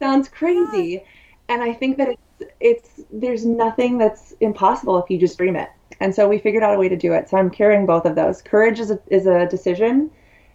Sounds 0.00 0.28
crazy 0.28 1.04
and 1.52 1.62
I 1.62 1.72
think 1.72 1.98
that 1.98 2.08
it's 2.08 2.52
it's 2.60 3.00
there's 3.12 3.44
nothing 3.44 3.98
that's 3.98 4.32
impossible 4.40 4.98
if 4.98 5.10
you 5.10 5.18
just 5.18 5.36
dream 5.36 5.56
it. 5.56 5.68
And 6.00 6.14
so 6.14 6.28
we 6.28 6.38
figured 6.38 6.62
out 6.62 6.74
a 6.74 6.78
way 6.78 6.88
to 6.88 6.96
do 6.96 7.12
it. 7.12 7.28
So 7.28 7.36
I'm 7.36 7.50
carrying 7.50 7.86
both 7.86 8.06
of 8.06 8.14
those. 8.16 8.42
Courage 8.42 8.80
is 8.80 8.90
a, 8.90 8.98
is 9.08 9.26
a 9.26 9.46
decision, 9.46 10.10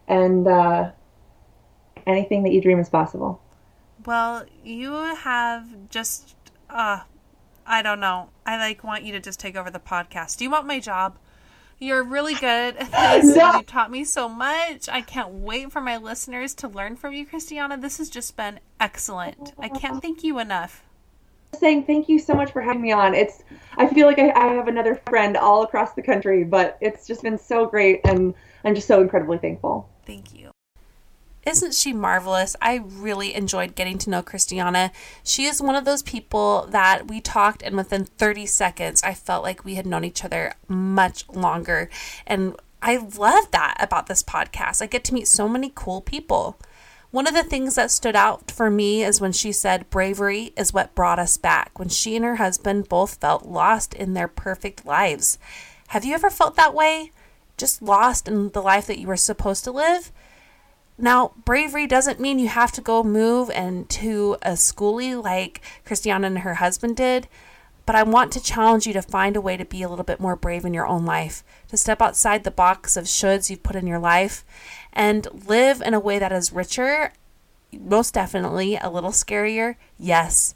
and 0.08 0.48
uh, 0.48 0.92
anything 2.06 2.44
that 2.44 2.52
you 2.52 2.62
dream 2.62 2.80
is 2.80 2.90
possible. 2.90 3.40
Well, 4.06 4.46
you 4.64 4.92
have 4.92 5.90
just 5.90 6.36
uh, 6.70 7.02
I 7.68 7.82
don't 7.82 8.00
know. 8.00 8.30
I 8.46 8.58
like 8.58 8.84
want 8.84 9.04
you 9.04 9.12
to 9.14 9.20
just 9.20 9.40
take 9.40 9.56
over 9.56 9.70
the 9.70 9.80
podcast. 9.80 10.38
Do 10.38 10.46
you 10.46 10.50
want 10.50 10.66
my 10.66 10.80
job? 10.80 11.18
You're 11.80 12.04
really 12.04 12.34
good. 12.34 12.76
No. 13.24 13.58
You 13.58 13.64
taught 13.64 13.92
me 13.92 14.04
so 14.04 14.30
much. 14.30 14.88
I 14.90 15.02
can't 15.02 15.30
wait 15.30 15.72
for 15.72 15.82
my 15.82 15.98
listeners 15.98 16.54
to 16.56 16.68
learn 16.68 16.96
from 16.96 17.14
you, 17.14 17.26
Christiana. 17.26 17.78
This 17.78 17.98
has 17.98 18.10
just 18.10 18.38
been 18.38 18.60
excellent. 18.80 19.54
I 19.60 19.70
can't 19.70 20.02
thank 20.02 20.24
you 20.24 20.40
enough 20.40 20.84
saying 21.58 21.86
thank 21.86 22.10
you 22.10 22.20
so 22.20 22.34
much 22.34 22.52
for 22.52 22.62
having 22.62 22.82
me 22.82 22.92
on. 22.92 23.14
It's 23.14 23.44
I 23.78 23.88
feel 23.88 24.08
like 24.08 24.20
I, 24.20 24.32
I, 24.32 24.54
have 24.54 24.68
another 24.68 25.02
friend 25.08 25.38
all 25.38 25.64
across 25.64 25.94
the 25.94 26.02
country, 26.02 26.44
but 26.44 26.78
it's 26.82 27.08
just 27.08 27.24
been 27.24 27.38
so 27.38 27.66
great, 27.66 28.02
and 28.04 28.34
I'm 28.64 28.76
just 28.76 28.88
so 28.88 29.02
incredibly 29.02 29.38
thankful. 29.38 29.90
Thank 30.06 30.38
you. 30.38 30.52
Isn't 31.48 31.74
she 31.74 31.94
marvelous? 31.94 32.58
I 32.62 32.82
really 32.86 33.34
enjoyed 33.34 33.74
getting 33.74 33.98
to 34.00 34.10
know 34.10 34.22
Christiana. 34.22 34.92
She 35.24 35.46
is 35.46 35.62
one 35.62 35.78
of 35.78 35.86
those 35.86 36.04
people 36.04 36.68
that 36.72 37.08
we 37.08 37.22
talked, 37.22 37.64
and 37.64 37.78
within 37.78 38.04
30 38.04 38.46
seconds, 38.46 39.02
I 39.02 39.14
felt 39.14 39.44
like 39.44 39.64
we 39.64 39.76
had 39.76 39.86
known 39.86 40.04
each 40.04 40.26
other 40.26 40.56
much 40.68 41.24
longer. 41.30 41.90
And 42.26 42.58
I 42.82 42.98
love 42.98 43.50
that 43.52 43.78
about 43.80 44.08
this 44.08 44.24
podcast. 44.24 44.82
I 44.82 44.88
get 44.88 45.06
to 45.06 45.14
meet 45.14 45.26
so 45.30 45.48
many 45.48 45.72
cool 45.74 46.02
people. 46.02 46.60
One 47.12 47.28
of 47.28 47.34
the 47.34 47.44
things 47.44 47.76
that 47.76 47.92
stood 47.92 48.18
out 48.18 48.52
for 48.52 48.70
me 48.70 49.06
is 49.06 49.22
when 49.22 49.32
she 49.32 49.54
said 49.54 49.90
bravery 49.90 50.52
is 50.58 50.74
what 50.74 50.96
brought 50.96 51.18
us 51.18 51.38
back, 51.38 51.80
when 51.80 51.88
she 51.88 52.18
and 52.18 52.26
her 52.26 52.36
husband 52.36 52.90
both 52.90 53.22
felt 53.22 53.46
lost 53.46 53.94
in 53.94 54.16
their 54.16 54.28
perfect 54.28 54.86
lives. 54.86 55.40
Have 55.88 56.04
you 56.04 56.14
ever 56.14 56.30
felt 56.30 56.58
that 56.58 56.74
way? 56.74 57.14
Just 57.56 57.82
lost 57.82 58.28
in 58.28 58.50
the 58.50 58.62
life 58.62 58.86
that 58.88 59.00
you 59.00 59.08
were 59.08 59.16
supposed 59.16 59.64
to 59.64 59.72
live? 59.72 60.12
Now, 60.98 61.34
bravery 61.46 61.86
doesn't 61.86 62.20
mean 62.20 62.40
you 62.40 62.48
have 62.48 62.72
to 62.74 62.82
go 62.82 63.04
move 63.04 63.52
into 63.52 64.36
a 64.42 64.54
skoolie 64.54 65.22
like 65.22 65.62
Christiana 65.86 66.28
and 66.28 66.40
her 66.40 66.56
husband 66.56 66.98
did, 66.98 67.28
but 67.86 67.96
I 67.96 68.02
want 68.02 68.34
to 68.34 68.42
challenge 68.42 68.88
you 68.88 68.94
to 68.94 69.02
find 69.04 69.36
a 69.36 69.42
way 69.42 69.58
to 69.58 69.66
be 69.66 69.84
a 69.84 69.90
little 69.90 70.04
bit 70.04 70.20
more 70.20 70.36
brave 70.36 70.66
in 70.66 70.74
your 70.74 70.88
own 70.88 71.06
life, 71.06 71.44
to 71.70 71.78
step 71.78 72.02
outside 72.02 72.44
the 72.44 72.52
box 72.52 72.98
of 72.98 73.06
shoulds 73.06 73.50
you've 73.50 73.64
put 73.64 73.76
in 73.76 73.86
your 73.86 74.00
life 74.00 74.44
and 74.92 75.28
live 75.48 75.82
in 75.82 75.94
a 75.94 76.00
way 76.00 76.18
that 76.18 76.32
is 76.32 76.52
richer, 76.52 77.14
most 77.72 78.16
definitely 78.16 78.76
a 78.76 78.90
little 78.90 79.12
scarier, 79.12 79.76
yes, 80.00 80.56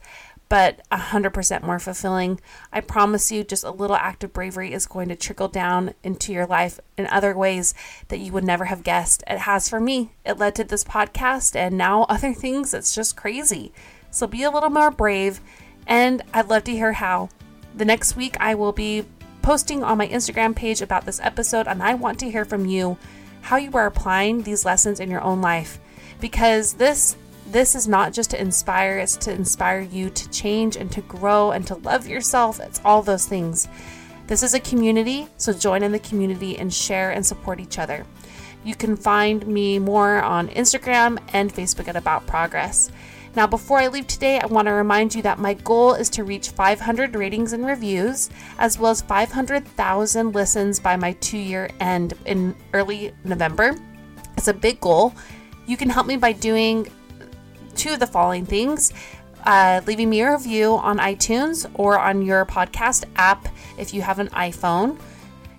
but 0.51 0.81
100% 0.91 1.63
more 1.63 1.79
fulfilling. 1.79 2.37
I 2.73 2.81
promise 2.81 3.31
you, 3.31 3.45
just 3.45 3.63
a 3.63 3.71
little 3.71 3.95
act 3.95 4.25
of 4.25 4.33
bravery 4.33 4.73
is 4.73 4.85
going 4.85 5.07
to 5.07 5.15
trickle 5.15 5.47
down 5.47 5.93
into 6.03 6.33
your 6.33 6.45
life 6.45 6.77
in 6.97 7.07
other 7.07 7.37
ways 7.37 7.73
that 8.09 8.19
you 8.19 8.33
would 8.33 8.43
never 8.43 8.65
have 8.65 8.83
guessed. 8.83 9.23
It 9.27 9.37
has 9.37 9.69
for 9.69 9.79
me. 9.79 10.11
It 10.25 10.39
led 10.39 10.55
to 10.55 10.65
this 10.65 10.83
podcast 10.83 11.55
and 11.55 11.77
now 11.77 12.03
other 12.09 12.33
things. 12.33 12.73
It's 12.73 12.93
just 12.93 13.15
crazy. 13.15 13.71
So 14.09 14.27
be 14.27 14.43
a 14.43 14.51
little 14.51 14.69
more 14.69 14.91
brave, 14.91 15.39
and 15.87 16.21
I'd 16.33 16.49
love 16.49 16.65
to 16.65 16.73
hear 16.73 16.91
how. 16.91 17.29
The 17.73 17.85
next 17.85 18.17
week, 18.17 18.35
I 18.41 18.55
will 18.55 18.73
be 18.73 19.05
posting 19.41 19.85
on 19.85 19.99
my 19.99 20.09
Instagram 20.09 20.53
page 20.53 20.81
about 20.81 21.05
this 21.05 21.21
episode, 21.21 21.65
and 21.65 21.81
I 21.81 21.93
want 21.93 22.19
to 22.19 22.29
hear 22.29 22.43
from 22.43 22.65
you 22.65 22.97
how 23.39 23.55
you 23.55 23.71
are 23.71 23.85
applying 23.85 24.43
these 24.43 24.65
lessons 24.65 24.99
in 24.99 25.09
your 25.09 25.21
own 25.21 25.39
life 25.41 25.79
because 26.19 26.73
this 26.73 27.15
this 27.51 27.75
is 27.75 27.87
not 27.87 28.13
just 28.13 28.29
to 28.31 28.41
inspire, 28.41 28.97
it's 28.97 29.17
to 29.17 29.31
inspire 29.31 29.81
you 29.81 30.09
to 30.09 30.29
change 30.29 30.77
and 30.77 30.91
to 30.91 31.01
grow 31.01 31.51
and 31.51 31.67
to 31.67 31.75
love 31.75 32.07
yourself. 32.07 32.59
It's 32.59 32.81
all 32.85 33.01
those 33.01 33.25
things. 33.25 33.67
This 34.27 34.43
is 34.43 34.53
a 34.53 34.59
community, 34.59 35.27
so 35.37 35.51
join 35.51 35.83
in 35.83 35.91
the 35.91 35.99
community 35.99 36.57
and 36.57 36.73
share 36.73 37.11
and 37.11 37.25
support 37.25 37.59
each 37.59 37.77
other. 37.77 38.05
You 38.63 38.75
can 38.75 38.95
find 38.95 39.45
me 39.45 39.79
more 39.79 40.21
on 40.21 40.47
Instagram 40.49 41.19
and 41.33 41.53
Facebook 41.53 41.87
at 41.87 41.95
About 41.95 42.27
Progress. 42.27 42.91
Now, 43.35 43.47
before 43.47 43.79
I 43.79 43.87
leave 43.87 44.07
today, 44.07 44.39
I 44.39 44.45
want 44.45 44.67
to 44.67 44.73
remind 44.73 45.15
you 45.15 45.21
that 45.23 45.39
my 45.39 45.53
goal 45.53 45.93
is 45.93 46.09
to 46.11 46.23
reach 46.23 46.49
500 46.49 47.15
ratings 47.15 47.53
and 47.53 47.65
reviews, 47.65 48.29
as 48.59 48.77
well 48.77 48.91
as 48.91 49.01
500,000 49.01 50.35
listens 50.35 50.79
by 50.79 50.95
my 50.95 51.13
two 51.13 51.37
year 51.37 51.69
end 51.79 52.13
in 52.25 52.55
early 52.73 53.13
November. 53.23 53.75
It's 54.37 54.47
a 54.47 54.53
big 54.53 54.79
goal. 54.81 55.13
You 55.65 55.77
can 55.77 55.89
help 55.89 56.07
me 56.07 56.17
by 56.17 56.33
doing 56.33 56.87
of 57.71 57.99
the 57.99 58.07
following 58.07 58.45
things 58.45 58.93
uh, 59.45 59.81
leaving 59.87 60.09
me 60.09 60.21
a 60.21 60.31
review 60.31 60.75
on 60.75 60.99
iTunes 60.99 61.69
or 61.73 61.97
on 61.99 62.21
your 62.21 62.45
podcast 62.45 63.05
app 63.15 63.47
if 63.77 63.93
you 63.93 64.01
have 64.01 64.19
an 64.19 64.27
iPhone, 64.29 64.99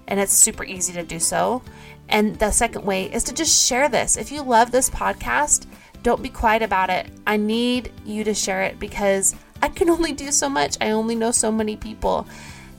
and 0.08 0.20
it's 0.20 0.32
super 0.32 0.64
easy 0.64 0.92
to 0.92 1.02
do 1.02 1.18
so. 1.18 1.62
And 2.08 2.38
the 2.38 2.50
second 2.50 2.84
way 2.84 3.12
is 3.12 3.24
to 3.24 3.34
just 3.34 3.66
share 3.66 3.88
this. 3.88 4.16
If 4.16 4.30
you 4.30 4.42
love 4.42 4.70
this 4.70 4.90
podcast, 4.90 5.66
don't 6.02 6.22
be 6.22 6.28
quiet 6.28 6.62
about 6.62 6.90
it. 6.90 7.06
I 7.26 7.36
need 7.36 7.92
you 8.04 8.24
to 8.24 8.34
share 8.34 8.62
it 8.62 8.78
because 8.78 9.34
I 9.62 9.68
can 9.68 9.88
only 9.90 10.12
do 10.12 10.30
so 10.30 10.48
much. 10.48 10.76
I 10.80 10.90
only 10.90 11.14
know 11.14 11.30
so 11.30 11.50
many 11.50 11.76
people. 11.76 12.26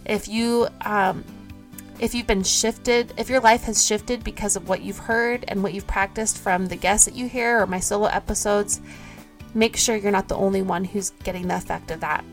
If 0.06 0.28
you 0.28 0.68
um, 0.82 1.24
if 2.00 2.14
you've 2.14 2.28
been 2.28 2.44
shifted, 2.44 3.14
if 3.18 3.30
your 3.30 3.40
life 3.40 3.64
has 3.64 3.86
shifted 3.86 4.24
because 4.24 4.56
of 4.56 4.68
what 4.68 4.82
you've 4.82 4.98
heard 4.98 5.46
and 5.48 5.64
what 5.64 5.74
you've 5.74 5.88
practiced 5.88 6.38
from 6.38 6.68
the 6.68 6.76
guests 6.76 7.06
that 7.06 7.16
you 7.16 7.30
hear 7.30 7.62
or 7.62 7.68
my 7.68 7.80
solo 7.80 8.08
episodes, 8.08 8.82
make 9.54 9.78
sure 9.78 9.96
you're 9.96 10.12
not 10.12 10.28
the 10.28 10.36
only 10.36 10.62
one 10.62 10.84
who's 10.84 11.12
getting 11.24 11.48
the 11.48 11.56
effect 11.56 11.92
of 11.92 12.00
that. 12.02 12.24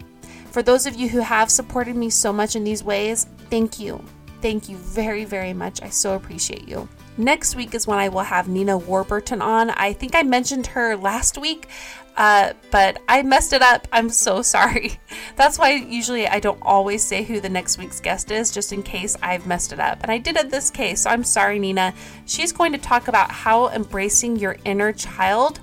For 0.50 0.62
those 0.62 0.86
of 0.86 0.96
you 0.96 1.08
who 1.08 1.20
have 1.20 1.50
supported 1.50 1.94
me 1.96 2.10
so 2.10 2.32
much 2.32 2.56
in 2.56 2.64
these 2.64 2.82
ways, 2.82 3.26
thank 3.50 3.78
you. 3.78 4.04
Thank 4.42 4.68
you 4.68 4.76
very, 4.76 5.24
very 5.24 5.52
much. 5.52 5.82
I 5.82 5.90
so 5.90 6.14
appreciate 6.14 6.66
you. 6.66 6.88
Next 7.16 7.54
week 7.54 7.74
is 7.74 7.86
when 7.86 7.98
I 7.98 8.08
will 8.08 8.22
have 8.22 8.48
Nina 8.48 8.78
Warburton 8.78 9.42
on. 9.42 9.70
I 9.70 9.92
think 9.92 10.14
I 10.14 10.22
mentioned 10.22 10.68
her 10.68 10.96
last 10.96 11.36
week, 11.36 11.68
uh, 12.16 12.54
but 12.70 12.98
I 13.08 13.22
messed 13.22 13.52
it 13.52 13.62
up. 13.62 13.86
I'm 13.92 14.08
so 14.08 14.42
sorry. 14.56 14.98
That's 15.36 15.58
why 15.58 15.72
usually 15.72 16.26
I 16.26 16.40
don't 16.40 16.60
always 16.62 17.04
say 17.04 17.22
who 17.22 17.40
the 17.40 17.48
next 17.48 17.78
week's 17.78 18.00
guest 18.00 18.30
is, 18.30 18.50
just 18.50 18.72
in 18.72 18.82
case 18.82 19.16
I've 19.22 19.46
messed 19.46 19.72
it 19.72 19.80
up. 19.80 20.02
And 20.02 20.10
I 20.10 20.18
did 20.18 20.38
in 20.38 20.48
this 20.48 20.70
case, 20.70 21.02
so 21.02 21.10
I'm 21.10 21.24
sorry, 21.24 21.58
Nina. 21.58 21.92
She's 22.26 22.52
going 22.52 22.72
to 22.72 22.78
talk 22.78 23.08
about 23.08 23.30
how 23.30 23.68
embracing 23.68 24.36
your 24.36 24.56
inner 24.64 24.92
child 24.92 25.60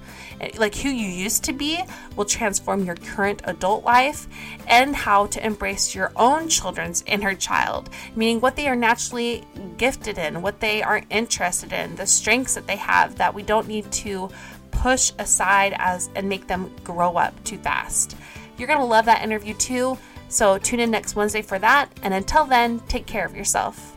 like 0.58 0.76
who 0.76 0.90
you 0.90 1.08
used 1.08 1.44
to 1.44 1.54
be 1.54 1.80
will 2.16 2.26
transform 2.26 2.86
your 2.86 2.96
current 2.96 3.42
adult 3.46 3.84
life 3.84 4.28
and 4.68 4.96
how 4.96 5.26
to 5.28 5.46
embrace 5.46 5.96
your 5.96 6.12
own 6.16 6.48
children's 6.48 7.04
inner 7.08 7.34
child 7.34 7.90
meaning 8.16 8.40
what 8.40 8.56
they 8.56 8.68
are 8.68 8.76
naturally 8.76 9.44
gifted 9.78 10.18
in 10.18 10.42
what 10.42 10.60
they 10.60 10.82
are 10.84 11.02
interested 11.10 11.74
in 11.74 11.96
the 11.96 12.06
strengths 12.06 12.56
that 12.56 12.68
they 12.68 12.76
have 12.76 13.16
that 13.16 13.34
we 13.34 13.44
don't 13.44 13.68
need 13.68 13.90
to 13.92 14.30
push 14.72 15.12
aside 15.20 15.74
as 15.78 16.10
and 16.16 16.30
make 16.30 16.46
them 16.48 16.72
grow 16.84 17.18
up 17.18 17.34
too 17.44 17.58
fast. 17.58 18.16
You're 18.58 18.68
going 18.68 18.80
to 18.80 18.86
love 18.86 19.06
that 19.06 19.24
interview 19.24 19.56
too 19.56 19.98
so 20.30 20.58
tune 20.58 20.80
in 20.80 20.92
next 20.92 21.16
wednesday 21.16 21.42
for 21.42 21.58
that 21.60 21.90
and 22.04 22.14
until 22.14 22.46
then 22.46 22.80
take 22.82 23.06
care 23.06 23.26
of 23.26 23.36
yourself 23.36 23.97